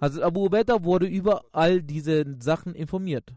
Hazrat 0.00 0.22
Abu 0.22 0.46
Ubaidah 0.46 0.82
wurde 0.82 1.06
über 1.06 1.44
all 1.52 1.82
diese 1.82 2.24
Sachen 2.40 2.74
informiert. 2.74 3.34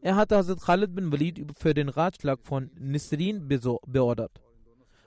Er 0.00 0.14
hatte 0.14 0.36
Hazrat 0.36 0.60
Khalid 0.60 0.94
bin 0.94 1.10
Walid 1.10 1.58
für 1.58 1.74
den 1.74 1.88
Ratschlag 1.88 2.38
von 2.44 2.70
Nisrin 2.78 3.48
beordert. 3.48 4.40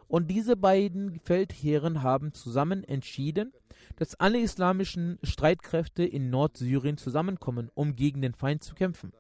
Und 0.10 0.30
diese 0.30 0.58
beiden 0.58 1.18
Feldherren 1.22 2.04
haben 2.04 2.34
zusammen 2.34 2.84
entschieden, 2.84 3.54
dass 3.96 4.20
alle 4.20 4.42
islamischen 4.42 5.18
Streitkräfte 5.24 6.04
in 6.04 6.30
Nordsyrien 6.30 6.98
zusammenkommen, 6.98 7.70
um 7.74 7.96
gegen 7.96 8.22
den 8.22 8.34
Feind 8.34 8.64
zu 8.64 8.76
kämpfen. 8.76 9.14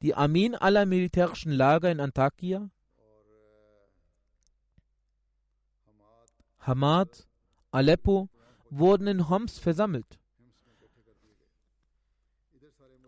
Die 0.00 0.14
Armeen 0.14 0.54
aller 0.54 0.86
militärischen 0.86 1.52
Lager 1.52 1.90
in 1.90 2.00
Antakya, 2.00 2.70
Hamad, 6.66 7.26
Aleppo 7.72 8.30
wurden 8.70 9.06
in 9.06 9.28
Homs 9.28 9.58
versammelt. 9.58 10.18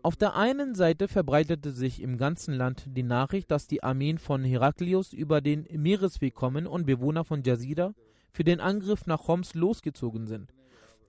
Auf 0.03 0.15
der 0.15 0.35
einen 0.35 0.75
Seite 0.75 1.07
verbreitete 1.07 1.71
sich 1.71 2.01
im 2.01 2.17
ganzen 2.17 2.53
Land 2.53 2.85
die 2.87 3.03
Nachricht, 3.03 3.49
dass 3.49 3.67
die 3.67 3.83
Armeen 3.83 4.19
von 4.19 4.43
Heraklius 4.43 5.11
über 5.11 5.41
den 5.41 5.67
Meeresweg 5.71 6.35
kommen 6.35 6.67
und 6.67 6.85
Bewohner 6.85 7.25
von 7.25 7.41
Jazida 7.43 7.93
für 8.31 8.43
den 8.43 8.59
Angriff 8.59 9.07
nach 9.07 9.27
Homs 9.27 9.55
losgezogen 9.55 10.27
sind. 10.27 10.53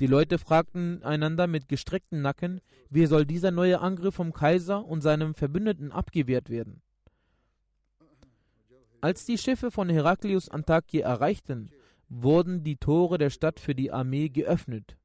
Die 0.01 0.07
Leute 0.07 0.39
fragten 0.39 1.03
einander 1.03 1.47
mit 1.47 1.69
gestreckten 1.69 2.23
Nacken, 2.23 2.61
wie 2.89 3.07
soll 3.07 3.27
dieser 3.27 3.51
neue 3.51 3.81
Angriff 3.81 4.15
vom 4.15 4.33
Kaiser 4.33 4.85
und 4.85 5.03
seinem 5.03 5.35
Verbündeten 5.35 5.93
abgewehrt 5.93 6.49
werden. 6.49 6.81
Als 9.01 9.27
die 9.27 9.39
Schiffe 9.39 9.71
von 9.71 9.91
Heraklius 9.91 10.49
Antakya 10.49 11.07
erreichten, 11.07 11.71
wurden 12.09 12.65
die 12.65 12.77
Tore 12.77 13.19
der 13.19 13.31
Stadt 13.31 13.61
für 13.61 13.75
die 13.75 13.93
Armee 13.93 14.29
geöffnet. 14.29 14.97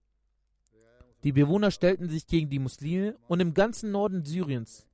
Die 1.24 1.32
Bewohner 1.32 1.72
stellten 1.72 2.10
sich 2.10 2.28
gegen 2.28 2.50
die 2.50 2.60
Muslime 2.60 3.16
und 3.28 3.40
im 3.40 3.54
ganzen 3.54 3.92
Norden 3.92 4.26
Syriens 4.26 4.88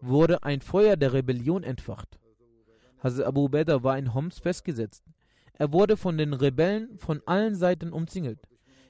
wurde 0.00 0.42
ein 0.42 0.60
Feuer 0.60 0.96
der 0.96 1.12
Rebellion 1.12 1.62
entfacht. 1.62 2.18
Hazrat 3.02 3.26
Abu 3.26 3.44
Ubaidah 3.44 3.82
war 3.82 3.98
in 3.98 4.14
Homs 4.14 4.38
festgesetzt. 4.38 5.04
Er 5.52 5.72
wurde 5.72 5.96
von 5.96 6.18
den 6.18 6.32
Rebellen 6.32 6.98
von 6.98 7.20
allen 7.26 7.54
Seiten 7.54 7.92
umzingelt. 7.92 8.40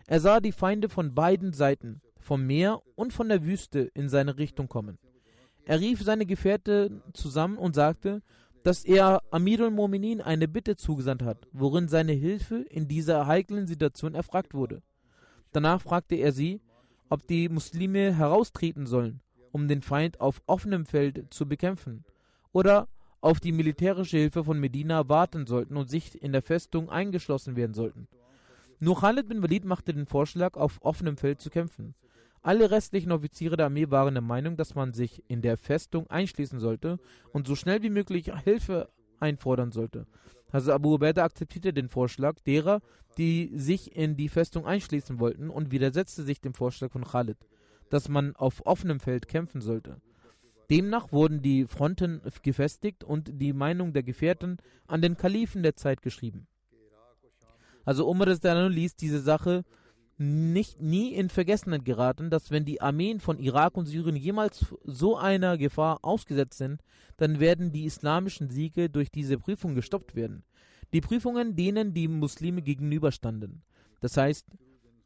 Er 0.07 0.21
sah 0.21 0.41
die 0.41 0.53
Feinde 0.53 0.89
von 0.89 1.15
beiden 1.15 1.53
Seiten, 1.53 2.01
vom 2.19 2.47
Meer 2.47 2.83
und 2.95 3.13
von 3.13 3.29
der 3.29 3.45
Wüste, 3.45 3.91
in 3.95 4.09
seine 4.09 4.39
Richtung 4.39 4.69
kommen. 4.69 4.99
Er 5.65 5.81
rief 5.81 6.03
seine 6.03 6.25
Gefährte 6.25 7.03
zusammen 7.13 7.59
und 7.59 7.75
sagte, 7.75 8.23
dass 8.69 8.85
er 8.85 9.23
Amirul 9.31 9.71
Mominin 9.71 10.21
eine 10.21 10.47
Bitte 10.47 10.77
zugesandt 10.77 11.23
hat, 11.23 11.49
worin 11.53 11.89
seine 11.89 12.13
Hilfe 12.13 12.67
in 12.69 12.87
dieser 12.87 13.27
heiklen 13.27 13.67
Situation 13.67 14.15
erfragt 14.15 14.53
wurde. 14.53 14.83
Danach 15.53 15.81
fragte 15.81 16.17
er 16.17 16.33
sie, 16.33 16.61
ob 17.09 17.27
die 17.27 17.49
Muslime 17.49 18.15
heraustreten 18.15 18.85
sollen, 18.87 19.23
um 19.53 19.69
den 19.69 19.81
Feind 19.81 20.21
auf 20.21 20.43
offenem 20.45 20.85
Feld 20.85 21.33
zu 21.33 21.49
bekämpfen, 21.49 22.05
oder 22.53 22.89
auf 23.23 23.41
die 23.41 23.53
militärische 23.53 24.19
Hilfe 24.19 24.45
von 24.45 24.61
Medina 24.61 25.09
warten 25.09 25.47
sollten 25.47 25.79
und 25.79 25.89
sich 25.89 26.23
in 26.23 26.33
der 26.33 26.43
Festung 26.43 26.91
eingeschlossen 26.91 27.57
werden 27.57 27.73
sollten. 27.73 28.07
Nur 28.81 29.01
Khalid 29.01 29.31
bin 29.31 29.43
Walid 29.43 29.65
machte 29.65 29.95
den 29.95 30.05
Vorschlag, 30.05 30.59
auf 30.59 30.77
offenem 30.83 31.17
Feld 31.17 31.41
zu 31.41 31.49
kämpfen. 31.49 31.95
Alle 32.49 32.71
restlichen 32.71 33.13
Offiziere 33.13 33.59
der 33.59 33.67
Armee 33.67 33.91
waren 33.91 34.15
der 34.15 34.23
Meinung, 34.23 34.57
dass 34.57 34.75
man 34.75 34.95
sich 34.95 35.23
in 35.29 35.43
der 35.43 35.59
Festung 35.59 36.09
einschließen 36.09 36.61
sollte 36.61 36.99
und 37.31 37.47
so 37.47 37.55
schnell 37.55 37.83
wie 37.83 37.91
möglich 37.91 38.33
Hilfe 38.43 38.89
einfordern 39.21 39.71
sollte. 39.71 40.07
Also 40.51 40.73
Abu 40.73 40.95
Ubaidah 40.95 41.25
akzeptierte 41.25 41.75
den 41.75 41.91
Vorschlag 41.91 42.41
derer, 42.47 42.81
die 43.19 43.53
sich 43.55 43.95
in 43.95 44.17
die 44.17 44.31
Festung 44.31 44.65
einschließen 44.65 45.21
wollten 45.21 45.51
und 45.51 45.73
widersetzte 45.73 46.23
sich 46.23 46.41
dem 46.41 46.55
Vorschlag 46.55 46.91
von 46.91 47.05
Khalid, 47.05 47.37
dass 47.91 48.09
man 48.09 48.35
auf 48.35 48.65
offenem 48.65 48.99
Feld 48.99 49.29
kämpfen 49.29 49.61
sollte. 49.61 50.01
Demnach 50.71 51.13
wurden 51.13 51.43
die 51.43 51.67
Fronten 51.67 52.23
gefestigt 52.43 53.05
und 53.05 53.43
die 53.43 53.53
Meinung 53.53 53.93
der 53.93 54.05
Gefährten 54.05 54.57
an 54.87 55.03
den 55.03 55.19
Kalifen 55.19 55.63
der 55.63 55.77
Zeit 55.77 56.01
geschrieben. 56.01 56.47
Also 57.85 58.09
Umar 58.09 58.27
ließ 58.27 58.97
diese 58.97 59.21
Sache 59.21 59.67
nicht 60.19 60.81
nie 60.81 61.15
in 61.15 61.31
Vergessenheit 61.31 61.85
geraten, 61.85 62.29
dass 62.29 62.51
wenn 62.51 62.65
die 62.65 62.81
Armeen 62.81 63.21
von 63.21 63.39
Irak 63.39 63.77
und 63.77 63.87
Syrien 63.87 64.17
jemals 64.17 64.67
so 64.85 65.17
einer 65.17 65.57
Gefahr 65.57 66.01
ausgesetzt 66.03 66.59
sind, 66.59 66.83
dann 67.17 67.39
werden 67.39 67.71
die 67.71 67.85
islamischen 67.85 68.51
Siege 68.51 68.91
durch 68.91 69.11
diese 69.11 69.39
Prüfung 69.39 69.77
gestoppt 69.77 70.17
werden. 70.17 70.43
Die 70.93 71.01
Prüfungen, 71.01 71.55
denen 71.55 71.95
die 71.95 72.09
Muslime 72.09 72.63
gegenüberstanden. 72.63 73.63
Das 74.01 74.17
heißt, 74.17 74.47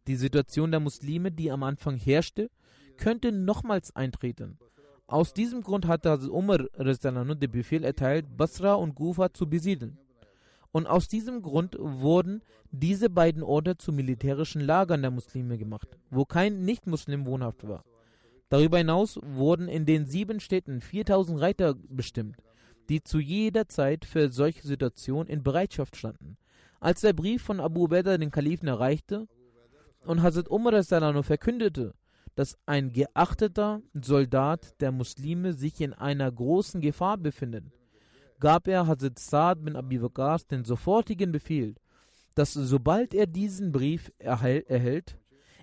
die 0.06 0.16
Situation 0.16 0.70
der 0.70 0.80
Muslime, 0.80 1.30
die 1.30 1.50
am 1.50 1.62
Anfang 1.62 1.96
herrschte, 1.96 2.50
könnte 2.96 3.32
nochmals 3.32 3.94
eintreten. 3.94 4.58
Aus 5.06 5.34
diesem 5.34 5.62
Grund 5.62 5.86
hatte 5.86 6.30
Umar 6.30 6.58
den 6.58 7.50
Befehl 7.50 7.84
erteilt, 7.84 8.36
Basra 8.36 8.74
und 8.74 8.94
Gufa 8.94 9.32
zu 9.32 9.46
besiedeln. 9.48 9.98
Und 10.72 10.86
aus 10.86 11.06
diesem 11.06 11.42
Grund 11.42 11.76
wurden 11.78 12.42
diese 12.70 13.10
beiden 13.10 13.42
Orte 13.42 13.76
zu 13.76 13.92
militärischen 13.92 14.62
Lagern 14.62 15.02
der 15.02 15.10
Muslime 15.10 15.58
gemacht, 15.58 15.86
wo 16.10 16.24
kein 16.24 16.64
Nicht-Muslim 16.64 17.26
wohnhaft 17.26 17.68
war. 17.68 17.84
Darüber 18.48 18.78
hinaus 18.78 19.18
wurden 19.22 19.68
in 19.68 19.86
den 19.86 20.06
sieben 20.06 20.40
Städten 20.40 20.80
4000 20.80 21.40
Reiter 21.40 21.74
bestimmt, 21.88 22.36
die 22.88 23.02
zu 23.02 23.18
jeder 23.18 23.68
Zeit 23.68 24.04
für 24.04 24.30
solche 24.30 24.66
Situationen 24.66 25.28
in 25.28 25.42
Bereitschaft 25.42 25.96
standen. 25.96 26.36
Als 26.80 27.02
der 27.02 27.12
Brief 27.12 27.42
von 27.42 27.60
Abu 27.60 27.84
Ubaidah 27.84 28.18
den 28.18 28.30
Kalifen 28.30 28.68
erreichte 28.68 29.28
und 30.04 30.22
Hazrat 30.22 30.50
Umar 30.50 30.82
verkündete, 31.22 31.94
dass 32.34 32.58
ein 32.64 32.92
geachteter 32.92 33.82
Soldat 33.92 34.80
der 34.80 34.90
Muslime 34.90 35.52
sich 35.52 35.80
in 35.80 35.92
einer 35.92 36.32
großen 36.32 36.80
Gefahr 36.80 37.18
befindet, 37.18 37.64
gab 38.42 38.66
er 38.66 38.88
Hazrat 38.88 39.20
Saad 39.20 39.64
bin 39.64 39.76
Abi 39.76 40.02
Waqas 40.02 40.48
den 40.48 40.64
sofortigen 40.64 41.30
Befehl, 41.30 41.76
dass 42.34 42.52
sobald 42.54 43.14
er 43.14 43.28
diesen 43.28 43.70
Brief 43.70 44.10
erhält, 44.18 45.16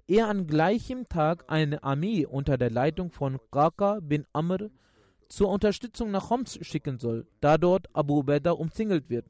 er 0.08 0.30
an 0.30 0.48
gleichem 0.48 1.10
Tag 1.10 1.44
eine 1.50 1.84
Armee 1.84 2.26
unter 2.26 2.58
der 2.58 2.72
Leitung 2.72 3.12
von 3.12 3.38
Qaqa 3.52 4.00
bin 4.00 4.26
Amr 4.32 4.70
zur 5.28 5.50
Unterstützung 5.50 6.10
nach 6.10 6.30
Homs 6.30 6.58
schicken 6.62 7.00
soll, 7.00 7.28
da 7.42 7.58
dort 7.58 7.94
Abu 7.94 8.20
Ubaidah 8.20 8.58
umzingelt 8.58 9.10
wird. 9.10 9.26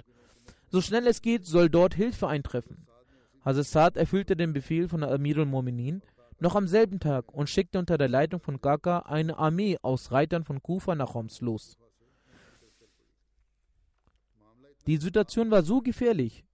So 0.68 0.80
schnell 0.80 1.08
es 1.08 1.24
geht, 1.24 1.48
soll 1.48 1.72
dort 1.72 1.96
Hilfe 1.96 2.28
eintreffen. 2.28 2.86
Hazrat 3.44 3.66
Saad 3.66 3.98
erfüllte 3.98 4.36
den 4.36 4.54
Befehl 4.54 4.88
von 4.88 5.04
Amirul 5.04 5.48
Mominin 5.48 6.04
noch 6.40 6.56
am 6.56 6.68
selben 6.68 7.00
Tag 7.00 7.34
und 7.34 7.50
schickte 7.50 7.80
unter 7.80 7.98
der 7.98 8.10
Leitung 8.10 8.42
von 8.42 8.62
Kaka 8.62 9.00
eine 9.00 9.40
Armee 9.40 9.80
aus 9.82 10.12
Reitern 10.12 10.44
von 10.44 10.62
Kufa 10.62 10.94
nach 10.94 11.16
Homs 11.16 11.42
los. 11.42 11.80
Die 14.88 14.98
Situation 14.98 15.52
war 15.52 15.64
so 15.64 15.82
gefährlich, 15.82 16.46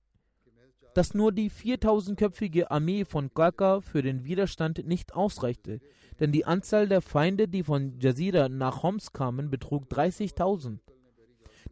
dass 0.94 1.14
nur 1.14 1.32
die 1.32 1.52
4000-köpfige 1.52 2.72
Armee 2.72 3.06
von 3.06 3.34
Kaka 3.34 3.82
für 3.82 4.02
den 4.02 4.24
Widerstand 4.24 4.88
nicht 4.88 5.14
ausreichte, 5.14 5.80
denn 6.20 6.32
die 6.32 6.46
Anzahl 6.46 6.88
der 6.88 7.02
Feinde, 7.02 7.48
die 7.48 7.64
von 7.64 8.00
Jazira 8.00 8.48
nach 8.50 8.84
Homs 8.84 9.12
kamen, 9.12 9.50
betrug 9.50 9.86
30.000. 9.92 10.80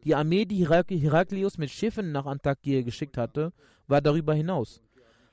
Die 0.04 0.16
Armee, 0.16 0.46
die 0.46 0.68
Heraklius 0.68 1.58
mit 1.58 1.70
Schiffen 1.70 2.12
nach 2.12 2.26
Antakya 2.26 2.82
geschickt 2.82 3.18
hatte, 3.18 3.54
war 3.88 4.02
darüber 4.02 4.34
hinaus. 4.34 4.82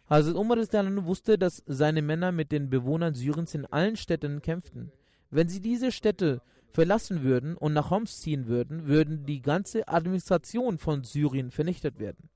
Hazrat 0.08 0.34
Umar 0.34 0.58
wusste, 0.58 1.38
dass 1.38 1.62
seine 1.66 2.02
Männer 2.02 2.32
mit 2.32 2.52
den 2.52 2.70
Bewohnern 2.70 3.14
Syriens 3.14 3.54
in 3.54 3.66
allen 3.66 3.96
Städten 3.96 4.42
kämpften. 4.42 4.92
Wenn 5.30 5.48
sie 5.48 5.60
diese 5.60 5.92
Städte 5.92 6.42
verlassen 6.72 7.22
würden 7.22 7.56
und 7.56 7.72
nach 7.72 7.90
Homs 7.90 8.20
ziehen 8.20 8.46
würden, 8.46 8.86
würden 8.86 9.26
die 9.26 9.42
ganze 9.42 9.88
Administration 9.88 10.78
von 10.78 11.04
Syrien 11.04 11.50
vernichtet 11.50 11.98
werden. 11.98 12.28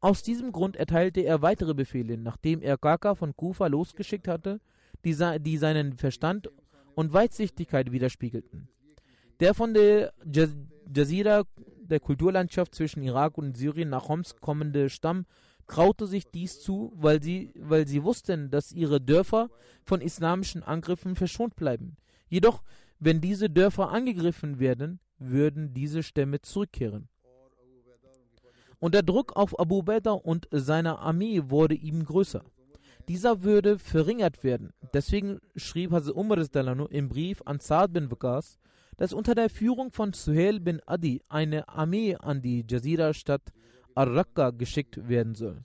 Aus 0.00 0.22
diesem 0.22 0.52
Grund 0.52 0.76
erteilte 0.76 1.20
er 1.20 1.42
weitere 1.42 1.74
Befehle, 1.74 2.16
nachdem 2.16 2.62
er 2.62 2.78
Kaka 2.78 3.14
von 3.14 3.36
Kufa 3.36 3.66
losgeschickt 3.66 4.28
hatte, 4.28 4.60
die, 5.04 5.14
die 5.40 5.56
seinen 5.58 5.92
Verstand 5.92 6.50
und 6.94 7.12
Weitsichtigkeit 7.12 7.92
widerspiegelten. 7.92 8.68
Der 9.40 9.54
von 9.54 9.74
der 9.74 10.12
Jazira, 10.24 11.44
der 11.82 12.00
Kulturlandschaft 12.00 12.74
zwischen 12.74 13.02
Irak 13.02 13.38
und 13.38 13.56
Syrien 13.56 13.90
nach 13.90 14.08
Homs 14.08 14.36
kommende 14.36 14.88
Stamm 14.88 15.26
traute 15.66 16.06
sich 16.06 16.26
dies 16.30 16.60
zu, 16.60 16.92
weil 16.96 17.22
sie, 17.22 17.52
weil 17.56 17.86
sie 17.86 18.02
wussten, 18.02 18.50
dass 18.50 18.72
ihre 18.72 19.00
Dörfer 19.00 19.50
von 19.84 20.00
islamischen 20.00 20.62
Angriffen 20.62 21.14
verschont 21.14 21.56
bleiben. 21.56 21.96
Jedoch, 22.28 22.62
wenn 23.00 23.20
diese 23.20 23.48
Dörfer 23.50 23.90
angegriffen 23.90 24.60
werden, 24.60 25.00
würden 25.18 25.74
diese 25.74 26.02
Stämme 26.02 26.40
zurückkehren. 26.42 27.08
Und 28.78 28.94
der 28.94 29.02
Druck 29.02 29.36
auf 29.36 29.58
Abu 29.58 29.82
Bakr 29.82 30.24
und 30.24 30.48
seine 30.50 30.98
Armee 30.98 31.42
wurde 31.46 31.74
ihm 31.74 32.04
größer. 32.04 32.42
Dieser 33.08 33.42
würde 33.42 33.78
verringert 33.78 34.44
werden. 34.44 34.72
Deswegen 34.94 35.40
schrieb 35.56 35.90
Hazrat 35.90 36.14
Umar 36.14 36.38
im 36.90 37.08
Brief 37.08 37.42
an 37.44 37.58
Saad 37.58 37.92
bin 37.92 38.10
Waqas, 38.10 38.58
dass 38.96 39.12
unter 39.12 39.34
der 39.34 39.50
Führung 39.50 39.90
von 39.90 40.12
Suhail 40.12 40.60
bin 40.60 40.80
Adi 40.86 41.22
eine 41.28 41.68
Armee 41.68 42.14
an 42.14 42.42
die 42.42 42.64
Jazira-Stadt 42.68 43.52
Ar-Raqqa 43.94 44.50
geschickt 44.50 45.08
werden 45.08 45.34
soll. 45.34 45.64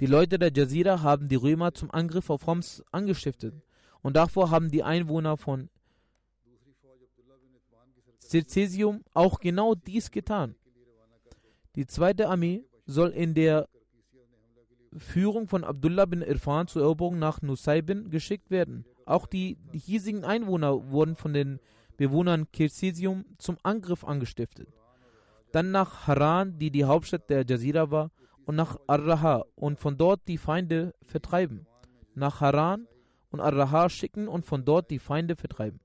Die 0.00 0.06
Leute 0.06 0.38
der 0.38 0.52
Jazira 0.52 1.02
haben 1.02 1.28
die 1.28 1.36
Römer 1.36 1.74
zum 1.74 1.90
Angriff 1.90 2.30
auf 2.30 2.46
Homs 2.46 2.82
angestiftet 2.90 3.54
und 4.00 4.16
davor 4.16 4.50
haben 4.50 4.70
die 4.70 4.82
Einwohner 4.82 5.36
von 5.36 5.68
Circesium 8.32 9.04
auch 9.14 9.38
genau 9.38 9.74
dies 9.74 10.10
getan. 10.10 10.56
Die 11.76 11.86
zweite 11.86 12.28
Armee 12.28 12.64
soll 12.86 13.10
in 13.10 13.34
der 13.34 13.68
Führung 14.96 15.46
von 15.48 15.64
Abdullah 15.64 16.06
bin 16.06 16.22
Irfan 16.22 16.66
zur 16.66 16.82
Eroberung 16.82 17.18
nach 17.18 17.40
Nusaybin 17.40 18.10
geschickt 18.10 18.50
werden. 18.50 18.84
Auch 19.06 19.26
die 19.26 19.56
hiesigen 19.72 20.24
Einwohner 20.24 20.90
wurden 20.90 21.16
von 21.16 21.32
den 21.32 21.60
Bewohnern 21.96 22.46
Circesium 22.54 23.24
zum 23.38 23.56
Angriff 23.62 24.04
angestiftet 24.04 24.68
dann 25.52 25.70
nach 25.70 26.06
Haran, 26.06 26.58
die 26.58 26.70
die 26.70 26.84
Hauptstadt 26.84 27.30
der 27.30 27.44
Jazira 27.46 27.90
war, 27.90 28.10
und 28.44 28.56
nach 28.56 28.76
Ar-Raha 28.88 29.44
und 29.54 29.78
von 29.78 29.96
dort 29.96 30.26
die 30.26 30.38
Feinde 30.38 30.94
vertreiben. 31.06 31.66
Nach 32.14 32.40
Haran 32.40 32.88
und 33.30 33.40
Ar-Raha 33.40 33.88
schicken 33.88 34.26
und 34.26 34.44
von 34.44 34.64
dort 34.64 34.90
die 34.90 34.98
Feinde 34.98 35.36
vertreiben. 35.36 35.78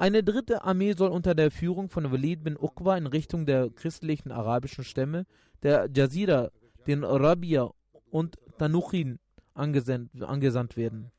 Eine 0.00 0.22
dritte 0.22 0.64
Armee 0.64 0.94
soll 0.94 1.10
unter 1.10 1.34
der 1.34 1.50
Führung 1.50 1.90
von 1.90 2.10
Walid 2.10 2.42
bin 2.42 2.56
Uqba 2.56 2.96
in 2.96 3.06
Richtung 3.06 3.44
der 3.44 3.68
christlichen 3.68 4.32
arabischen 4.32 4.82
Stämme 4.82 5.26
der 5.62 5.90
Jazira, 5.94 6.52
den 6.86 7.04
Rabia 7.04 7.70
und 8.10 8.38
Tanuchin 8.56 9.18
angesandt, 9.52 10.78
werden. 10.78 11.10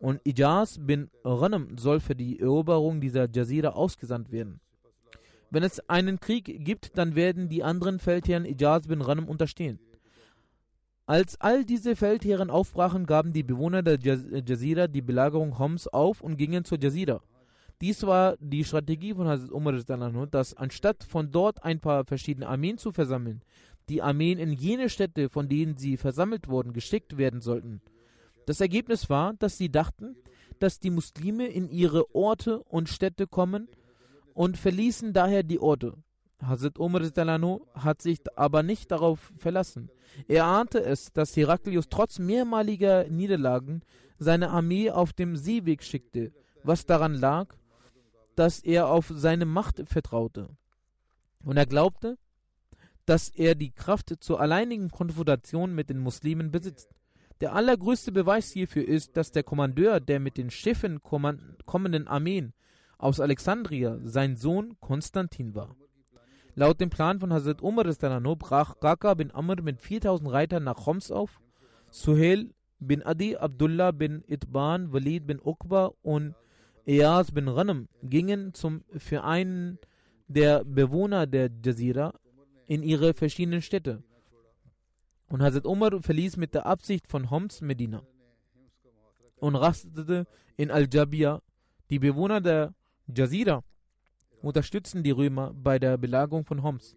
Und 0.00 0.20
Ijaz 0.26 0.78
bin 0.80 1.10
Ghanam 1.22 1.78
soll 1.78 2.00
für 2.00 2.16
die 2.16 2.40
Eroberung 2.40 3.00
dieser 3.00 3.28
Jazira 3.32 3.68
ausgesandt 3.68 4.32
werden. 4.32 4.60
Wenn 5.50 5.62
es 5.62 5.88
einen 5.88 6.18
Krieg 6.18 6.64
gibt, 6.64 6.98
dann 6.98 7.14
werden 7.14 7.48
die 7.48 7.62
anderen 7.62 8.00
Feldherren 8.00 8.46
Ijaz 8.46 8.88
bin 8.88 8.98
Ghanem 8.98 9.28
unterstehen. 9.28 9.78
Als 11.06 11.40
all 11.40 11.64
diese 11.64 11.94
Feldherren 11.94 12.50
aufbrachen, 12.50 13.06
gaben 13.06 13.32
die 13.32 13.44
Bewohner 13.44 13.84
der 13.84 14.00
Jazira 14.00 14.88
die 14.88 15.02
Belagerung 15.02 15.56
Homs 15.60 15.86
auf 15.86 16.20
und 16.20 16.36
gingen 16.36 16.64
zur 16.64 16.80
Jazira. 16.80 17.22
Dies 17.84 18.02
war 18.06 18.38
die 18.40 18.64
Strategie 18.64 19.12
von 19.12 19.28
Hazrat 19.28 19.52
Umar, 19.52 19.74
dass 20.28 20.54
anstatt 20.54 21.04
von 21.04 21.30
dort 21.30 21.62
ein 21.64 21.80
paar 21.80 22.06
verschiedene 22.06 22.48
Armeen 22.48 22.78
zu 22.78 22.92
versammeln, 22.92 23.42
die 23.90 24.00
Armeen 24.00 24.38
in 24.38 24.52
jene 24.52 24.88
Städte, 24.88 25.28
von 25.28 25.50
denen 25.50 25.76
sie 25.76 25.98
versammelt 25.98 26.48
wurden, 26.48 26.72
geschickt 26.72 27.18
werden 27.18 27.42
sollten. 27.42 27.82
Das 28.46 28.62
Ergebnis 28.62 29.10
war, 29.10 29.34
dass 29.34 29.58
sie 29.58 29.70
dachten, 29.70 30.16
dass 30.60 30.80
die 30.80 30.88
Muslime 30.88 31.46
in 31.46 31.68
ihre 31.68 32.14
Orte 32.14 32.60
und 32.60 32.88
Städte 32.88 33.26
kommen 33.26 33.68
und 34.32 34.56
verließen 34.56 35.12
daher 35.12 35.42
die 35.42 35.60
Orte. 35.60 35.92
Hazrat 36.40 36.78
Umar 36.78 37.02
hat 37.74 38.00
sich 38.00 38.20
aber 38.34 38.62
nicht 38.62 38.92
darauf 38.92 39.30
verlassen. 39.36 39.90
Er 40.26 40.46
ahnte 40.46 40.82
es, 40.82 41.12
dass 41.12 41.36
Heraklius 41.36 41.90
trotz 41.90 42.18
mehrmaliger 42.18 43.04
Niederlagen 43.10 43.82
seine 44.18 44.48
Armee 44.48 44.90
auf 44.90 45.12
dem 45.12 45.36
Seeweg 45.36 45.82
schickte, 45.82 46.32
was 46.62 46.86
daran 46.86 47.12
lag, 47.12 47.54
dass 48.36 48.60
er 48.60 48.88
auf 48.88 49.12
seine 49.14 49.46
Macht 49.46 49.82
vertraute. 49.88 50.48
Und 51.42 51.56
er 51.56 51.66
glaubte, 51.66 52.18
dass 53.06 53.28
er 53.28 53.54
die 53.54 53.70
Kraft 53.70 54.14
zur 54.20 54.40
alleinigen 54.40 54.90
Konfrontation 54.90 55.74
mit 55.74 55.90
den 55.90 55.98
Muslimen 55.98 56.50
besitzt. 56.50 56.90
Der 57.40 57.52
allergrößte 57.52 58.12
Beweis 58.12 58.50
hierfür 58.50 58.86
ist, 58.86 59.16
dass 59.16 59.32
der 59.32 59.42
Kommandeur 59.42 60.00
der 60.00 60.20
mit 60.20 60.36
den 60.36 60.50
Schiffen 60.50 61.02
kommenden 61.02 62.08
Armeen 62.08 62.54
aus 62.96 63.20
Alexandria 63.20 63.98
sein 64.02 64.36
Sohn 64.36 64.76
Konstantin 64.80 65.54
war. 65.54 65.76
Laut 66.54 66.80
dem 66.80 66.90
Plan 66.90 67.18
von 67.18 67.32
Hazrat 67.32 67.62
Umar 67.62 67.84
brach 68.36 68.78
Kaka 68.78 69.14
bin 69.14 69.34
Amr 69.34 69.60
mit 69.60 69.80
4000 69.80 70.30
Reitern 70.30 70.64
nach 70.64 70.86
Homs 70.86 71.10
auf. 71.10 71.42
Suhail 71.90 72.54
bin 72.78 73.02
Adi, 73.02 73.36
Abdullah 73.36 73.90
bin 73.90 74.22
Itban, 74.28 74.92
Walid 74.92 75.26
bin 75.26 75.40
Uqba 75.44 75.92
und 76.02 76.34
Eas 76.86 77.32
bin 77.32 77.46
Ghanam 77.46 77.88
gingen 78.02 78.52
zum, 78.52 78.84
für 78.96 79.24
einen 79.24 79.78
der 80.28 80.64
Bewohner 80.64 81.26
der 81.26 81.50
Jazira 81.64 82.12
in 82.66 82.82
ihre 82.82 83.14
verschiedenen 83.14 83.62
Städte. 83.62 84.02
Und 85.28 85.42
Hazrat 85.42 85.64
Umar 85.64 86.02
verließ 86.02 86.36
mit 86.36 86.52
der 86.54 86.66
Absicht 86.66 87.08
von 87.08 87.30
Homs 87.30 87.62
Medina 87.62 88.02
und 89.36 89.56
rastete 89.56 90.26
in 90.56 90.70
Al-Jabia. 90.70 91.40
Die 91.88 91.98
Bewohner 91.98 92.40
der 92.42 92.74
Jazira 93.06 93.64
unterstützten 94.42 95.02
die 95.02 95.10
Römer 95.10 95.54
bei 95.54 95.78
der 95.78 95.96
Belagerung 95.96 96.44
von 96.44 96.62
Homs. 96.62 96.96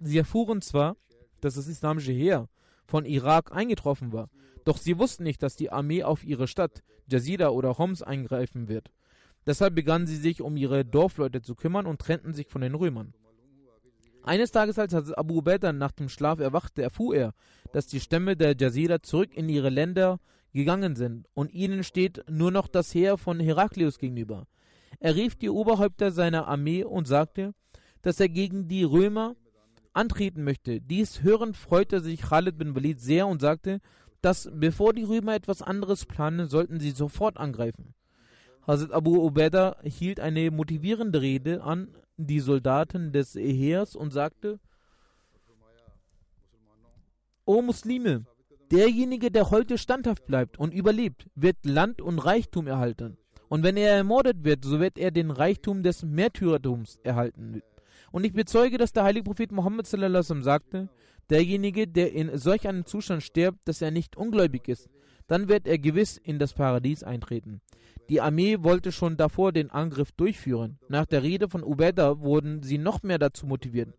Sie 0.00 0.18
erfuhren 0.18 0.60
zwar, 0.60 0.96
dass 1.40 1.54
das 1.54 1.66
islamische 1.66 2.12
Heer 2.12 2.48
von 2.86 3.06
Irak 3.06 3.52
eingetroffen 3.52 4.12
war, 4.12 4.28
doch 4.64 4.76
sie 4.76 4.98
wussten 4.98 5.24
nicht, 5.24 5.42
dass 5.42 5.56
die 5.56 5.70
Armee 5.70 6.02
auf 6.02 6.24
ihre 6.24 6.46
Stadt, 6.46 6.82
Jazira 7.06 7.48
oder 7.48 7.78
Homs, 7.78 8.02
eingreifen 8.02 8.68
wird. 8.68 8.90
Deshalb 9.46 9.74
begannen 9.74 10.06
sie 10.06 10.16
sich 10.16 10.40
um 10.40 10.56
ihre 10.56 10.84
Dorfleute 10.84 11.42
zu 11.42 11.54
kümmern 11.54 11.86
und 11.86 12.00
trennten 12.00 12.32
sich 12.34 12.48
von 12.48 12.62
den 12.62 12.74
Römern. 12.74 13.12
Eines 14.22 14.52
Tages, 14.52 14.78
als 14.78 15.12
Abu 15.12 15.38
Ubaidah 15.38 15.72
nach 15.72 15.92
dem 15.92 16.08
Schlaf 16.08 16.40
erwachte, 16.40 16.82
erfuhr 16.82 17.14
er, 17.14 17.34
dass 17.72 17.86
die 17.86 18.00
Stämme 18.00 18.36
der 18.36 18.56
Jazira 18.56 19.02
zurück 19.02 19.34
in 19.34 19.50
ihre 19.50 19.68
Länder 19.68 20.18
gegangen 20.54 20.96
sind 20.96 21.26
und 21.34 21.52
ihnen 21.52 21.84
steht 21.84 22.24
nur 22.30 22.50
noch 22.50 22.68
das 22.68 22.94
Heer 22.94 23.18
von 23.18 23.38
Heraklius 23.38 23.98
gegenüber. 23.98 24.46
Er 24.98 25.14
rief 25.16 25.34
die 25.34 25.50
Oberhäupter 25.50 26.10
seiner 26.10 26.48
Armee 26.48 26.84
und 26.84 27.06
sagte, 27.06 27.52
dass 28.00 28.20
er 28.20 28.28
gegen 28.30 28.68
die 28.68 28.84
Römer 28.84 29.36
antreten 29.92 30.42
möchte. 30.44 30.80
Dies 30.80 31.22
hörend 31.22 31.56
freute 31.56 32.00
sich 32.00 32.22
Khalid 32.22 32.56
bin 32.56 32.74
Walid 32.74 33.00
sehr 33.00 33.26
und 33.26 33.40
sagte, 33.40 33.80
dass 34.22 34.48
bevor 34.54 34.94
die 34.94 35.02
Römer 35.02 35.34
etwas 35.34 35.60
anderes 35.60 36.06
planen, 36.06 36.48
sollten 36.48 36.80
sie 36.80 36.92
sofort 36.92 37.36
angreifen. 37.36 37.94
Hazrat 38.66 38.92
Abu 38.92 39.22
Ubaidah 39.24 39.76
hielt 39.82 40.20
eine 40.20 40.50
motivierende 40.50 41.20
Rede 41.20 41.62
an 41.62 41.88
die 42.16 42.40
Soldaten 42.40 43.12
des 43.12 43.34
Heers 43.34 43.94
und 43.94 44.10
sagte, 44.12 44.58
O 47.44 47.60
Muslime, 47.60 48.24
derjenige, 48.70 49.30
der 49.30 49.50
heute 49.50 49.76
standhaft 49.76 50.26
bleibt 50.26 50.58
und 50.58 50.72
überlebt, 50.72 51.26
wird 51.34 51.56
Land 51.64 52.00
und 52.00 52.18
Reichtum 52.18 52.66
erhalten. 52.66 53.18
Und 53.48 53.62
wenn 53.62 53.76
er 53.76 53.90
ermordet 53.90 54.44
wird, 54.44 54.64
so 54.64 54.80
wird 54.80 54.96
er 54.96 55.10
den 55.10 55.30
Reichtum 55.30 55.82
des 55.82 56.02
Märtyrertums 56.02 56.98
erhalten. 57.02 57.60
Und 58.12 58.24
ich 58.24 58.32
bezeuge, 58.32 58.78
dass 58.78 58.92
der 58.92 59.04
heilige 59.04 59.24
Prophet 59.24 59.52
Muhammad 59.52 59.86
sagte, 59.86 60.88
derjenige, 61.28 61.86
der 61.86 62.12
in 62.12 62.36
solch 62.38 62.66
einem 62.66 62.86
Zustand 62.86 63.22
stirbt, 63.22 63.58
dass 63.66 63.82
er 63.82 63.90
nicht 63.90 64.16
ungläubig 64.16 64.68
ist, 64.68 64.88
dann 65.26 65.48
wird 65.48 65.66
er 65.66 65.78
gewiss 65.78 66.16
in 66.16 66.38
das 66.38 66.54
Paradies 66.54 67.02
eintreten. 67.02 67.60
Die 68.08 68.20
Armee 68.20 68.58
wollte 68.62 68.92
schon 68.92 69.16
davor 69.16 69.52
den 69.52 69.70
Angriff 69.70 70.12
durchführen. 70.12 70.78
Nach 70.88 71.06
der 71.06 71.22
Rede 71.22 71.48
von 71.48 71.62
Ubeda 71.64 72.20
wurden 72.20 72.62
sie 72.62 72.78
noch 72.78 73.02
mehr 73.02 73.18
dazu 73.18 73.46
motiviert. 73.46 73.94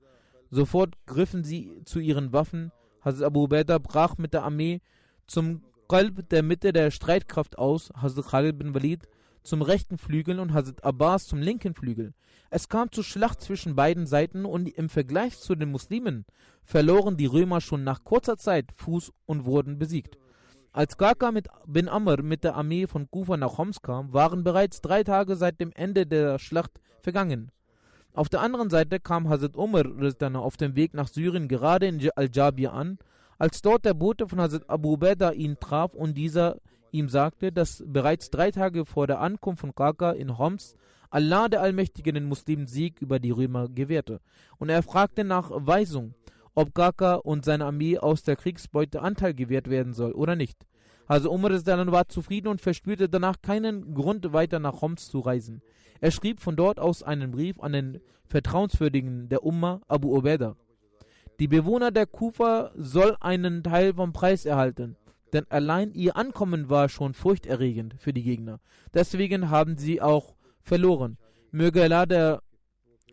Sofort 0.52 0.96
griffen 1.08 1.44
sie 1.44 1.82
zu 1.86 2.00
ihren 2.00 2.32
Waffen. 2.32 2.72
Hazrat 3.02 3.28
Abu 3.28 3.44
Ubeda 3.44 3.80
brach 3.80 4.18
mit 4.18 4.34
der 4.34 4.44
Armee 4.44 4.82
zum 5.28 5.64
Qalb 5.88 6.30
der 6.30 6.44
Mitte 6.44 6.72
der 6.72 6.92
Streitkraft 6.92 7.58
aus. 7.58 7.92
Hazrat 8.00 8.28
Khalid 8.28 8.60
bin 8.60 8.76
Walid 8.76 9.08
zum 9.42 9.62
rechten 9.62 9.98
Flügel 9.98 10.40
und 10.40 10.54
Hazrat 10.54 10.84
Abbas 10.84 11.26
zum 11.26 11.40
linken 11.40 11.74
Flügel. 11.74 12.14
Es 12.52 12.70
kam 12.70 12.92
zur 12.92 13.04
Schlacht 13.04 13.42
zwischen 13.42 13.76
beiden 13.76 14.06
Seiten 14.06 14.46
und 14.46 14.68
im 14.68 14.88
Vergleich 14.88 15.40
zu 15.40 15.56
den 15.56 15.72
Muslimen 15.72 16.26
verloren 16.64 17.18
die 17.18 17.26
Römer 17.26 17.60
schon 17.60 17.84
nach 17.84 18.04
kurzer 18.04 18.38
Zeit 18.38 18.72
Fuß 18.76 19.12
und 19.26 19.46
wurden 19.46 19.78
besiegt. 19.80 20.18
Als 20.76 20.98
Kaka 20.98 21.32
mit 21.32 21.48
bin 21.66 21.88
Amr 21.88 22.22
mit 22.22 22.44
der 22.44 22.58
Armee 22.58 22.86
von 22.86 23.10
Kufa 23.10 23.38
nach 23.38 23.58
Homs 23.58 23.82
kam, 23.82 24.12
waren 24.12 24.44
bereits 24.44 24.82
drei 24.82 25.06
Tage 25.06 25.38
seit 25.38 25.62
dem 25.62 25.72
Ende 25.72 26.06
der 26.06 26.38
Schlacht 26.38 26.82
vergangen. 27.02 27.50
Auf 28.14 28.28
der 28.28 28.42
anderen 28.42 28.70
Seite 28.70 29.00
kam 29.00 29.30
Hazrat 29.30 29.56
Umar 29.56 29.86
auf 30.36 30.58
dem 30.58 30.76
Weg 30.76 30.94
nach 30.94 31.08
Syrien 31.08 31.48
gerade 31.48 31.88
in 31.88 32.06
Al-Jabir 32.14 32.74
an, 32.74 32.98
als 33.38 33.62
dort 33.62 33.86
der 33.86 33.94
Bote 33.94 34.28
von 34.28 34.42
Hazrat 34.42 34.70
Abu 34.70 34.96
Ubaidah 34.96 35.32
ihn 35.32 35.56
traf 35.62 35.94
und 35.94 36.18
dieser 36.18 36.58
ihm 36.92 37.08
sagte, 37.08 37.54
dass 37.54 37.82
bereits 37.88 38.30
drei 38.30 38.52
Tage 38.52 38.86
vor 38.86 39.08
der 39.08 39.22
Ankunft 39.22 39.62
von 39.62 39.74
Kaka 39.74 40.12
in 40.12 40.38
Homs 40.38 40.76
Allah 41.10 41.48
der 41.48 41.62
Allmächtige 41.62 42.12
den 42.12 42.26
Muslimen 42.26 42.68
Sieg 42.68 43.00
über 43.00 43.20
die 43.20 43.32
Römer 43.32 43.70
gewährte. 43.70 44.20
Und 44.58 44.68
er 44.68 44.84
fragte 44.84 45.24
nach 45.24 45.52
Weisung 45.54 46.16
ob 46.56 46.74
Gaka 46.74 47.16
und 47.16 47.46
seine 47.46 47.66
Armee 47.66 47.98
aus 47.98 48.24
der 48.24 48.36
Kriegsbeute 48.38 49.02
Anteil 49.02 49.34
gewährt 49.34 49.70
werden 49.70 49.94
soll 49.94 50.14
oder 50.14 50.36
nicht. 50.36 50.66
Also 51.08 51.32
Umar 51.32 51.52
war 51.52 52.08
zufrieden 52.08 52.48
und 52.48 52.62
verspürte 52.62 53.10
danach 53.10 53.42
keinen 53.42 53.94
Grund 53.94 54.34
weiter 54.34 54.60
nach 54.60 54.82
Homs 54.82 55.10
zu 55.10 55.20
reisen. 55.20 55.62
Er 56.02 56.12
schrieb 56.12 56.40
von 56.40 56.56
dort 56.56 56.80
aus 56.80 57.04
einen 57.04 57.32
Brief 57.32 57.60
an 57.60 57.74
den 57.74 58.02
Vertrauenswürdigen 58.28 59.30
der 59.30 59.44
Umma 59.44 59.82
Abu 59.88 60.18
Ubaidah. 60.18 60.56
Die 61.40 61.48
Bewohner 61.48 61.92
der 61.92 62.08
Kufa 62.08 62.72
soll 62.76 63.16
einen 63.20 63.62
Teil 63.62 63.94
vom 63.94 64.14
Preis 64.14 64.46
erhalten, 64.46 64.96
denn 65.34 65.46
allein 65.50 65.92
ihr 65.94 66.16
Ankommen 66.16 66.70
war 66.70 66.90
schon 66.90 67.14
furchterregend 67.14 67.96
für 68.00 68.14
die 68.14 68.24
Gegner. 68.24 68.60
Deswegen 68.94 69.50
haben 69.50 69.78
sie 69.78 70.02
auch 70.02 70.36
verloren. 70.62 71.18
Möge 71.52 71.84
Allah 71.84 72.06
der 72.06 72.42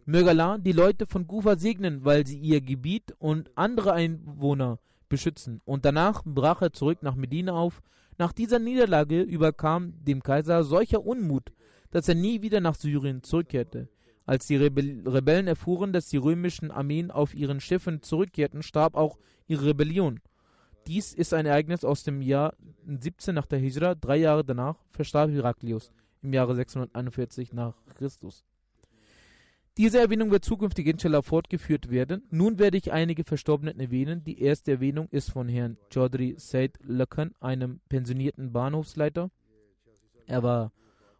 Möge 0.04 0.30
Allah 0.30 0.58
die 0.58 0.72
Leute 0.72 1.06
von 1.06 1.28
Kufa 1.28 1.56
segnen, 1.56 2.04
weil 2.04 2.26
sie 2.26 2.38
ihr 2.38 2.60
Gebiet 2.60 3.14
und 3.18 3.50
andere 3.56 3.92
Einwohner 3.92 4.80
beschützen. 5.08 5.60
Und 5.64 5.84
danach 5.84 6.22
brach 6.24 6.60
er 6.60 6.72
zurück 6.72 7.02
nach 7.02 7.14
Medina 7.14 7.52
auf. 7.52 7.82
Nach 8.18 8.32
dieser 8.32 8.58
Niederlage 8.58 9.22
überkam 9.22 9.94
dem 10.04 10.22
Kaiser 10.22 10.64
solcher 10.64 11.06
Unmut, 11.06 11.52
dass 11.90 12.08
er 12.08 12.16
nie 12.16 12.42
wieder 12.42 12.60
nach 12.60 12.74
Syrien 12.74 13.22
zurückkehrte. 13.22 13.88
Als 14.26 14.46
die 14.46 14.56
Rebell 14.56 15.02
Rebellen 15.06 15.46
erfuhren, 15.46 15.92
dass 15.92 16.08
die 16.08 16.16
römischen 16.16 16.70
Armeen 16.70 17.10
auf 17.10 17.34
ihren 17.34 17.60
Schiffen 17.60 18.02
zurückkehrten, 18.02 18.62
starb 18.62 18.96
auch 18.96 19.18
ihre 19.46 19.66
Rebellion. 19.66 20.20
Dies 20.88 21.12
ist 21.12 21.32
ein 21.32 21.46
Ereignis 21.46 21.84
aus 21.84 22.02
dem 22.02 22.22
Jahr 22.22 22.54
17 22.86 23.34
nach 23.34 23.46
der 23.46 23.60
Hijra. 23.60 23.94
Drei 23.94 24.16
Jahre 24.16 24.44
danach 24.44 24.76
verstarb 24.90 25.30
Heraklius 25.30 25.92
im 26.22 26.32
Jahre 26.32 26.56
641 26.56 27.52
nach 27.52 27.74
Christus. 27.96 28.44
Diese 29.78 30.00
Erwähnung 30.00 30.30
wird 30.30 30.44
zukünftig 30.44 30.86
inshallah 30.86 31.22
fortgeführt 31.22 31.88
werden. 31.88 32.24
Nun 32.30 32.58
werde 32.58 32.76
ich 32.76 32.92
einige 32.92 33.24
Verstorbenen 33.24 33.80
erwähnen. 33.80 34.22
Die 34.22 34.42
erste 34.42 34.72
Erwähnung 34.72 35.08
ist 35.10 35.30
von 35.30 35.48
Herrn 35.48 35.78
Chaudhry 35.88 36.34
Said 36.36 36.78
Lakhan, 36.82 37.34
einem 37.40 37.80
pensionierten 37.88 38.52
Bahnhofsleiter. 38.52 39.30
Er 40.26 40.42
war 40.42 40.72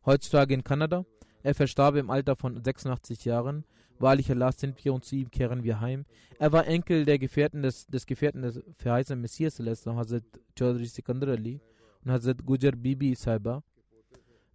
heutzutage 0.04 0.52
in 0.52 0.64
Kanada. 0.64 1.06
Er 1.42 1.54
verstarb 1.54 1.96
im 1.96 2.10
Alter 2.10 2.36
von 2.36 2.62
86 2.62 3.24
Jahren. 3.24 3.64
Wahrlich 3.98 4.30
Allah 4.30 4.52
sind 4.52 4.84
wir 4.84 4.92
und 4.92 5.06
zu 5.06 5.16
ihm 5.16 5.30
kehren 5.30 5.64
wir 5.64 5.80
heim. 5.80 6.04
Er 6.38 6.52
war 6.52 6.66
Enkel 6.66 7.06
der 7.06 7.18
Gefährten 7.18 7.62
des, 7.62 7.86
des 7.86 8.04
Gefährten 8.04 8.42
des 8.42 8.62
verheißenen 8.76 9.22
Messias, 9.22 9.58
Hazrat 9.58 10.24
Chaudhry 10.58 10.84
Sikandar 10.84 11.30
Ali 11.30 11.58
und 12.04 12.10
Hazrat 12.10 12.44
Gujar 12.44 12.72
Bibi 12.72 13.14
Saiba. 13.14 13.62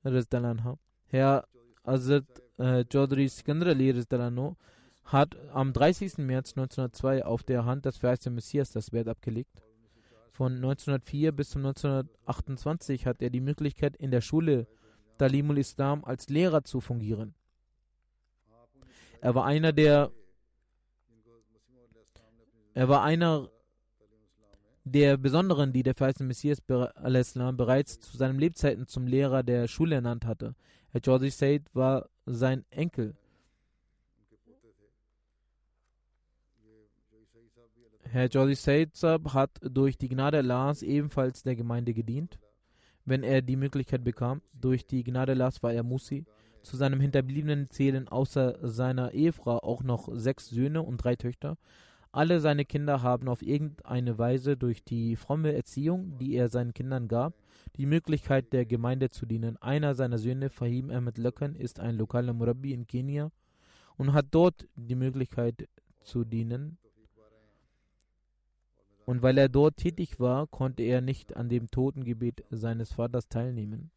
Herr 0.04 1.48
Hazrat 1.84 2.26
äh, 2.58 2.86
Chaudhry 2.92 3.28
Sikandar 3.28 3.70
Ali 3.70 3.94
hat 5.06 5.38
am 5.54 5.74
30. 5.74 6.18
März 6.18 6.52
1902 6.52 7.26
auf 7.26 7.44
der 7.44 7.66
Hand 7.66 7.86
des 7.86 7.98
verheißten 7.98 8.34
Messias 8.34 8.72
das 8.72 8.92
Wert 8.92 9.08
abgelegt. 9.08 9.62
Von 10.32 10.56
1904 10.56 11.32
bis 11.32 11.56
1928 11.56 13.06
hat 13.06 13.22
er 13.22 13.30
die 13.30 13.42
Möglichkeit, 13.42 13.96
in 13.96 14.12
der 14.12 14.22
Schule 14.22 14.68
Talimul 15.18 15.58
Islam 15.58 16.04
als 16.04 16.30
Lehrer 16.30 16.64
zu 16.64 16.82
fungieren. 16.82 17.34
Er 19.22 19.34
war 19.34 19.46
einer 19.46 19.72
der 19.72 20.12
er 22.74 22.88
war 22.88 23.02
einer 23.02 23.50
der 24.84 25.18
Besonderen, 25.18 25.74
die 25.74 25.82
der 25.82 25.96
verheißene 25.96 26.28
Messias 26.28 26.62
bereits 26.62 28.00
zu 28.00 28.18
seinen 28.18 28.38
Lebzeiten 28.40 28.88
zum 28.88 29.08
Lehrer 29.08 29.42
der 29.42 29.68
Schule 29.68 29.96
ernannt 29.96 30.26
hatte. 30.26 30.54
Herr 30.98 31.04
Chaudhry 31.04 31.30
Said 31.30 31.64
war 31.76 32.10
sein 32.26 32.66
Enkel. 32.72 33.16
Herr 38.02 38.26
Jolly 38.30 38.56
Said 38.56 38.94
hat 39.04 39.52
durch 39.62 40.00
die 40.00 40.10
Gnade 40.10 40.40
Allahs 40.40 40.82
ebenfalls 40.82 41.44
der 41.44 41.56
Gemeinde 41.56 41.94
gedient, 41.94 42.40
wenn 43.06 43.22
er 43.22 43.44
die 43.44 43.58
Möglichkeit 43.58 44.04
bekam. 44.04 44.42
Durch 44.54 44.88
die 44.88 45.04
Gnade 45.04 45.34
Allahs 45.34 45.62
war 45.62 45.72
er 45.72 45.84
Musi. 45.84 46.26
Zu 46.64 46.78
seinem 46.78 47.00
Hinterbliebenen 47.00 47.70
zählen 47.70 48.08
außer 48.08 48.68
seiner 48.68 49.12
Ehefrau 49.12 49.60
auch 49.60 49.84
noch 49.84 50.10
sechs 50.14 50.50
Söhne 50.50 50.82
und 50.82 50.98
drei 50.98 51.16
Töchter. 51.16 51.60
Alle 52.12 52.40
seine 52.40 52.66
Kinder 52.66 53.04
haben 53.04 53.30
auf 53.30 53.44
irgendeine 53.44 54.18
Weise 54.18 54.58
durch 54.58 54.84
die 54.84 55.16
fromme 55.16 55.54
Erziehung, 55.54 56.18
die 56.18 56.34
er 56.34 56.50
seinen 56.50 56.74
Kindern 56.74 57.08
gab, 57.08 57.36
die 57.76 57.86
Möglichkeit 57.86 58.54
der 58.54 58.66
Gemeinde 58.66 59.10
zu 59.10 59.26
dienen. 59.26 59.58
Einer 59.58 59.96
seiner 59.96 60.18
Söhne, 60.18 60.50
Fahim 60.50 60.90
Ahmed 60.90 61.18
Lakan, 61.18 61.56
ist 61.56 61.80
ein 61.80 61.96
lokaler 61.98 62.34
Murabi 62.34 62.74
in 62.74 62.88
Kenia 62.88 63.32
und 63.98 64.14
hat 64.14 64.28
dort 64.32 64.68
die 64.76 64.96
Möglichkeit 64.96 65.68
zu 66.04 66.24
dienen. 66.24 66.78
Und 69.06 69.22
weil 69.22 69.38
er 69.38 69.50
dort 69.50 69.78
tätig 69.78 70.20
war, 70.20 70.48
konnte 70.48 70.84
er 70.84 71.02
nicht 71.02 71.36
an 71.36 71.50
dem 71.50 71.70
Totengebet 71.70 72.44
seines 72.50 72.94
Vaters 72.94 73.30
teilnehmen. 73.30 73.92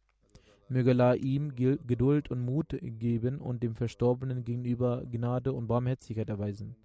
Möge 0.69 0.91
Allah 0.91 1.15
ihm 1.15 1.53
Geduld 1.55 2.31
und 2.31 2.45
Mut 2.45 2.77
geben 2.81 3.39
und 3.39 3.61
dem 3.61 3.75
Verstorbenen 3.75 4.45
gegenüber 4.45 5.03
Gnade 5.11 5.51
und 5.51 5.67
Barmherzigkeit 5.67 6.29
erweisen. 6.29 6.77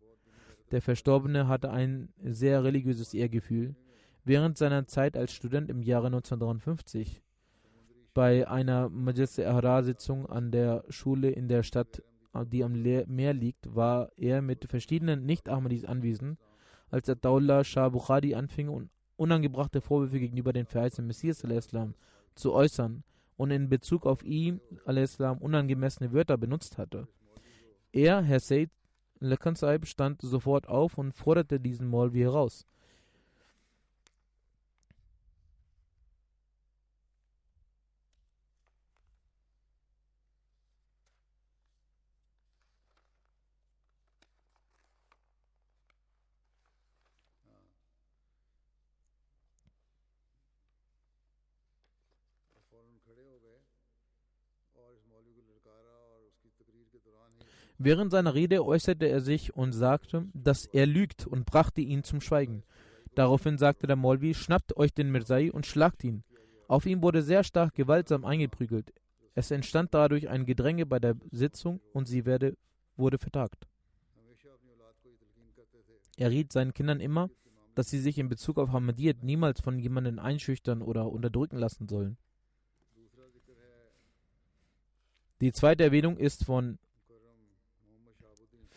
Der 0.73 0.83
Verstorbene 0.83 1.47
hatte 1.47 1.71
ein 1.71 2.09
sehr 2.21 2.65
religiöses 2.65 3.15
Ehrgefühl 3.15 3.77
während 4.27 4.59
seiner 4.59 4.87
Zeit 4.87 5.17
als 5.17 5.33
Student 5.33 5.71
im 5.71 5.83
Jahre 5.83 6.07
1953 6.07 7.23
bei 8.13 8.49
einer 8.49 8.89
Majlis 8.89 9.39
Ahra-Sitzung 9.39 10.27
an 10.27 10.51
der 10.51 10.85
Schule 10.89 11.31
in 11.31 11.49
der 11.49 11.63
Stadt, 11.63 12.03
die 12.51 12.65
am 12.65 12.73
Meer 12.73 13.33
liegt, 13.33 13.75
war 13.75 14.11
er 14.17 14.43
mit 14.43 14.65
verschiedenen 14.69 15.25
Nicht-Ahmadis 15.25 15.85
anwesend, 15.85 16.39
als 16.91 17.09
Ataullah 17.09 17.63
Shah 17.63 17.89
Bukhari 17.89 18.35
anfing, 18.35 18.91
unangebrachte 19.17 19.81
Vorwürfe 19.81 20.19
gegenüber 20.19 20.53
dem 20.53 20.67
verheißenen 20.67 21.07
Messias 21.07 21.45
zu 22.35 22.53
äußern 22.53 23.05
und 23.37 23.51
in 23.51 23.69
Bezug 23.69 24.07
auf 24.07 24.25
ihn 24.25 24.61
unangemessene 24.87 26.13
Wörter 26.13 26.37
benutzt 26.37 26.79
hatte. 26.79 27.07
Er, 27.93 28.23
Herr 28.23 28.41
Said, 28.41 28.71
Lakan 29.21 29.55
Sahib 29.55 29.87
stand 29.87 30.21
sofort 30.21 30.69
auf 30.69 30.99
und 30.99 31.13
forderte 31.13 31.61
diesen 31.61 31.89
Maulvi 31.89 32.21
heraus. 32.21 32.67
Während 57.79 58.11
seiner 58.11 58.35
Rede 58.35 58.65
äußerte 58.65 59.07
er 59.07 59.21
sich 59.21 59.55
und 59.55 59.73
sagte, 59.73 60.27
dass 60.33 60.67
er 60.67 60.87
lügt 60.87 61.27
und 61.27 61.45
brachte 61.45 61.83
ihn 61.83 62.05
zum 62.05 62.21
Schweigen. 62.21 62.63
Daraufhin 63.15 63.59
sagte 63.59 63.87
der 63.87 63.97
Molvi, 63.97 64.35
schnappt 64.35 64.77
euch 64.77 64.93
den 64.93 65.11
Mirzai 65.11 65.53
und 65.53 65.67
schlagt 65.67 66.05
ihn. 66.05 66.23
Auf 66.69 66.87
ihn 66.87 67.03
wurde 67.03 67.23
sehr 67.23 67.45
stark 67.45 67.75
gewaltsam 67.75 68.25
eingeprügelt. 68.25 68.93
Es 69.35 69.51
entstand 69.51 69.93
dadurch 69.93 70.29
ein 70.29 70.47
Gedränge 70.47 70.87
bei 70.87 70.99
der 70.99 71.17
Sitzung 71.31 71.81
und 71.93 72.09
sie 72.09 72.25
werde, 72.25 72.57
wurde 72.97 73.19
vertagt. 73.19 73.67
Er 76.17 76.31
riet 76.31 76.53
seinen 76.53 76.73
Kindern 76.73 77.01
immer, 77.01 77.29
dass 77.75 77.91
sie 77.91 77.99
sich 77.99 78.19
in 78.19 78.31
Bezug 78.31 78.59
auf 78.59 78.75
Ahmadiyyat 78.75 79.23
niemals 79.23 79.61
von 79.61 79.79
jemandem 79.79 80.19
einschüchtern 80.19 80.81
oder 80.81 81.11
unterdrücken 81.11 81.59
lassen 81.59 81.89
sollen. 81.89 82.17
Die 85.43 85.53
zweite 85.53 85.85
Erwähnung 85.85 86.17
ist 86.17 86.47
von 86.47 86.79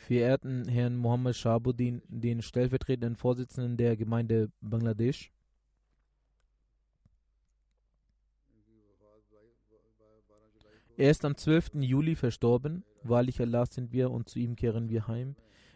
verehrten 0.10 0.68
Herrn 0.68 0.98
Mohammed 0.98 1.36
Shahabuddin, 1.36 2.02
den 2.08 2.42
stellvertretenden 2.42 3.16
Vorsitzenden 3.16 3.78
der 3.78 3.96
Gemeinde 3.96 4.52
Bangladesch. 4.60 5.32
Er 10.98 11.12
ist 11.12 11.24
am 11.26 11.38
12. 11.38 11.76
Juli 11.82 12.16
verstorben. 12.16 12.84
Wahrlich 13.04 13.40
Allah 13.40 13.68
sind 13.68 13.92
wir 13.92 14.10
und 14.10 14.28
zu 14.30 14.40
ihm 14.40 14.56
kehren 14.56 14.90
wir 14.90 15.08
heim. 15.08 15.36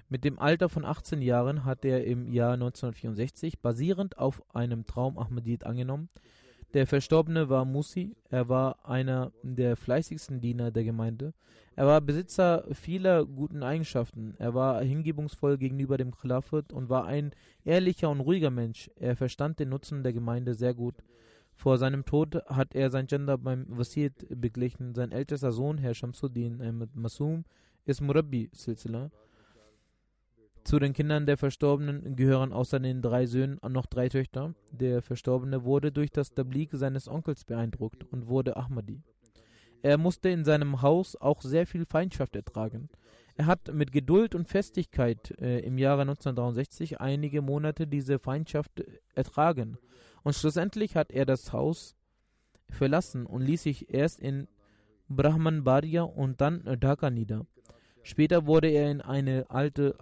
Mit 0.10 0.24
dem 0.24 0.40
Alter 0.40 0.68
von 0.68 0.84
18 0.84 1.22
Jahren 1.22 1.64
hat 1.64 1.86
er 1.86 2.04
im 2.04 2.28
Jahr 2.28 2.54
1964 2.54 3.60
basierend 3.60 4.18
auf 4.18 4.42
einem 4.56 4.88
Traum 4.88 5.20
Ahmadid 5.20 5.64
angenommen, 5.64 6.10
der 6.74 6.88
Verstorbene 6.88 7.50
war 7.50 7.66
Musi. 7.66 8.16
Er 8.30 8.50
war 8.50 8.88
einer 8.88 9.32
der 9.44 9.76
fleißigsten 9.76 10.42
Diener 10.42 10.72
der 10.72 10.84
Gemeinde. 10.84 11.34
Er 11.76 11.88
war 11.88 12.02
Besitzer 12.02 12.66
vieler 12.74 13.26
guten 13.26 13.64
Eigenschaften. 13.64 14.36
Er 14.38 14.54
war 14.54 14.84
hingebungsvoll 14.84 15.58
gegenüber 15.58 15.98
dem 15.98 16.12
Khilafat 16.16 16.74
und 16.74 16.90
war 16.90 17.06
ein 17.06 17.32
ehrlicher 17.64 18.10
und 18.10 18.22
ruhiger 18.22 18.52
Mensch. 18.52 18.90
Er 18.96 19.16
verstand 19.16 19.60
den 19.60 19.70
Nutzen 19.70 20.04
der 20.04 20.14
Gemeinde 20.14 20.54
sehr 20.54 20.74
gut. 20.74 20.96
Vor 21.56 21.78
seinem 21.78 22.06
Tod 22.06 22.36
hat 22.48 22.76
er 22.76 22.90
sein 22.90 23.08
Gender 23.08 23.38
beim 23.38 23.66
Wasit 23.70 24.28
beglichen. 24.30 24.94
Sein 24.96 25.12
ältester 25.12 25.52
Sohn, 25.52 25.78
Herr 25.78 25.94
Shamsuddin 25.94 26.62
Ahmed 26.62 26.96
Masum, 26.96 27.46
ist 27.86 28.02
Murabbi 28.02 28.50
Silsila. 28.52 29.12
Zu 30.64 30.80
den 30.80 30.94
Kindern 30.94 31.26
der 31.26 31.38
Verstorbenen 31.38 32.16
gehören 32.16 32.54
außer 32.54 32.80
den 32.80 33.02
drei 33.02 33.26
Söhnen 33.26 33.60
noch 33.68 33.86
drei 33.86 34.08
Töchter. 34.08 34.54
Der 34.72 35.02
Verstorbene 35.02 35.66
wurde 35.66 35.92
durch 35.92 36.10
das 36.10 36.34
Tablik 36.34 36.70
seines 36.74 37.08
Onkels 37.08 37.44
beeindruckt 37.44 38.06
und 38.12 38.28
wurde 38.28 38.56
Ahmadi. 38.56 39.02
Er 39.82 39.98
musste 39.98 40.30
in 40.30 40.46
seinem 40.46 40.82
Haus 40.82 41.18
auch 41.18 41.42
sehr 41.42 41.68
viel 41.68 41.86
Feindschaft 41.86 42.36
ertragen. 42.38 42.90
Er 43.36 43.48
hat 43.48 43.74
mit 43.74 43.92
Geduld 43.92 44.36
und 44.36 44.48
Festigkeit 44.48 45.32
äh, 45.42 45.60
im 45.60 45.78
Jahre 45.78 46.02
1963 46.04 47.02
einige 47.02 47.42
Monate 47.42 47.86
diese 47.88 48.20
Feindschaft 48.20 48.84
ertragen 49.16 49.78
und 50.24 50.36
schlussendlich 50.36 50.96
hat 50.96 51.12
er 51.12 51.26
das 51.26 51.52
Haus 51.52 51.96
verlassen 52.70 53.26
und 53.26 53.42
ließ 53.42 53.64
sich 53.64 53.94
erst 53.94 54.20
in 54.20 54.48
Brahmanbaria 55.10 56.04
und 56.04 56.42
dann 56.42 56.64
Dhaka 56.80 57.10
nieder. 57.10 57.46
Später 58.04 58.46
wurde 58.46 58.70
er 58.70 58.90
in 58.90 59.02
eine 59.02 59.50
alte 59.50 59.98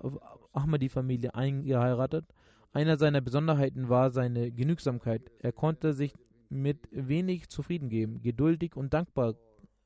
Ahmadi-Familie 0.53 1.35
eingeheiratet. 1.35 2.25
Einer 2.73 2.97
seiner 2.97 3.21
Besonderheiten 3.21 3.89
war 3.89 4.11
seine 4.11 4.51
Genügsamkeit. 4.51 5.31
Er 5.39 5.51
konnte 5.51 5.93
sich 5.93 6.13
mit 6.49 6.87
wenig 6.91 7.49
zufrieden 7.49 7.89
geben. 7.89 8.21
Geduldig 8.21 8.75
und 8.75 8.93
dankbar 8.93 9.35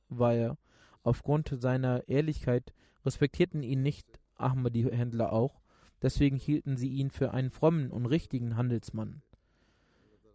war 0.10 0.34
er. 0.34 0.58
Aufgrund 1.04 1.54
seiner 1.62 2.08
Ehrlichkeit 2.08 2.74
respektierten 3.06 3.64
ihn 3.64 3.84
nicht 3.84 4.20
Ahmadi-Händler 4.36 5.32
auch. 5.32 5.62
Deswegen 6.02 6.38
hielten 6.38 6.78
sie 6.78 6.90
ihn 6.90 7.10
für 7.10 7.32
einen 7.32 7.52
frommen 7.52 7.92
und 7.92 8.06
richtigen 8.06 8.58
Handelsmann. 8.58 9.22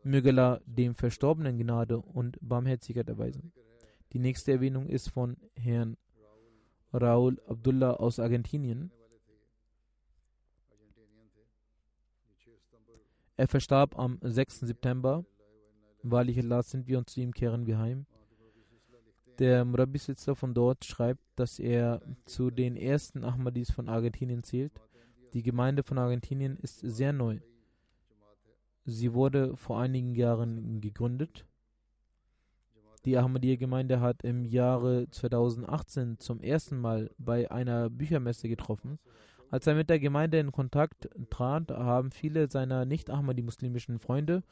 Möge 0.02 0.60
dem 0.66 0.94
Verstorbenen 0.94 1.58
Gnade 1.58 1.98
und 1.98 2.38
Barmherzigkeit 2.40 3.08
erweisen. 3.08 3.52
Die 4.12 4.18
nächste 4.18 4.52
Erwähnung 4.52 4.86
ist 4.88 5.10
von 5.10 5.36
Herrn 5.54 5.96
Raul 6.92 7.40
Abdullah 7.46 7.92
aus 7.94 8.18
Argentinien. 8.18 8.90
Er 13.40 13.48
verstarb 13.48 13.98
am 13.98 14.18
6. 14.20 14.60
September. 14.60 15.24
Wahrlich 16.02 16.38
Allah 16.40 16.62
sind 16.62 16.86
wir 16.88 16.98
und 16.98 17.08
zu 17.08 17.22
ihm 17.22 17.32
kehren 17.32 17.64
wir 17.66 17.78
heim. 17.78 18.04
Der 19.38 19.64
Murabi-Sitzer 19.64 20.36
von 20.36 20.52
dort 20.52 20.84
schreibt, 20.84 21.22
dass 21.36 21.58
er 21.58 22.02
zu 22.26 22.50
den 22.50 22.76
ersten 22.76 23.24
Ahmadis 23.24 23.70
von 23.70 23.88
Argentinien 23.88 24.42
zählt. 24.42 24.78
Die 25.32 25.42
Gemeinde 25.42 25.82
von 25.82 25.96
Argentinien 25.96 26.58
ist 26.58 26.80
sehr 26.80 27.14
neu. 27.14 27.38
Sie 28.84 29.14
wurde 29.14 29.56
vor 29.56 29.80
einigen 29.80 30.14
Jahren 30.14 30.82
gegründet. 30.82 31.46
Die 33.06 33.16
Ahmadiyya-Gemeinde 33.16 34.00
hat 34.00 34.22
im 34.22 34.44
Jahre 34.44 35.08
2018 35.10 36.18
zum 36.18 36.42
ersten 36.42 36.78
Mal 36.78 37.10
bei 37.16 37.50
einer 37.50 37.88
Büchermesse 37.88 38.50
getroffen 38.50 38.98
als 39.50 39.66
er 39.66 39.74
mit 39.74 39.90
der 39.90 39.98
Gemeinde 39.98 40.38
in 40.38 40.52
Kontakt 40.52 41.08
trat, 41.28 41.70
haben 41.70 42.10
viele 42.10 42.50
seiner 42.50 42.84
nicht-Ahmadi-muslimischen 42.84 43.98
Freunde 43.98 44.42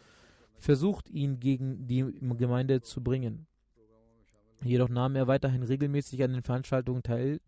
versucht, 0.56 1.08
ihn 1.08 1.38
gegen 1.38 1.86
die 1.86 2.04
Gemeinde 2.36 2.80
zu 2.80 3.02
bringen. 3.02 3.46
Jedoch 4.62 4.88
nahm 4.88 5.14
er 5.14 5.28
weiterhin 5.28 5.62
regelmäßig 5.62 6.22
an 6.24 6.32
den 6.32 6.42
Veranstaltungen 6.42 7.04
teil. 7.04 7.40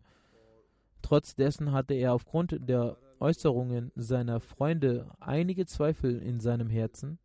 Trotz 1.01 1.35
dessen 1.35 1.73
hatte 1.73 1.93
er 1.93 2.13
aufgrund 2.13 2.57
der 2.69 2.97
Äußerungen 3.19 3.91
seiner 3.95 4.39
Freunde 4.39 5.11
einige 5.19 5.65
Zweifel 5.65 6.21
in 6.21 6.39
seinem 6.39 6.69
Herzen. 6.69 7.19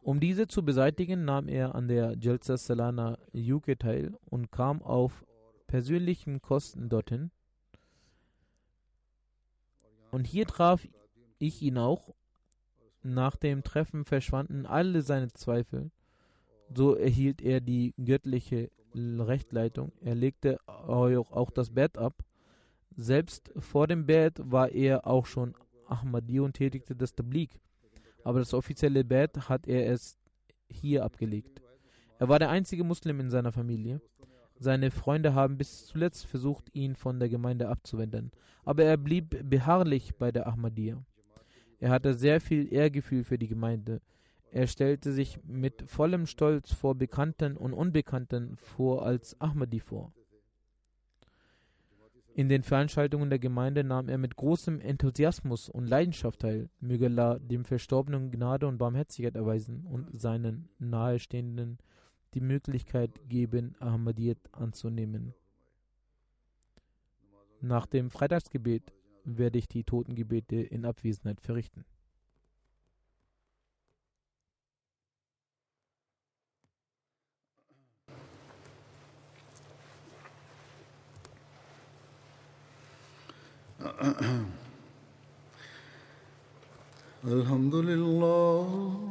Um 0.00 0.18
diese 0.18 0.48
zu 0.48 0.64
beseitigen, 0.64 1.24
nahm 1.24 1.46
er 1.46 1.76
an 1.76 1.86
der 1.86 2.16
Jalsa 2.18 2.56
Salana 2.56 3.18
UK 3.32 3.78
teil 3.78 4.18
und 4.24 4.50
kam 4.50 4.82
auf 4.82 5.24
persönlichen 5.68 6.42
Kosten 6.42 6.88
dorthin. 6.88 7.30
Und 10.12 10.26
hier 10.26 10.46
traf 10.46 10.86
ich 11.38 11.62
ihn 11.62 11.78
auch. 11.78 12.14
Nach 13.02 13.34
dem 13.34 13.64
Treffen 13.64 14.04
verschwanden 14.04 14.66
alle 14.66 15.02
seine 15.02 15.32
Zweifel. 15.32 15.90
So 16.72 16.94
erhielt 16.94 17.42
er 17.42 17.60
die 17.60 17.94
göttliche 18.02 18.70
Rechtleitung. 18.94 19.90
Er 20.00 20.14
legte 20.14 20.58
auch 20.66 21.50
das 21.50 21.70
Bett 21.70 21.98
ab. 21.98 22.22
Selbst 22.94 23.50
vor 23.56 23.86
dem 23.86 24.06
Bett 24.06 24.38
war 24.38 24.70
er 24.70 25.06
auch 25.06 25.26
schon 25.26 25.54
Ahmadi 25.86 26.40
und 26.40 26.52
tätigte 26.52 26.94
das 26.94 27.14
Tablik. 27.14 27.58
Aber 28.22 28.38
das 28.38 28.54
offizielle 28.54 29.04
Bett 29.04 29.48
hat 29.48 29.66
er 29.66 29.90
es 29.90 30.18
hier 30.68 31.04
abgelegt. 31.04 31.60
Er 32.18 32.28
war 32.28 32.38
der 32.38 32.50
einzige 32.50 32.84
Muslim 32.84 33.18
in 33.18 33.30
seiner 33.30 33.50
Familie. 33.50 34.00
Seine 34.62 34.92
Freunde 34.92 35.34
haben 35.34 35.58
bis 35.58 35.86
zuletzt 35.86 36.24
versucht, 36.24 36.72
ihn 36.72 36.94
von 36.94 37.18
der 37.18 37.28
Gemeinde 37.28 37.68
abzuwenden, 37.68 38.30
aber 38.64 38.84
er 38.84 38.96
blieb 38.96 39.36
beharrlich 39.50 40.14
bei 40.14 40.30
der 40.30 40.46
Ahmadiyya. 40.46 41.04
Er 41.80 41.90
hatte 41.90 42.14
sehr 42.14 42.40
viel 42.40 42.72
Ehrgefühl 42.72 43.24
für 43.24 43.38
die 43.38 43.48
Gemeinde. 43.48 44.00
Er 44.52 44.68
stellte 44.68 45.10
sich 45.10 45.40
mit 45.42 45.82
vollem 45.90 46.26
Stolz 46.26 46.72
vor 46.72 46.94
Bekannten 46.94 47.56
und 47.56 47.72
Unbekannten 47.72 48.56
vor 48.56 49.04
als 49.04 49.40
Ahmadi 49.40 49.80
vor. 49.80 50.12
In 52.32 52.48
den 52.48 52.62
Veranstaltungen 52.62 53.30
der 53.30 53.40
Gemeinde 53.40 53.82
nahm 53.82 54.08
er 54.08 54.16
mit 54.16 54.36
großem 54.36 54.80
Enthusiasmus 54.80 55.70
und 55.70 55.88
Leidenschaft 55.88 56.38
teil. 56.38 56.70
Möge 56.78 57.06
Allah 57.06 57.40
dem 57.40 57.64
Verstorbenen 57.64 58.30
Gnade 58.30 58.68
und 58.68 58.78
Barmherzigkeit 58.78 59.34
erweisen 59.34 59.86
und 59.86 60.20
seinen 60.20 60.68
Nahestehenden 60.78 61.78
die 62.33 62.41
Möglichkeit 62.41 63.11
geben, 63.29 63.75
Ahmadiyyat 63.79 64.37
anzunehmen. 64.51 65.33
Nach 67.61 67.85
dem 67.85 68.11
Freitagsgebet 68.11 68.93
werde 69.23 69.57
ich 69.57 69.67
die 69.67 69.83
Totengebete 69.83 70.57
in 70.57 70.85
Abwesenheit 70.85 71.41
verrichten. 71.41 71.85
الحمد 87.27 87.75
لله 87.75 89.10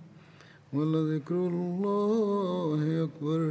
ولذكر 0.73 1.35
الله 1.35 3.03
أكبر. 3.03 3.41